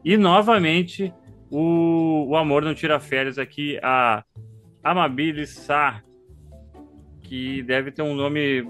E, 0.04 0.18
novamente, 0.18 1.14
o, 1.50 2.26
o 2.30 2.36
Amor 2.36 2.62
Não 2.64 2.74
Tira 2.74 3.00
Férias 3.00 3.38
aqui, 3.40 3.80
a 3.82 4.22
Amabile 4.84 5.48
Sá, 5.48 6.02
que 7.22 7.64
deve 7.64 7.92
ter 7.92 8.02
um 8.02 8.14
nome. 8.14 8.68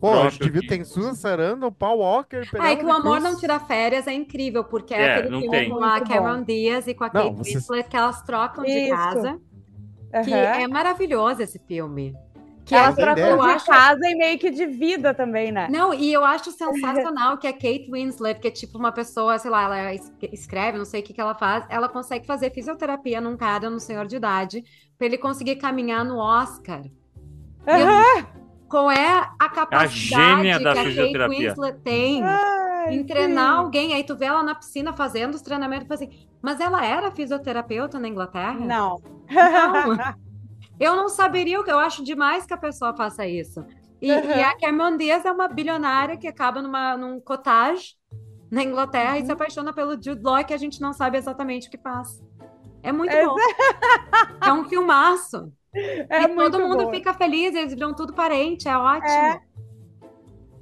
Pô, 0.00 0.10
a 0.10 0.20
próprio 0.20 0.30
gente 0.30 0.50
viu, 0.50 0.66
tem 0.66 0.84
Susan 0.84 1.12
Sarandon, 1.14 1.72
Paul 1.72 1.98
Walker, 1.98 2.42
Ah, 2.60 2.70
é 2.70 2.76
que 2.76 2.84
o 2.84 2.90
Amor 2.90 3.18
Cruz. 3.18 3.22
Não 3.24 3.36
Tira 3.40 3.58
Férias 3.58 4.06
é 4.06 4.14
incrível, 4.14 4.62
porque 4.64 4.94
é, 4.94 5.00
É, 5.02 5.14
aquele 5.16 5.28
filme 5.40 5.50
tem. 5.50 5.68
com 5.70 5.82
a 5.84 5.90
Muito 5.96 6.08
Cameron 6.08 6.38
bom. 6.38 6.44
Diaz 6.44 6.86
e 6.86 6.94
com 6.94 7.04
a 7.04 7.10
Não, 7.12 7.22
Kate 7.24 7.36
vocês- 7.36 7.54
Winslet, 7.56 7.88
que 7.90 7.96
elas 7.96 8.22
trocam 8.22 8.64
de 8.64 8.70
Isso. 8.70 8.94
Casa. 10.10 10.24
Que 10.28 10.62
é 10.62 10.68
maravilhoso 10.68 11.42
esse 11.42 11.58
filme. 11.58 12.14
Que 12.64 12.74
é, 12.74 12.90
ideia. 12.90 12.94
trocam 13.14 13.24
eu 13.24 13.36
de 13.38 13.50
acho 13.50 13.64
casa 13.66 14.06
e 14.10 14.14
meio 14.14 14.38
que 14.38 14.50
de 14.50 14.66
vida 14.66 15.14
também, 15.14 15.50
né? 15.50 15.68
Não, 15.70 15.94
e 15.94 16.12
eu 16.12 16.22
acho 16.22 16.50
sensacional 16.52 17.38
que 17.38 17.46
a 17.46 17.52
Kate 17.52 17.88
Winslet, 17.90 18.38
que 18.40 18.48
é 18.48 18.50
tipo 18.50 18.76
uma 18.76 18.92
pessoa, 18.92 19.38
sei 19.38 19.50
lá, 19.50 19.62
ela 19.64 19.94
es- 19.94 20.12
escreve, 20.32 20.76
não 20.76 20.84
sei 20.84 21.00
o 21.00 21.02
que 21.02 21.14
que 21.14 21.20
ela 21.20 21.34
faz, 21.34 21.64
ela 21.70 21.88
consegue 21.88 22.26
fazer 22.26 22.52
fisioterapia 22.52 23.22
num 23.22 23.38
cara, 23.38 23.70
num 23.70 23.78
senhor 23.78 24.06
de 24.06 24.16
idade, 24.16 24.62
pra 24.98 25.06
ele 25.06 25.16
conseguir 25.16 25.56
caminhar 25.56 26.04
no 26.04 26.18
Oscar. 26.18 26.82
Eu- 27.66 27.74
Aham. 27.74 28.26
Qual 28.68 28.90
é 28.90 29.30
a 29.38 29.48
capacidade 29.48 30.62
da 30.62 30.74
que 30.74 30.78
a 30.78 30.84
Kate. 30.84 31.28
Winslet 31.30 31.78
tem 31.82 32.22
Ai, 32.22 32.94
em 32.96 33.02
treinar 33.02 33.52
sim. 33.54 33.58
alguém? 33.60 33.94
Aí 33.94 34.04
tu 34.04 34.14
vê 34.14 34.26
ela 34.26 34.42
na 34.42 34.54
piscina 34.54 34.92
fazendo 34.92 35.34
os 35.36 35.40
treinamentos, 35.40 35.86
e 35.86 35.88
fala 35.88 36.00
assim, 36.02 36.27
mas 36.42 36.60
ela 36.60 36.84
era 36.84 37.10
fisioterapeuta 37.10 37.98
na 37.98 38.08
Inglaterra? 38.08 38.54
Não. 38.54 39.00
Não. 39.30 40.18
Eu 40.80 40.94
não 40.94 41.08
saberia 41.08 41.60
o 41.60 41.64
que 41.64 41.72
eu 41.72 41.78
acho 41.78 42.04
demais 42.04 42.46
que 42.46 42.54
a 42.54 42.56
pessoa 42.56 42.94
faça 42.96 43.26
isso. 43.26 43.64
E, 44.00 44.12
Uhum. 44.12 44.30
e 44.30 44.42
a 44.42 44.56
Cameron 44.56 44.96
Diaz 44.96 45.24
é 45.24 45.32
uma 45.32 45.48
bilionária 45.48 46.16
que 46.16 46.28
acaba 46.28 46.62
numa, 46.62 46.96
num 46.96 47.20
cottage 47.20 47.96
na 48.50 48.62
Inglaterra 48.62 49.14
Uhum. 49.16 49.22
e 49.22 49.26
se 49.26 49.32
apaixona 49.32 49.72
pelo 49.72 49.92
Jude 50.00 50.22
Law 50.22 50.44
que 50.44 50.54
a 50.54 50.56
gente 50.56 50.80
não 50.80 50.92
sabe 50.92 51.18
exatamente 51.18 51.66
o 51.66 51.70
que 51.70 51.78
faz. 51.78 52.22
É 52.80 52.92
muito 52.92 53.12
Exa- 53.12 53.26
bom. 53.28 53.36
É 54.40 54.52
um 54.52 54.64
filmaço. 54.68 55.52
É 56.10 56.22
e 56.22 56.28
todo 56.34 56.60
mundo 56.60 56.84
bom. 56.84 56.90
fica 56.90 57.12
feliz, 57.12 57.54
eles 57.54 57.74
viram 57.74 57.94
tudo 57.94 58.14
parente, 58.14 58.66
é 58.68 58.76
ótimo. 58.76 59.06
É. 59.06 59.40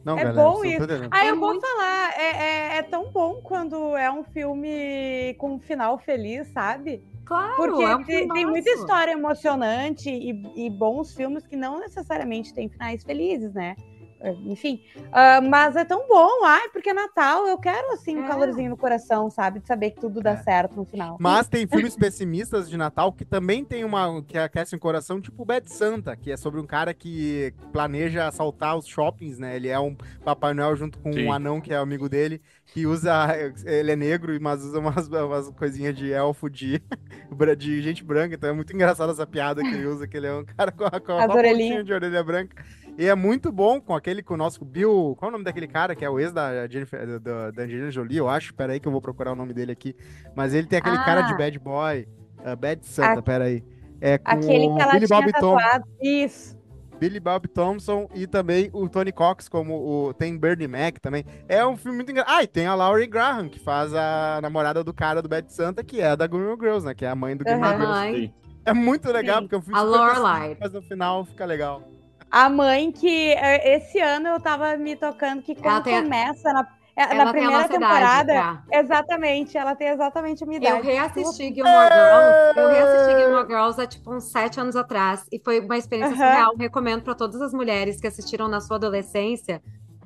Não, 0.07 0.17
É 0.17 0.23
galera, 0.25 0.41
bom 0.41 0.65
isso. 0.65 0.87
Ah, 1.11 1.27
É 1.27 1.31
eu 1.33 1.41
vou 1.41 1.61
falar, 1.61 2.13
é, 2.17 2.77
é, 2.77 2.79
é 2.79 2.83
tão 2.83 3.11
bom 3.11 3.41
quando 3.43 3.97
é 3.97 4.09
um 4.09 4.23
filme 4.23 5.35
com 5.37 5.55
um 5.55 5.59
final 5.59 5.99
feliz, 5.99 6.47
sabe? 6.53 7.03
Claro, 7.25 7.57
Porque 7.57 7.83
é 7.83 7.97
um 7.97 8.05
tem, 8.05 8.29
tem 8.29 8.47
muita 8.47 8.71
história 8.71 9.11
emocionante 9.11 10.09
e, 10.09 10.67
e 10.67 10.71
bons 10.71 11.13
filmes 11.13 11.45
que 11.45 11.57
não 11.57 11.81
necessariamente 11.81 12.55
têm 12.55 12.69
finais 12.69 13.03
felizes, 13.03 13.53
né? 13.53 13.75
É, 14.21 14.33
Enfim, 14.47 14.83
ah, 15.13 15.41
mas 15.43 15.77
é 15.77 15.85
tão 15.85 16.09
bom, 16.09 16.45
ai, 16.45 16.69
porque 16.71 16.91
é 16.91 16.95
Natal, 16.95 17.47
eu 17.47 17.59
quero 17.59 17.93
assim 17.93 18.17
um 18.17 18.25
É. 18.25 18.29
calorzinho 18.29 18.71
no 18.71 18.77
coração, 18.77 19.29
sabe? 19.31 19.61
De 19.61 19.67
saber 19.67 19.91
que 19.91 20.01
tudo 20.01 20.23
dá 20.23 20.31
É. 20.31 20.37
certo 20.39 20.77
no 20.77 20.85
final. 20.87 21.17
Mas 21.21 21.49
tem 21.49 21.67
filmes 21.93 21.95
pessimistas 21.97 22.69
de 22.69 22.77
Natal 22.77 23.13
que 23.13 23.25
também 23.25 23.65
tem 23.65 23.85
uma 23.85 24.23
que 24.23 24.39
aquecem 24.39 24.77
o 24.77 24.81
coração, 24.81 25.21
tipo 25.21 25.43
o 25.43 25.45
Bad 25.45 25.71
Santa, 25.71 26.17
que 26.17 26.31
é 26.33 26.37
sobre 26.37 26.61
um 26.61 26.67
cara 26.67 26.95
que 26.95 27.53
planeja 27.73 28.27
assaltar 28.27 28.77
os 28.77 28.87
shoppings, 28.87 29.39
né? 29.39 29.55
Ele 29.57 29.69
é 29.69 29.79
um 29.79 29.95
Papai 30.25 30.55
Noel 30.55 30.75
junto 30.77 30.99
com 30.99 31.13
Sim. 31.13 31.27
um 31.27 31.33
anão 31.33 31.61
que 31.61 31.73
é 31.73 31.77
amigo 31.77 32.09
dele, 32.09 32.41
que 32.67 32.87
usa. 32.87 33.13
Ele 33.67 33.93
é 33.93 33.97
negro, 33.97 34.37
mas 34.41 34.65
usa 34.65 34.79
umas, 34.79 35.09
umas 35.09 35.51
coisinhas 35.51 35.95
de 35.95 36.11
elfo 36.11 36.49
de, 36.49 36.81
de 37.59 37.83
gente 37.83 38.03
branca. 38.03 38.35
Então 38.35 38.49
é 38.51 38.53
muito 38.53 38.73
engraçada 38.73 39.13
essa 39.13 39.27
piada 39.27 39.61
que 39.63 39.69
ele 39.69 39.87
usa, 39.87 40.07
que 40.07 40.17
ele 40.17 40.27
é 40.27 40.33
um 40.35 40.45
cara 40.45 40.73
com, 40.73 40.85
a- 40.85 41.01
com 41.01 41.13
uma 41.13 41.29
pontinha 41.29 41.85
de 41.85 41.93
orelha 41.93 42.23
branca. 42.25 42.65
E 42.99 43.07
é 43.07 43.15
muito 43.15 43.53
bom 43.53 43.81
com 43.81 43.95
aquele, 43.95 44.23
com 44.23 44.35
o 44.35 44.37
nosso 44.37 44.65
Bill. 44.65 45.15
Qual 45.19 45.29
é 45.29 45.31
o 45.31 45.33
nome 45.33 45.45
daquele 45.45 45.69
cara 45.69 45.95
que 45.95 46.05
é 46.05 46.09
o 46.09 46.19
ex 46.19 46.33
da, 46.33 46.67
Jennifer, 46.67 47.21
da, 47.21 47.51
da 47.51 47.63
Angelina 47.65 47.91
Jolie, 47.91 48.17
eu 48.17 48.29
acho? 48.29 48.55
Pera 48.55 48.73
aí 48.73 48.81
que 48.81 48.89
eu 48.89 48.93
vou 48.93 49.03
procurar 49.03 49.33
o 49.33 49.37
nome 49.37 49.53
dele 49.53 49.73
aqui. 49.73 49.95
Mas 50.35 50.55
ele 50.55 50.67
tem 50.67 50.79
aquele 50.79 50.97
cara 51.05 51.23
de 51.23 51.35
Ah. 51.35 51.37
bad 51.37 51.59
boy, 51.59 52.09
uh, 52.41 52.57
bad 52.57 52.87
Santa, 52.87 53.19
A- 53.21 53.23
pera 53.23 53.45
aí. 53.45 53.63
É 54.01 54.17
com 54.19 54.31
Aquele 54.31 54.69
que 54.75 54.81
ela 54.83 54.93
Billy 54.93 55.07
tinha 55.07 55.21
Bob 55.21 55.33
Thompson, 55.33 55.57
tatuado. 55.57 55.85
Isso. 56.01 56.57
Billy 56.99 57.21
Bob 57.21 57.49
Thompson 57.49 58.09
e 58.15 58.27
também 58.27 58.71
o 58.73 58.89
Tony 58.89 59.13
Cox 59.13 59.47
como 59.51 59.75
o 60.09 60.15
tem 60.15 60.37
Bernie 60.39 60.67
Mac 60.67 60.99
também. 60.99 61.25
É 61.47 61.67
um 61.67 61.77
filme 61.77 61.97
muito 61.97 62.11
engraçado. 62.11 62.35
Ah, 62.39 62.43
e 62.43 62.47
tem 62.47 62.67
a 62.67 62.75
Laurie 62.75 63.07
Graham 63.07 63.51
que 63.51 63.59
faz 63.59 63.93
a 63.95 64.39
namorada 64.41 64.83
do 64.83 64.95
cara 64.95 65.21
do 65.21 65.29
Bad 65.29 65.53
Santa, 65.53 65.85
que 65.85 66.01
é 66.01 66.09
a 66.09 66.17
da 66.17 66.27
Gilmore 66.27 66.59
Girls, 66.59 66.87
né? 66.87 66.95
Que 66.95 67.05
é 67.05 67.09
a 67.09 67.15
mãe 67.15 67.37
do 67.37 67.45
Gilmore. 67.47 67.77
Girls. 67.77 68.17
Sim. 68.27 68.33
É 68.65 68.73
muito 68.73 69.13
legal 69.13 69.37
Sim. 69.37 69.43
porque 69.43 69.55
é 69.55 69.59
um 69.59 69.63
filme 69.63 69.79
A 69.79 69.83
Lorelai. 69.83 70.57
mas 70.59 70.73
no 70.73 70.81
final 70.83 71.25
fica 71.27 71.45
legal. 71.45 71.83
A 72.31 72.49
mãe 72.49 72.91
que 72.93 73.33
é, 73.33 73.77
esse 73.77 73.99
ano 74.01 74.29
eu 74.29 74.41
tava 74.41 74.77
me 74.77 74.97
tocando 74.97 75.43
que 75.43 75.55
quando 75.55 75.85
tem 75.85 76.03
começa 76.03 76.53
na, 76.53 76.67
é, 76.97 77.15
na 77.15 77.33
primeira 77.33 77.69
temporada, 77.69 78.33
idade, 78.33 78.69
exatamente, 78.73 79.57
ela 79.57 79.75
tem 79.75 79.89
exatamente 79.89 80.43
a 80.43 80.47
minha 80.47 80.59
Eu 80.59 80.77
idade. 80.77 80.87
reassisti 80.87 81.55
Gilmore 81.55 81.89
Girls. 81.93 82.39
Eu 82.57 82.69
reassisti 82.69 83.19
Gilmore 83.19 83.47
Girls 83.47 83.81
há 83.81 83.87
tipo 83.87 84.13
uns 84.13 84.31
sete 84.31 84.59
anos 84.61 84.77
atrás. 84.77 85.25
E 85.31 85.41
foi 85.43 85.61
uma 85.61 85.77
experiência 85.77 86.15
Aham. 86.17 86.31
surreal. 86.31 86.57
Recomendo 86.57 87.03
para 87.03 87.15
todas 87.15 87.41
as 87.41 87.53
mulheres 87.53 88.01
que 88.01 88.07
assistiram 88.07 88.49
na 88.49 88.61
sua 88.61 88.77
adolescência 88.77 89.63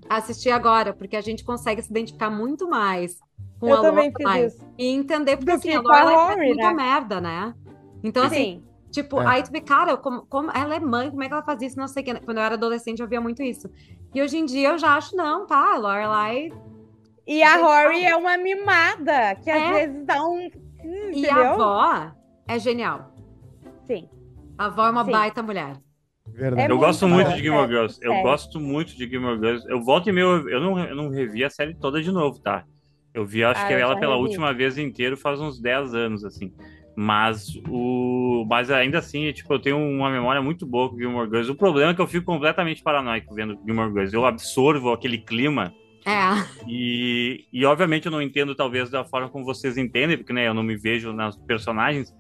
assistir 0.09 0.51
agora, 0.51 0.93
porque 0.93 1.17
a 1.17 1.21
gente 1.21 1.45
consegue 1.45 1.81
se 1.83 1.91
identificar 1.91 2.31
muito 2.31 2.69
mais 2.69 3.17
com 3.61 3.69
Eu 3.69 3.77
a 3.77 3.81
também 3.81 4.11
Lorelai. 4.13 4.49
E 4.77 4.87
entender, 4.89 5.37
porque 5.37 5.53
Do 5.53 5.57
assim, 5.57 5.73
a 5.75 5.81
Lorelai 5.81 6.17
faz 6.17 6.37
muita 6.39 6.67
né? 6.69 6.75
merda, 6.75 7.21
né? 7.21 7.55
Então, 8.03 8.25
assim, 8.25 8.37
Sim. 8.37 8.65
Tipo, 8.91 9.21
É. 9.21 9.27
aí 9.27 9.43
tu 9.43 9.53
vê, 9.53 9.61
cara, 9.61 9.97
como, 9.97 10.27
como 10.27 10.51
ela 10.51 10.75
é 10.75 10.81
mãe, 10.81 11.11
como 11.11 11.23
é 11.23 11.29
que 11.29 11.33
ela 11.33 11.43
faz 11.43 11.63
isso? 11.63 11.79
Não 11.79 11.87
sei 11.89 12.03
o 12.03 12.07
que. 12.07 12.15
Quando 12.21 12.39
eu 12.39 12.43
era 12.43 12.55
adolescente, 12.55 13.01
eu 13.01 13.07
via 13.09 13.21
muito 13.21 13.43
isso. 13.43 13.71
E 14.15 14.21
hoje 14.21 14.37
em 14.37 14.45
dia 14.45 14.71
eu 14.71 14.79
já 14.79 14.97
acho, 14.97 15.15
não, 15.17 15.47
tá, 15.47 15.75
a 15.75 15.79
Lorelai. 15.79 16.51
E 17.27 17.43
a 17.43 17.57
Rory 17.59 18.05
é 18.05 18.17
uma 18.17 18.37
mimada, 18.37 19.37
que 19.37 19.49
às 19.51 19.63
É. 19.63 19.73
vezes 19.87 20.05
dá 20.07 20.23
um. 20.27 20.51
Hum, 20.85 21.11
E 21.13 21.29
a 21.29 21.51
avó 21.53 22.11
é 22.49 22.59
genial. 22.59 23.13
Sim. 23.87 24.09
A 24.59 24.67
avó 24.67 24.87
é 24.87 24.91
uma 24.91 25.05
Sim. 25.05 25.13
baita 25.13 25.43
mulher. 25.43 25.77
Verdade. 26.27 26.63
É 26.69 26.73
eu 26.73 26.79
gosto 26.79 27.07
muito 27.07 27.15
muito 27.17 27.29
bom, 27.31 27.37
de 27.37 27.43
Gilmore 27.43 27.65
é, 27.65 27.69
Girls. 27.69 27.99
Eu 28.03 28.11
sério. 28.13 28.23
gosto 28.29 28.61
muito 28.61 28.97
de 28.97 29.09
Gilmore 29.09 29.39
Girls. 29.39 29.69
Eu 29.69 29.81
volto 29.83 30.09
e 30.09 30.13
meio, 30.13 30.49
eu 30.49 30.61
não, 30.61 30.79
eu 30.79 30.95
não 30.97 31.09
revi 31.11 31.45
a 31.45 31.51
série 31.51 31.75
toda 31.75 32.01
de 32.03 32.11
novo, 32.11 32.41
tá? 32.41 32.65
Eu 33.13 33.27
vi, 33.27 33.43
acho 33.45 33.63
Ah, 33.63 33.67
que 33.67 33.73
eu 33.75 33.79
ela 33.79 33.99
pela 33.99 34.15
revi. 34.15 34.27
última 34.29 34.53
vez 34.55 34.79
inteiro 34.79 35.17
faz 35.17 35.41
uns 35.41 35.61
10 35.61 35.93
anos, 35.95 36.25
assim. 36.25 36.53
Mas 37.03 37.57
o. 37.67 38.45
Mas 38.47 38.71
ainda 38.71 38.99
assim, 38.99 39.33
tipo, 39.33 39.51
eu 39.55 39.59
tenho 39.59 39.79
uma 39.79 40.11
memória 40.11 40.43
muito 40.43 40.67
boa 40.67 40.91
com 40.91 40.99
Gilmore 40.99 41.31
Girls. 41.31 41.51
O 41.51 41.55
problema 41.55 41.93
é 41.93 41.95
que 41.95 42.01
eu 42.03 42.07
fico 42.07 42.27
completamente 42.27 42.83
paranoico 42.83 43.35
vendo 43.35 43.59
Gilmore 43.65 43.91
Girls. 43.91 44.15
Eu 44.15 44.27
absorvo 44.27 44.93
aquele 44.93 45.17
clima. 45.17 45.73
É. 46.05 46.21
E, 46.69 47.47
e 47.51 47.65
obviamente 47.65 48.05
eu 48.05 48.13
não 48.13 48.21
entendo, 48.21 48.55
talvez, 48.55 48.91
da 48.91 49.03
forma 49.03 49.31
como 49.31 49.47
vocês 49.47 49.79
entendem, 49.79 50.19
porque 50.19 50.33
né, 50.33 50.47
eu 50.47 50.53
não 50.53 50.63
me 50.63 50.77
vejo 50.77 51.11
nas 51.11 51.39
personagens. 51.39 52.15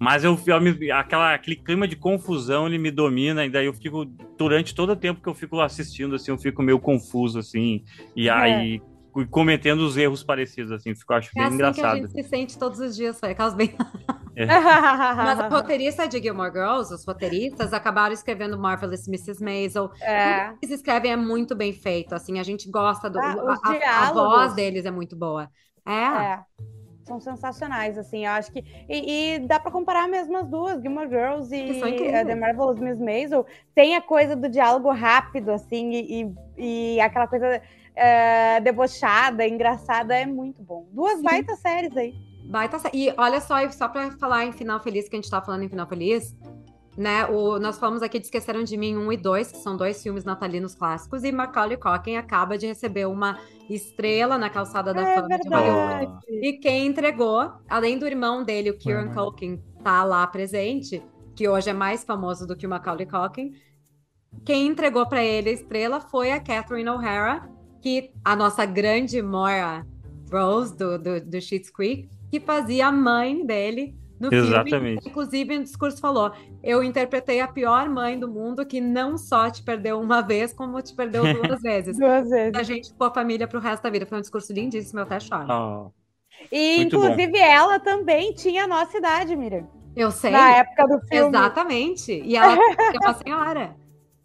Mas 0.00 0.24
eu, 0.24 0.36
eu 0.48 0.60
me- 0.60 0.90
aquela, 0.90 1.32
aquele 1.32 1.54
clima 1.54 1.86
de 1.86 1.94
confusão 1.94 2.66
ele 2.66 2.76
me 2.78 2.90
domina, 2.90 3.46
e 3.46 3.48
daí 3.48 3.66
eu 3.66 3.72
fico, 3.74 4.04
durante 4.36 4.74
todo 4.74 4.90
o 4.90 4.96
tempo 4.96 5.22
que 5.22 5.28
eu 5.28 5.34
fico 5.34 5.60
assistindo, 5.60 6.16
assim, 6.16 6.32
eu 6.32 6.38
fico 6.38 6.60
meio 6.60 6.80
confuso, 6.80 7.38
assim, 7.38 7.84
e 8.16 8.28
É. 8.28 8.32
aí 8.32 8.82
cometendo 9.30 9.80
os 9.80 9.96
erros 9.96 10.22
parecidos, 10.24 10.72
assim, 10.72 10.90
eu 10.90 10.96
fico, 10.96 11.12
acho 11.14 11.30
É 11.30 11.34
bem 11.34 11.44
assim 11.44 11.54
engraçado. 11.54 11.80
que 11.80 11.86
a 11.86 12.06
gente 12.08 12.12
se 12.22 12.28
sente 12.28 12.58
todos 12.58 12.80
os 12.80 12.96
dias, 12.96 13.18
foi 13.20 13.30
aquelas 13.30 13.54
bem. 13.54 13.74
É. 14.36 14.44
Mas 15.16 15.38
a 15.40 15.48
roteirista 15.48 16.08
de 16.08 16.20
Gilmore 16.20 16.50
Girls, 16.52 16.92
os 16.92 17.04
roteiristas, 17.06 17.72
acabaram 17.72 18.12
escrevendo 18.12 18.58
Marvelous 18.58 19.06
Mrs. 19.06 19.42
Maisel. 19.42 19.90
É. 20.00 20.48
Que 20.60 20.66
eles 20.66 20.76
escrevem 20.76 21.12
é 21.12 21.16
muito 21.16 21.54
bem 21.54 21.72
feito, 21.72 22.14
assim, 22.14 22.40
a 22.40 22.42
gente 22.42 22.68
gosta 22.70 23.08
do. 23.08 23.18
Ah, 23.20 23.32
a, 23.62 24.10
os 24.10 24.10
a- 24.10 24.12
voz 24.12 24.54
deles 24.54 24.84
é 24.84 24.90
muito 24.90 25.14
boa. 25.16 25.48
É. 25.86 25.92
É. 25.92 26.38
São 27.06 27.20
sensacionais, 27.20 27.98
assim, 27.98 28.24
eu 28.24 28.32
acho 28.32 28.50
que. 28.50 28.64
E, 28.88 29.34
e 29.36 29.38
dá 29.40 29.60
pra 29.60 29.70
comparar 29.70 30.08
mesmo 30.08 30.36
as 30.38 30.48
duas, 30.48 30.80
Gilmore 30.80 31.08
Girls 31.08 31.54
e 31.54 31.82
eh, 32.08 32.24
The 32.24 32.34
Marvelous 32.34 32.80
Miss 32.80 32.98
Maisel. 32.98 33.46
Tem 33.74 33.94
a 33.94 34.00
coisa 34.00 34.34
do 34.34 34.48
diálogo 34.48 34.90
rápido, 34.90 35.50
assim, 35.52 35.90
e, 35.92 36.22
e- 36.22 36.94
e 36.96 37.00
aquela 37.00 37.28
coisa 37.28 37.60
eh, 37.96 38.60
debochada, 38.60 39.46
engraçada, 39.46 40.14
é 40.16 40.26
muito 40.26 40.62
bom. 40.62 40.86
Duas 40.92 41.16
Sim. 41.16 41.22
baitas 41.22 41.58
séries 41.60 41.96
aí. 41.96 42.14
Baita 42.44 42.78
sé- 42.78 42.90
E 42.92 43.12
olha 43.16 43.40
só, 43.40 43.68
só 43.70 43.88
pra 43.88 44.10
falar 44.12 44.44
em 44.44 44.52
Final 44.52 44.80
Feliz, 44.80 45.08
que 45.08 45.16
a 45.16 45.18
gente 45.20 45.30
tá 45.30 45.40
falando 45.40 45.62
em 45.62 45.68
Final 45.68 45.86
Feliz, 45.86 46.36
né? 46.96 47.24
O, 47.26 47.58
nós 47.58 47.78
falamos 47.78 48.02
aqui 48.02 48.18
de 48.18 48.26
Esqueceram 48.26 48.62
de 48.62 48.76
Mim 48.76 48.96
1 48.96 49.12
e 49.12 49.16
2, 49.16 49.50
que 49.50 49.58
são 49.58 49.76
dois 49.76 50.02
filmes 50.02 50.24
natalinos 50.24 50.74
clássicos, 50.74 51.24
e 51.24 51.32
Macaulay 51.32 51.76
Culkin 51.78 52.16
acaba 52.16 52.58
de 52.58 52.66
receber 52.66 53.06
uma 53.06 53.38
estrela 53.70 54.36
na 54.36 54.50
calçada 54.50 54.92
da 54.92 55.00
É 55.08 55.14
fama 55.14 55.38
de 55.38 55.48
Hollywood. 55.48 55.98
verdade. 55.98 56.18
E 56.30 56.52
quem 56.58 56.86
entregou, 56.86 57.50
além 57.68 57.98
do 57.98 58.06
irmão 58.06 58.44
dele, 58.44 58.70
o 58.70 58.76
Kieran 58.78 59.06
Uhum. 59.06 59.14
Culkin, 59.14 59.62
tá 59.82 60.04
lá 60.04 60.26
presente, 60.26 61.02
que 61.34 61.48
hoje 61.48 61.70
é 61.70 61.72
mais 61.72 62.04
famoso 62.04 62.46
do 62.46 62.54
que 62.54 62.66
o 62.66 62.70
Macaulay 62.70 63.06
Culkin, 63.06 63.52
quem 64.44 64.66
entregou 64.66 65.06
pra 65.06 65.24
ele 65.24 65.48
a 65.48 65.52
estrela 65.52 66.00
foi 66.00 66.30
a 66.30 66.38
Catherine 66.40 66.88
O'Hara, 66.90 67.48
que 67.84 68.10
a 68.24 68.34
nossa 68.34 68.64
grande 68.64 69.20
Moira 69.20 69.86
Rose 70.32 70.74
do, 70.74 70.98
do, 70.98 71.20
do 71.20 71.38
Schitt's 71.38 71.68
Creek, 71.68 72.08
que 72.30 72.40
fazia 72.40 72.86
a 72.86 72.92
mãe 72.92 73.44
dele 73.44 73.94
no 74.18 74.30
filme. 74.30 74.46
Exatamente. 74.48 75.06
Inclusive, 75.06 75.58
no 75.58 75.64
discurso 75.64 76.00
falou: 76.00 76.32
Eu 76.62 76.82
interpretei 76.82 77.42
a 77.42 77.46
pior 77.46 77.86
mãe 77.90 78.18
do 78.18 78.26
mundo 78.26 78.64
que 78.64 78.80
não 78.80 79.18
só 79.18 79.50
te 79.50 79.62
perdeu 79.62 80.00
uma 80.00 80.22
vez, 80.22 80.50
como 80.54 80.80
te 80.80 80.94
perdeu 80.94 81.22
duas 81.42 81.60
vezes. 81.60 81.98
Duas 81.98 82.30
vezes. 82.30 82.54
A 82.58 82.62
gente 82.62 82.88
ficou 82.88 83.06
a 83.06 83.12
família 83.12 83.46
pro 83.46 83.60
resto 83.60 83.82
da 83.82 83.90
vida. 83.90 84.06
Foi 84.06 84.16
um 84.16 84.22
discurso 84.22 84.50
lindíssimo, 84.50 85.00
eu 85.00 85.02
até 85.04 85.20
choro. 85.20 85.44
Ah, 85.52 85.86
E, 86.50 86.78
Muito 86.78 86.96
bom. 86.98 87.04
inclusive, 87.04 87.36
ela 87.38 87.78
também 87.78 88.32
tinha 88.32 88.64
a 88.64 88.66
nossa 88.66 88.96
idade, 88.96 89.36
Miriam. 89.36 89.68
Eu 89.94 90.10
sei. 90.10 90.30
Na 90.30 90.56
época 90.56 90.86
do 90.86 91.00
filme. 91.06 91.36
Exatamente. 91.36 92.12
E 92.24 92.34
ela 92.34 92.54
é 92.56 92.98
uma 93.04 93.14
senhora. 93.14 93.76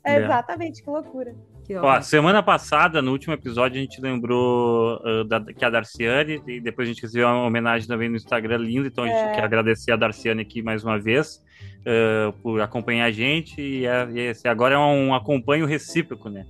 É 0.06 0.14
É. 0.14 0.24
exatamente, 0.24 0.82
que 0.82 0.90
loucura. 0.90 1.36
Que 1.70 1.76
Ó, 1.76 2.02
semana 2.02 2.42
passada, 2.42 3.00
no 3.00 3.12
último 3.12 3.36
episódio, 3.36 3.78
a 3.78 3.82
gente 3.82 4.02
lembrou 4.02 5.00
uh, 5.06 5.24
da- 5.24 5.40
que 5.40 5.64
a 5.64 5.70
Darciane, 5.70 6.42
e 6.48 6.60
depois 6.60 6.88
a 6.90 6.92
gente 6.92 7.04
recebeu 7.04 7.28
uma 7.28 7.46
homenagem 7.46 7.88
também 7.88 8.10
no 8.10 8.16
Instagram 8.16 8.58
linda, 8.58 8.88
então 8.88 9.04
a 9.04 9.08
gente 9.08 9.18
É. 9.20 9.32
quer 9.36 9.44
agradecer 9.44 9.92
a 9.92 9.96
Darciane 9.96 10.42
aqui 10.42 10.64
mais 10.64 10.84
uma 10.84 10.98
vez 10.98 11.40
uh, 11.82 12.34
por 12.42 12.60
acompanhar 12.60 13.06
a 13.06 13.12
gente, 13.12 13.62
e, 13.62 13.86
é- 13.86 14.10
e 14.12 14.20
esse 14.20 14.48
agora 14.48 14.74
é 14.74 14.78
um 14.80 15.14
acompanho 15.14 15.68
recíproco, 15.68 16.28
né? 16.28 16.44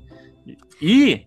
E 0.81 1.25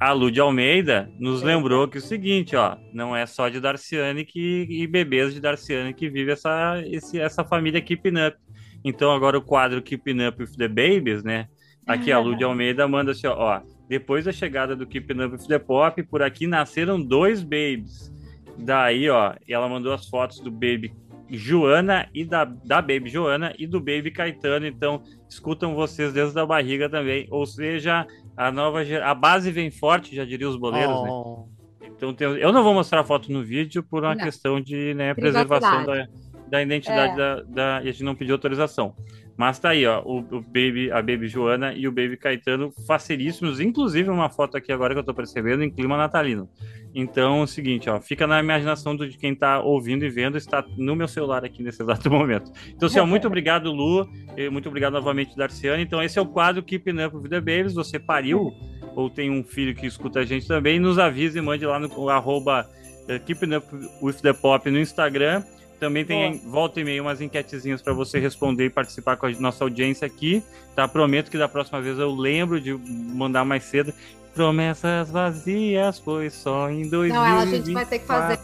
a 0.00 0.10
Lud 0.10 0.40
Almeida 0.40 1.08
nos 1.16 1.40
lembrou 1.40 1.86
que 1.86 1.98
é 1.98 2.00
o 2.00 2.02
seguinte, 2.02 2.56
ó, 2.56 2.76
não 2.92 3.14
é 3.14 3.26
só 3.26 3.48
de 3.48 3.60
Darciane 3.60 4.24
que, 4.24 4.66
e 4.68 4.88
bebês 4.88 5.32
de 5.32 5.40
Darciane 5.40 5.94
que 5.94 6.08
vive 6.10 6.32
essa, 6.32 6.82
esse- 6.84 7.20
essa 7.20 7.44
família 7.44 7.80
Keeping 7.80 8.26
Up. 8.26 8.36
Então 8.84 9.12
agora 9.12 9.38
o 9.38 9.42
quadro 9.42 9.80
Keeping 9.80 10.26
Up 10.26 10.42
with 10.42 10.56
the 10.56 10.66
Babies, 10.66 11.22
né? 11.22 11.46
Aqui 11.90 12.12
a 12.12 12.18
Lud 12.18 12.42
Almeida 12.44 12.86
manda 12.86 13.10
assim, 13.10 13.26
ó, 13.26 13.34
ó, 13.36 13.60
depois 13.88 14.24
da 14.24 14.32
chegada 14.32 14.76
do 14.76 14.86
Keeping 14.86 15.20
Up 15.24 15.34
with 15.34 15.48
the 15.48 15.58
Pop, 15.58 16.00
por 16.04 16.22
aqui 16.22 16.46
nasceram 16.46 17.00
dois 17.02 17.42
babies. 17.42 18.14
Daí, 18.56 19.08
ó, 19.10 19.34
ela 19.48 19.68
mandou 19.68 19.92
as 19.92 20.08
fotos 20.08 20.38
do 20.38 20.50
baby 20.50 20.92
Joana 21.28 22.08
e 22.14 22.24
da, 22.24 22.44
da 22.44 22.80
baby 22.80 23.08
Joana 23.08 23.52
e 23.58 23.66
do 23.66 23.80
baby 23.80 24.10
Caetano, 24.10 24.66
então 24.66 25.02
escutam 25.28 25.74
vocês 25.74 26.12
desde 26.12 26.38
a 26.38 26.46
barriga 26.46 26.88
também, 26.88 27.26
ou 27.30 27.44
seja, 27.46 28.06
a 28.36 28.52
nova 28.52 28.80
a 28.82 29.14
base 29.14 29.50
vem 29.50 29.70
forte, 29.70 30.14
já 30.14 30.24
diria 30.24 30.48
os 30.48 30.56
boleiros, 30.56 31.02
né? 31.02 31.08
Oh. 31.10 31.48
Então 31.84 32.14
tem- 32.14 32.28
eu 32.38 32.52
não 32.52 32.62
vou 32.62 32.72
mostrar 32.72 33.00
a 33.00 33.04
foto 33.04 33.30
no 33.32 33.42
vídeo 33.42 33.82
por 33.82 34.02
uma 34.04 34.14
Não. 34.14 34.24
questão 34.24 34.60
de 34.60 34.94
né, 34.94 35.12
preservação 35.14 35.84
da. 35.84 36.06
Da 36.50 36.62
identidade 36.62 37.12
É. 37.12 37.16
da, 37.16 37.42
da. 37.42 37.82
E 37.84 37.88
a 37.88 37.92
gente 37.92 38.04
não 38.04 38.14
pediu 38.14 38.34
autorização. 38.34 38.94
Mas 39.36 39.58
tá 39.58 39.70
aí, 39.70 39.86
ó, 39.86 40.02
o, 40.02 40.18
o 40.18 40.40
Baby, 40.42 40.90
a 40.92 40.96
Baby 40.96 41.26
Joana 41.26 41.72
e 41.72 41.88
o 41.88 41.90
Baby 41.90 42.18
Caetano 42.18 42.70
facilíssimos, 42.86 43.58
inclusive 43.58 44.10
uma 44.10 44.28
foto 44.28 44.56
aqui 44.56 44.70
agora 44.70 44.92
que 44.92 45.00
eu 45.00 45.04
tô 45.04 45.14
percebendo 45.14 45.62
em 45.62 45.70
clima 45.70 45.96
natalino. 45.96 46.46
Então 46.94 47.40
é 47.40 47.42
o 47.44 47.46
seguinte, 47.46 47.88
ó, 47.88 47.98
fica 48.00 48.26
na 48.26 48.38
imaginação 48.38 48.94
de 48.94 49.16
quem 49.16 49.34
tá 49.34 49.60
ouvindo 49.60 50.04
e 50.04 50.10
vendo, 50.10 50.36
está 50.36 50.62
no 50.76 50.94
meu 50.94 51.08
celular 51.08 51.42
aqui 51.42 51.62
nesse 51.62 51.82
exato 51.82 52.10
momento. 52.10 52.52
Então, 52.68 52.86
assim, 52.86 52.98
ó, 52.98 53.06
muito 53.06 53.26
obrigado, 53.28 53.72
Lu, 53.72 54.06
e 54.36 54.50
muito 54.50 54.68
obrigado 54.68 54.92
novamente, 54.92 55.34
Darciane. 55.34 55.84
Então, 55.84 56.02
esse 56.02 56.18
é 56.18 56.22
o 56.22 56.26
quadro 56.26 56.62
Keeping 56.62 57.02
Up 57.02 57.16
with 57.16 57.30
the 57.30 57.40
Babies. 57.40 57.72
Você 57.72 57.98
pariu 57.98 58.52
ou 58.94 59.08
tem 59.08 59.30
um 59.30 59.42
filho 59.42 59.74
que 59.74 59.86
escuta 59.86 60.20
a 60.20 60.24
gente 60.24 60.46
também, 60.46 60.78
nos 60.78 60.98
avise 60.98 61.38
e 61.38 61.40
mande 61.40 61.64
lá 61.64 61.78
no 61.78 62.08
arroba 62.10 62.68
eh, 63.08 63.18
Keeping 63.20 63.54
Up 63.54 63.66
with 64.02 64.20
the 64.20 64.32
Pop 64.34 64.68
no 64.68 64.78
Instagram. 64.78 65.42
Também 65.80 66.04
tem 66.04 66.38
volta 66.46 66.78
e 66.78 66.84
meia 66.84 67.00
umas 67.00 67.22
enquetezinhas 67.22 67.80
para 67.80 67.94
você 67.94 68.18
responder 68.18 68.66
e 68.66 68.70
participar 68.70 69.16
com 69.16 69.24
a 69.24 69.30
nossa 69.30 69.64
audiência 69.64 70.06
aqui, 70.06 70.42
tá? 70.76 70.86
Prometo 70.86 71.30
que 71.30 71.38
da 71.38 71.48
próxima 71.48 71.80
vez 71.80 71.98
eu 71.98 72.14
lembro 72.14 72.60
de 72.60 72.74
mandar 72.74 73.46
mais 73.46 73.64
cedo. 73.64 73.92
Promessas 74.34 75.10
vazias, 75.10 75.98
pois 75.98 76.34
só 76.34 76.70
em 76.70 76.88
2024. 76.88 77.14
Não, 77.14 77.26
ela- 77.26 77.42
a 77.42 77.46
gente 77.46 77.72
vai 77.72 77.86
ter 77.86 77.98
que 77.98 78.06
fazer 78.06 78.38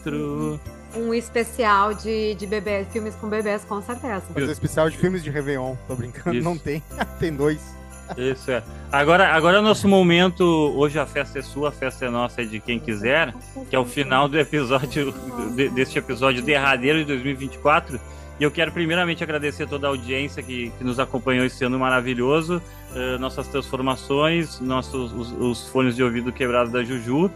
Um 0.95 1.13
especial 1.13 1.93
de, 1.93 2.33
de 2.35 2.47
bebê, 2.47 2.85
filmes 2.91 3.15
com 3.15 3.29
bebês, 3.29 3.63
com 3.63 3.81
certeza. 3.81 4.21
Fazer 4.33 4.51
especial 4.51 4.89
de 4.89 4.97
filmes 4.97 5.23
de 5.23 5.29
Réveillon. 5.29 5.75
Tô 5.87 5.95
brincando, 5.95 6.35
Isso. 6.35 6.43
não 6.43 6.57
tem. 6.57 6.81
tem 7.19 7.31
dois. 7.31 7.59
Isso 8.17 8.51
é. 8.51 8.63
Agora, 8.91 9.29
agora 9.33 9.57
é 9.57 9.59
o 9.59 9.63
nosso 9.63 9.87
momento. 9.87 10.43
Hoje 10.75 10.97
a 10.99 11.05
festa 11.05 11.39
é 11.39 11.41
sua, 11.41 11.69
a 11.69 11.71
festa 11.71 12.05
é 12.05 12.09
nossa, 12.09 12.41
é 12.41 12.45
de 12.45 12.59
quem 12.59 12.79
quiser. 12.79 13.33
Que 13.69 13.75
é 13.75 13.79
o 13.79 13.85
final 13.85 14.27
do 14.27 14.39
episódio, 14.39 15.13
de- 15.55 15.69
deste 15.69 15.97
episódio 15.99 16.41
derradeiro 16.41 16.99
de 16.99 17.05
2024. 17.05 17.99
E 18.39 18.43
eu 18.43 18.51
quero 18.51 18.71
primeiramente 18.71 19.23
agradecer 19.23 19.67
toda 19.67 19.87
a 19.87 19.89
audiência 19.89 20.43
que, 20.43 20.71
que 20.77 20.83
nos 20.83 20.99
acompanhou 20.99 21.43
esse 21.45 21.65
ano 21.65 21.79
maravilhoso. 21.79 22.61
eh, 22.95 23.17
nossas 23.17 23.47
transformações, 23.47 24.59
nossos 24.61 25.11
os, 25.11 25.31
os 25.39 25.67
fones 25.69 25.95
de 25.95 26.03
ouvido 26.03 26.31
quebrados 26.31 26.71
da 26.71 26.83
Juju, 26.83 27.29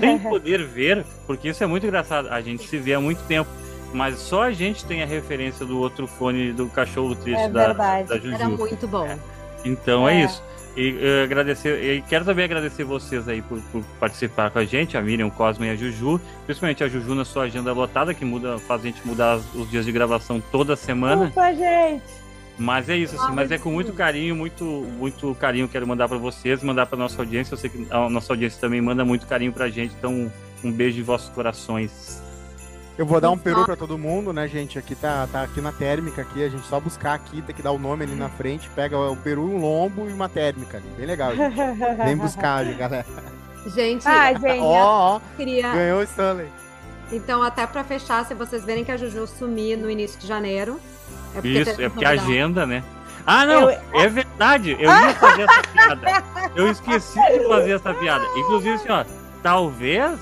sem 0.00 0.18
poder 0.22 0.64
ver, 0.64 1.04
porque 1.26 1.48
isso 1.48 1.62
é 1.62 1.66
muito 1.66 1.84
engraçado. 1.86 2.28
A 2.28 2.40
gente 2.40 2.66
se 2.68 2.78
vê 2.78 2.94
há 2.94 3.00
muito 3.00 3.18
tempo, 3.24 3.50
mas 3.92 4.18
só 4.18 4.44
a 4.44 4.52
gente 4.52 4.84
tem 4.84 5.02
a 5.02 5.06
referência 5.06 5.66
do 5.66 5.78
outro 5.78 6.06
fone 6.06 6.52
do 6.52 6.66
cachorro 6.68 7.14
triste 7.14 7.42
É 7.42 7.48
da, 7.48 7.72
da 8.04 8.16
Juju. 8.18 8.34
Era 8.34 8.48
muito 8.48 8.86
bom. 8.88 9.18
Então 9.64 10.08
é, 10.08 10.22
É. 10.22 10.24
isso. 10.24 10.42
E 10.76 10.98
eh, 11.00 11.22
agradecer, 11.22 11.94
e 11.98 12.02
quero 12.02 12.24
também 12.24 12.44
agradecer 12.44 12.82
vocês 12.82 13.28
aí 13.28 13.40
por, 13.40 13.60
por 13.70 13.84
participar 14.00 14.50
com 14.50 14.58
a 14.58 14.64
gente, 14.64 14.96
a 14.96 15.00
Miriam, 15.02 15.28
o 15.28 15.30
Cosmo 15.30 15.64
e 15.64 15.70
a 15.70 15.76
Juju, 15.76 16.20
principalmente 16.46 16.82
a 16.82 16.88
Juju 16.88 17.14
na 17.14 17.24
sua 17.24 17.44
agenda 17.44 17.72
lotada, 17.72 18.12
que 18.12 18.24
muda, 18.24 18.58
faz 18.58 18.80
a 18.80 18.84
gente 18.84 19.06
mudar 19.06 19.38
os 19.54 19.70
dias 19.70 19.84
de 19.84 19.92
gravação 19.92 20.42
toda 20.50 20.74
semana. 20.74 21.26
Desculpa, 21.26 21.54
gente. 21.54 22.02
Mas 22.58 22.88
é 22.88 22.96
isso, 22.96 23.14
assim, 23.16 23.32
mas 23.34 23.50
é 23.52 23.58
com 23.58 23.70
muito 23.70 23.92
carinho, 23.92 24.34
muito, 24.34 24.64
muito 24.64 25.34
carinho 25.36 25.68
quero 25.68 25.86
mandar 25.86 26.08
para 26.08 26.18
vocês, 26.18 26.62
mandar 26.62 26.86
para 26.86 26.98
nossa 26.98 27.20
audiência. 27.20 27.54
Eu 27.54 27.58
sei 27.58 27.70
que 27.70 27.86
a 27.90 28.08
nossa 28.08 28.32
audiência 28.32 28.60
também 28.60 28.80
manda 28.80 29.04
muito 29.04 29.26
carinho 29.26 29.52
pra 29.52 29.68
gente, 29.68 29.94
então 29.96 30.30
um 30.62 30.72
beijo 30.72 30.98
em 31.00 31.02
vossos 31.04 31.28
corações. 31.30 32.22
Eu 32.96 33.04
vou 33.04 33.20
dar 33.20 33.30
um 33.30 33.38
peru 33.38 33.64
pra 33.64 33.74
todo 33.74 33.98
mundo, 33.98 34.32
né, 34.32 34.46
gente? 34.46 34.78
Aqui 34.78 34.94
tá, 34.94 35.26
tá 35.30 35.42
aqui 35.42 35.60
na 35.60 35.72
térmica 35.72 36.22
aqui, 36.22 36.44
a 36.44 36.48
gente 36.48 36.64
só 36.66 36.78
buscar 36.78 37.14
aqui, 37.14 37.42
tem 37.42 37.54
que 37.54 37.60
dar 37.62 37.72
o 37.72 37.78
nome 37.78 38.04
ali 38.04 38.14
na 38.14 38.28
frente, 38.28 38.70
pega 38.70 38.96
o 38.96 39.16
peru, 39.16 39.42
um 39.42 39.58
lombo 39.60 40.08
e 40.08 40.12
uma 40.12 40.28
térmica 40.28 40.76
ali. 40.76 40.86
Bem 40.96 41.06
legal, 41.06 41.34
gente. 41.34 41.56
Vem 42.04 42.16
buscar, 42.16 42.64
gente, 42.64 42.76
galera. 42.78 43.04
Gente, 43.66 44.06
Ai, 44.06 44.36
gente. 44.38 44.60
Ó, 44.60 45.16
ó, 45.16 45.20
queria. 45.36 45.72
ganhou 45.72 46.00
o 46.00 46.02
Stanley. 46.04 46.48
Então, 47.10 47.42
até 47.42 47.66
pra 47.66 47.82
fechar, 47.82 48.24
se 48.26 48.34
vocês 48.34 48.64
verem 48.64 48.84
que 48.84 48.92
a 48.92 48.96
Juju 48.96 49.26
sumir 49.26 49.76
no 49.76 49.90
início 49.90 50.18
de 50.20 50.26
janeiro. 50.26 50.78
É 51.32 51.40
porque 51.40 51.48
Isso, 51.48 51.82
é 51.82 51.88
porque 51.88 52.04
a 52.04 52.10
agenda, 52.10 52.64
né? 52.64 52.84
Ah, 53.26 53.44
não, 53.44 53.70
Eu- 53.70 53.80
é 53.94 54.08
verdade. 54.08 54.72
Eu 54.78 54.90
ia 54.90 55.14
fazer 55.14 55.42
essa 55.42 55.62
piada. 55.62 56.22
Eu 56.54 56.70
esqueci 56.70 57.18
de 57.20 57.48
fazer 57.48 57.70
essa 57.72 57.92
piada. 57.94 58.24
Inclusive, 58.36 58.74
assim, 58.74 58.88
ó, 58.90 59.04
talvez, 59.42 60.18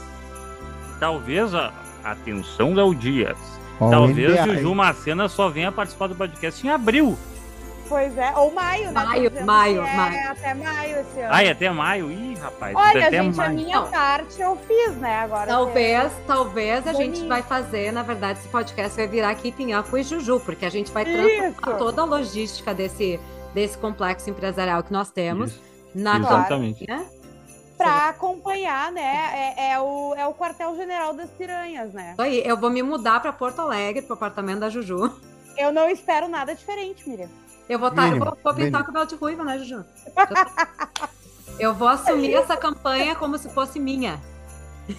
talvez, 1.01 1.53
ó, 1.53 1.71
atenção, 2.05 2.75
Léo 2.75 2.95
Dias. 2.95 3.37
Talvez 3.79 4.39
Ó, 4.39 4.45
Juju 4.45 4.75
Macena 4.75 5.29
só 5.29 5.49
venha 5.49 5.73
participar 5.73 6.07
do 6.07 6.15
podcast 6.15 6.65
em 6.67 6.71
abril. 6.71 7.19
Pois 7.89 8.17
é, 8.17 8.33
ou 8.37 8.51
maio, 8.53 8.91
né? 8.91 9.05
Maio, 9.05 9.29
dizendo 9.31 9.47
maio, 9.47 9.83
é 9.83 9.97
maio. 9.97 10.31
até 10.31 10.55
maio 10.55 11.01
esse 11.01 11.21
ano. 11.21 11.29
Ai, 11.31 11.51
até 11.51 11.71
maio. 11.71 12.11
Ih, 12.11 12.35
rapaz, 12.41 12.75
Olha, 12.75 13.07
até 13.07 13.23
gente, 13.23 13.35
a 13.35 13.43
maio. 13.45 13.55
minha 13.55 13.81
Não. 13.81 13.91
parte 13.91 14.41
eu 14.41 14.57
fiz, 14.67 14.97
né? 14.97 15.17
Agora. 15.19 15.47
Talvez, 15.47 16.13
talvez 16.27 16.87
a 16.87 16.93
gente 16.95 17.27
vai 17.27 17.43
fazer, 17.43 17.93
na 17.93 18.03
verdade, 18.03 18.39
esse 18.39 18.49
podcast 18.49 18.97
vai 18.97 19.07
virar 19.07 19.35
Keeping 19.35 19.75
Up 19.75 19.93
with 19.93 20.05
Juju, 20.05 20.41
porque 20.41 20.65
a 20.65 20.71
gente 20.71 20.91
vai 20.91 21.05
transformar 21.05 21.49
Isso. 21.51 21.79
toda 21.79 22.01
a 22.03 22.05
logística 22.07 22.73
desse, 22.73 23.21
desse 23.53 23.77
complexo 23.77 24.31
empresarial 24.31 24.83
que 24.83 24.93
nós 24.93 25.11
temos 25.11 25.51
Isso, 25.51 25.61
na 25.95 26.17
Exatamente. 26.19 26.87
campanha. 26.87 27.07
Pra 27.83 28.09
acompanhar, 28.09 28.93
né? 28.93 29.55
É, 29.57 29.73
é 29.73 29.81
o, 29.81 30.15
é 30.17 30.27
o 30.27 30.35
quartel-general 30.35 31.13
das 31.15 31.31
piranhas, 31.31 31.93
né? 31.93 32.13
Isso 32.13 32.23
aí, 32.23 32.43
eu 32.45 32.57
vou 32.57 32.71
me 32.71 32.83
mudar 32.83 33.21
para 33.21 33.33
Porto 33.33 33.61
Alegre, 33.61 34.03
pro 34.03 34.15
apartamento 34.15 34.61
da 34.61 34.71
Juju. 34.71 35.13
Eu 35.57 35.73
não 35.73 35.89
espero 35.89 36.29
nada 36.29 36.55
diferente, 36.55 37.09
Miriam. 37.09 37.29
Eu 37.69 37.79
vou, 37.79 37.91
tá, 37.91 38.03
eu 38.03 38.09
Mínimo, 38.09 38.25
vou, 38.25 38.39
vou 38.43 38.55
pintar 38.55 38.83
o 38.83 38.85
cabelo 38.85 39.07
de 39.07 39.15
ruiva, 39.15 39.45
né, 39.45 39.59
Juju? 39.59 39.85
Eu 41.59 41.75
vou 41.75 41.87
assumir 41.89 42.35
essa 42.35 42.57
campanha 42.57 43.15
como 43.15 43.37
se 43.37 43.49
fosse 43.51 43.79
minha. 43.79 44.19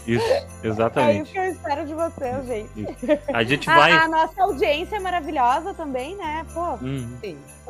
Isso, 0.07 0.23
É 0.31 0.38
isso 0.39 0.47
exatamente. 0.63 1.31
que 1.31 1.38
eu 1.38 1.43
espero 1.51 1.86
de 1.86 1.93
vocês, 1.93 2.45
gente. 2.45 2.88
A 3.34 3.43
gente 3.43 3.69
A, 3.69 3.75
vai. 3.75 3.91
a 3.91 4.07
nossa 4.07 4.43
audiência 4.43 4.95
é 4.95 4.99
maravilhosa 4.99 5.73
também, 5.73 6.15
né? 6.15 6.45
Pô, 6.53 6.73
Hum, 6.81 7.17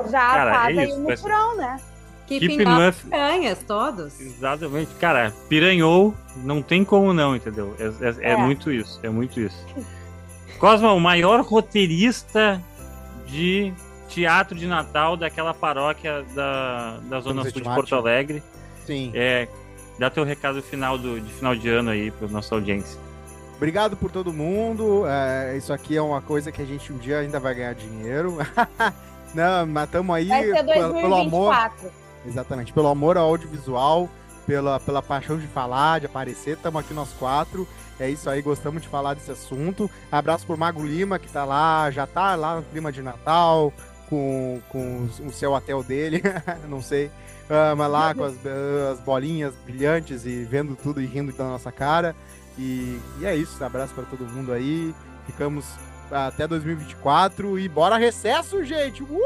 já 0.09 0.19
Cara, 0.19 0.49
é 0.49 0.53
faz 0.53 0.77
aí 0.77 0.85
isso, 0.89 0.99
um 0.99 1.03
vai 1.05 1.17
ser- 1.17 1.55
né? 1.55 1.81
Keeping, 2.27 2.47
Keeping 2.47 2.67
Up 2.71 2.87
Up. 2.89 3.01
campanhas, 3.09 3.59
todos. 3.67 4.19
Exatamente. 4.19 4.93
Cara, 4.95 5.33
piranhou, 5.49 6.13
não 6.37 6.61
tem 6.61 6.83
como 6.83 7.13
não, 7.13 7.35
entendeu? 7.35 7.75
É, 7.79 7.85
é- 8.07 8.15
é 8.29 8.31
É. 8.33 8.37
muito 8.37 8.71
isso, 8.71 8.99
é 9.03 9.09
muito 9.09 9.39
isso. 9.39 9.65
Cosma, 10.59 10.93
o 10.93 10.99
maior 10.99 11.41
roteirista 11.41 12.61
de 13.27 13.73
teatro 14.07 14.57
de 14.57 14.67
Natal 14.67 15.17
daquela 15.17 15.53
paróquia 15.53 16.23
da, 16.35 16.97
da 17.09 17.19
Zona 17.19 17.43
Sul 17.43 17.51
de. 17.53 17.63
Porto 17.63 17.95
Alegre. 17.95 18.41
Sim. 18.85 19.11
É, 19.13 19.47
dá 19.99 20.09
teu 20.09 20.23
recado 20.23 20.61
final 20.61 20.97
do, 20.97 21.19
de 21.19 21.33
final 21.33 21.55
de 21.55 21.67
ano 21.69 21.89
aí 21.89 22.11
para 22.11 22.27
nossa 22.27 22.53
audiência. 22.55 22.99
Obrigado 23.57 23.95
por 23.95 24.11
todo 24.11 24.31
mundo. 24.33 25.03
É, 25.07 25.55
isso 25.57 25.71
aqui 25.73 25.95
é 25.95 26.01
uma 26.01 26.21
coisa 26.21 26.51
que 26.51 26.61
a 26.61 26.65
gente 26.65 26.91
um 26.91 26.97
dia 26.97 27.19
ainda 27.19 27.39
vai 27.39 27.53
ganhar 27.55 27.73
dinheiro. 27.73 28.37
Não, 29.33 29.65
mas 29.65 29.85
estamos 29.85 30.15
aí 30.15 30.27
Vai 30.27 30.43
ser 30.43 30.63
pelo, 30.63 30.93
pelo 30.93 31.15
amor. 31.15 31.55
2024. 32.23 32.29
Exatamente, 32.29 32.73
pelo 32.73 32.87
amor 32.87 33.17
ao 33.17 33.27
audiovisual, 33.27 34.09
pela, 34.45 34.79
pela 34.79 35.01
paixão 35.01 35.37
de 35.37 35.47
falar, 35.47 35.99
de 35.99 36.05
aparecer, 36.05 36.57
estamos 36.57 36.79
aqui 36.79 36.93
nós 36.93 37.09
quatro. 37.13 37.67
É 37.99 38.09
isso 38.09 38.29
aí, 38.29 38.41
gostamos 38.41 38.81
de 38.81 38.87
falar 38.87 39.13
desse 39.13 39.31
assunto. 39.31 39.89
Abraço 40.11 40.45
por 40.45 40.57
Mago 40.57 40.83
Lima, 40.83 41.19
que 41.19 41.29
tá 41.29 41.45
lá, 41.45 41.89
já 41.91 42.07
tá 42.07 42.35
lá 42.35 42.55
no 42.57 42.63
clima 42.63 42.91
de 42.91 43.01
Natal, 43.01 43.71
com, 44.09 44.59
com 44.69 45.09
o 45.25 45.31
seu 45.31 45.53
hotel 45.53 45.83
dele, 45.83 46.21
não 46.67 46.81
sei. 46.81 47.11
Mas 47.77 47.91
lá 47.91 48.15
com 48.15 48.23
as, 48.23 48.33
as 48.91 48.99
bolinhas 48.99 49.53
brilhantes 49.65 50.25
e 50.25 50.43
vendo 50.43 50.75
tudo 50.75 51.01
e 51.01 51.05
rindo 51.05 51.31
da 51.33 51.43
nossa 51.43 51.71
cara. 51.71 52.15
E, 52.57 52.99
e 53.19 53.25
é 53.25 53.35
isso, 53.35 53.63
abraço 53.63 53.93
para 53.93 54.05
todo 54.05 54.25
mundo 54.25 54.51
aí. 54.51 54.93
Ficamos 55.25 55.65
até 56.11 56.47
2024 56.47 57.59
e 57.59 57.69
bora 57.69 57.97
recesso, 57.97 58.63
gente! 58.63 59.03
Uh! 59.03 59.19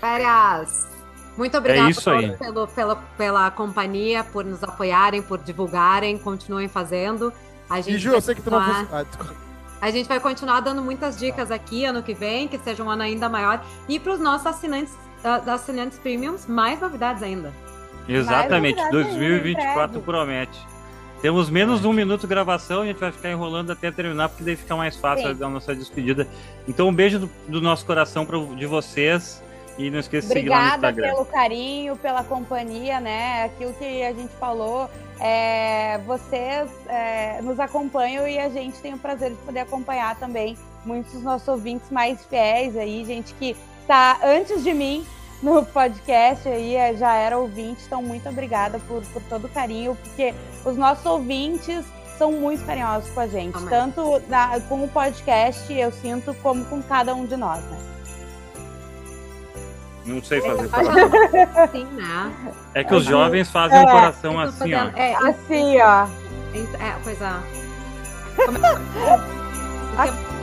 Férias! 0.00 0.86
Muito 1.36 1.56
obrigada 1.56 1.88
É 1.88 1.90
isso 1.90 2.10
aí. 2.10 2.22
todos 2.26 2.38
pelo, 2.38 2.66
pela, 2.68 2.96
pela 3.16 3.50
companhia, 3.50 4.22
por 4.22 4.44
nos 4.44 4.62
apoiarem, 4.62 5.22
por 5.22 5.38
divulgarem, 5.38 6.18
continuem 6.18 6.68
fazendo. 6.68 7.32
A 7.68 7.80
gente 7.80 7.96
E 7.96 7.98
Ju, 7.98 8.10
vai 8.10 8.18
eu 8.18 8.22
sei 8.22 8.34
que 8.34 8.42
tu 8.42 8.50
não. 8.50 8.58
Ah. 8.58 9.04
A 9.80 9.90
gente 9.90 10.08
vai 10.08 10.20
continuar 10.20 10.60
dando 10.60 10.82
muitas 10.82 11.18
dicas 11.18 11.50
aqui 11.50 11.84
ano 11.84 12.02
que 12.02 12.14
vem, 12.14 12.46
que 12.46 12.58
seja 12.58 12.84
um 12.84 12.90
ano 12.90 13.02
ainda 13.02 13.28
maior. 13.28 13.64
E 13.88 13.98
para 13.98 14.12
os 14.12 14.20
nossos 14.20 14.46
assinantes, 14.46 14.94
ah, 15.24 15.42
assinantes 15.52 15.98
premiums, 15.98 16.46
mais 16.46 16.80
novidades 16.80 17.22
ainda. 17.22 17.52
Exatamente, 18.08 18.76
novidades 18.76 19.06
ainda, 19.06 19.18
2024 19.18 19.62
em 19.62 19.90
breve. 19.90 20.00
promete. 20.04 20.72
Temos 21.22 21.48
menos 21.48 21.80
de 21.80 21.86
um 21.86 21.92
minuto 21.92 22.22
de 22.22 22.26
gravação, 22.26 22.82
a 22.82 22.86
gente 22.86 22.98
vai 22.98 23.12
ficar 23.12 23.30
enrolando 23.30 23.70
até 23.70 23.92
terminar, 23.92 24.28
porque 24.28 24.42
daí 24.42 24.56
fica 24.56 24.74
mais 24.74 24.96
fácil 24.96 25.34
Sim. 25.34 25.44
a 25.44 25.48
nossa 25.48 25.74
despedida. 25.74 26.26
Então, 26.66 26.88
um 26.88 26.94
beijo 26.94 27.20
do, 27.20 27.30
do 27.48 27.60
nosso 27.60 27.86
coração 27.86 28.26
pra, 28.26 28.38
de 28.38 28.66
vocês. 28.66 29.40
E 29.78 29.90
não 29.90 29.98
esqueça 30.00 30.28
de 30.28 30.32
seguir 30.34 30.48
lá 30.50 30.56
no 30.56 30.62
Obrigada 30.74 30.88
Instagram. 30.90 31.14
pelo 31.14 31.24
carinho, 31.26 31.96
pela 31.96 32.24
companhia, 32.24 33.00
né? 33.00 33.44
Aquilo 33.44 33.72
que 33.74 34.02
a 34.04 34.12
gente 34.12 34.32
falou, 34.38 34.88
é, 35.18 35.98
vocês 36.06 36.68
é, 36.88 37.40
nos 37.42 37.58
acompanham 37.58 38.26
e 38.28 38.38
a 38.38 38.48
gente 38.48 38.78
tem 38.80 38.92
o 38.94 38.98
prazer 38.98 39.30
de 39.30 39.36
poder 39.38 39.60
acompanhar 39.60 40.14
também 40.16 40.56
muitos 40.84 41.12
dos 41.12 41.22
nossos 41.22 41.46
ouvintes 41.48 41.90
mais 41.90 42.24
fiéis 42.26 42.76
aí, 42.76 43.04
gente 43.04 43.32
que 43.34 43.56
está 43.80 44.18
antes 44.22 44.62
de 44.62 44.74
mim 44.74 45.06
no 45.42 45.64
podcast 45.64 46.48
aí, 46.48 46.76
é, 46.76 46.94
já 46.94 47.14
era 47.14 47.38
ouvinte, 47.38 47.82
então 47.86 48.02
muito 48.02 48.28
obrigada 48.28 48.78
por, 48.80 49.02
por 49.12 49.22
todo 49.22 49.46
o 49.46 49.48
carinho, 49.48 49.96
porque 49.96 50.34
os 50.64 50.76
nossos 50.76 51.04
ouvintes 51.06 51.84
são 52.18 52.30
muito 52.32 52.64
carinhosos 52.64 53.08
com 53.10 53.20
a 53.20 53.26
gente, 53.26 53.56
Amém. 53.56 53.68
tanto 53.68 54.22
na- 54.28 54.60
com 54.68 54.84
o 54.84 54.88
podcast, 54.88 55.72
eu 55.72 55.90
sinto, 55.90 56.34
como 56.42 56.64
com 56.66 56.80
cada 56.82 57.14
um 57.14 57.26
de 57.26 57.36
nós, 57.36 57.60
né? 57.64 57.78
Não 60.04 60.22
sei 60.22 60.40
fazer. 60.40 60.68
Sim, 61.72 61.84
né? 61.92 62.32
É 62.74 62.82
que 62.84 62.94
os 62.94 63.04
jovens 63.04 63.50
fazem 63.50 63.78
um 63.78 63.82
É, 63.88 63.90
coração 63.92 64.32
Eu 64.40 64.52
tô 64.52 64.62
assim, 64.64 64.74
ó. 64.74 64.90
é, 64.96 65.14
Assim, 65.14 65.80
ó. 65.80 66.06
é, 66.54 66.58
é, 66.88 66.94
pois 67.04 67.20
é. 67.20 67.32
Como 68.46 68.58
é- 68.58 68.72
Porque 69.96 70.41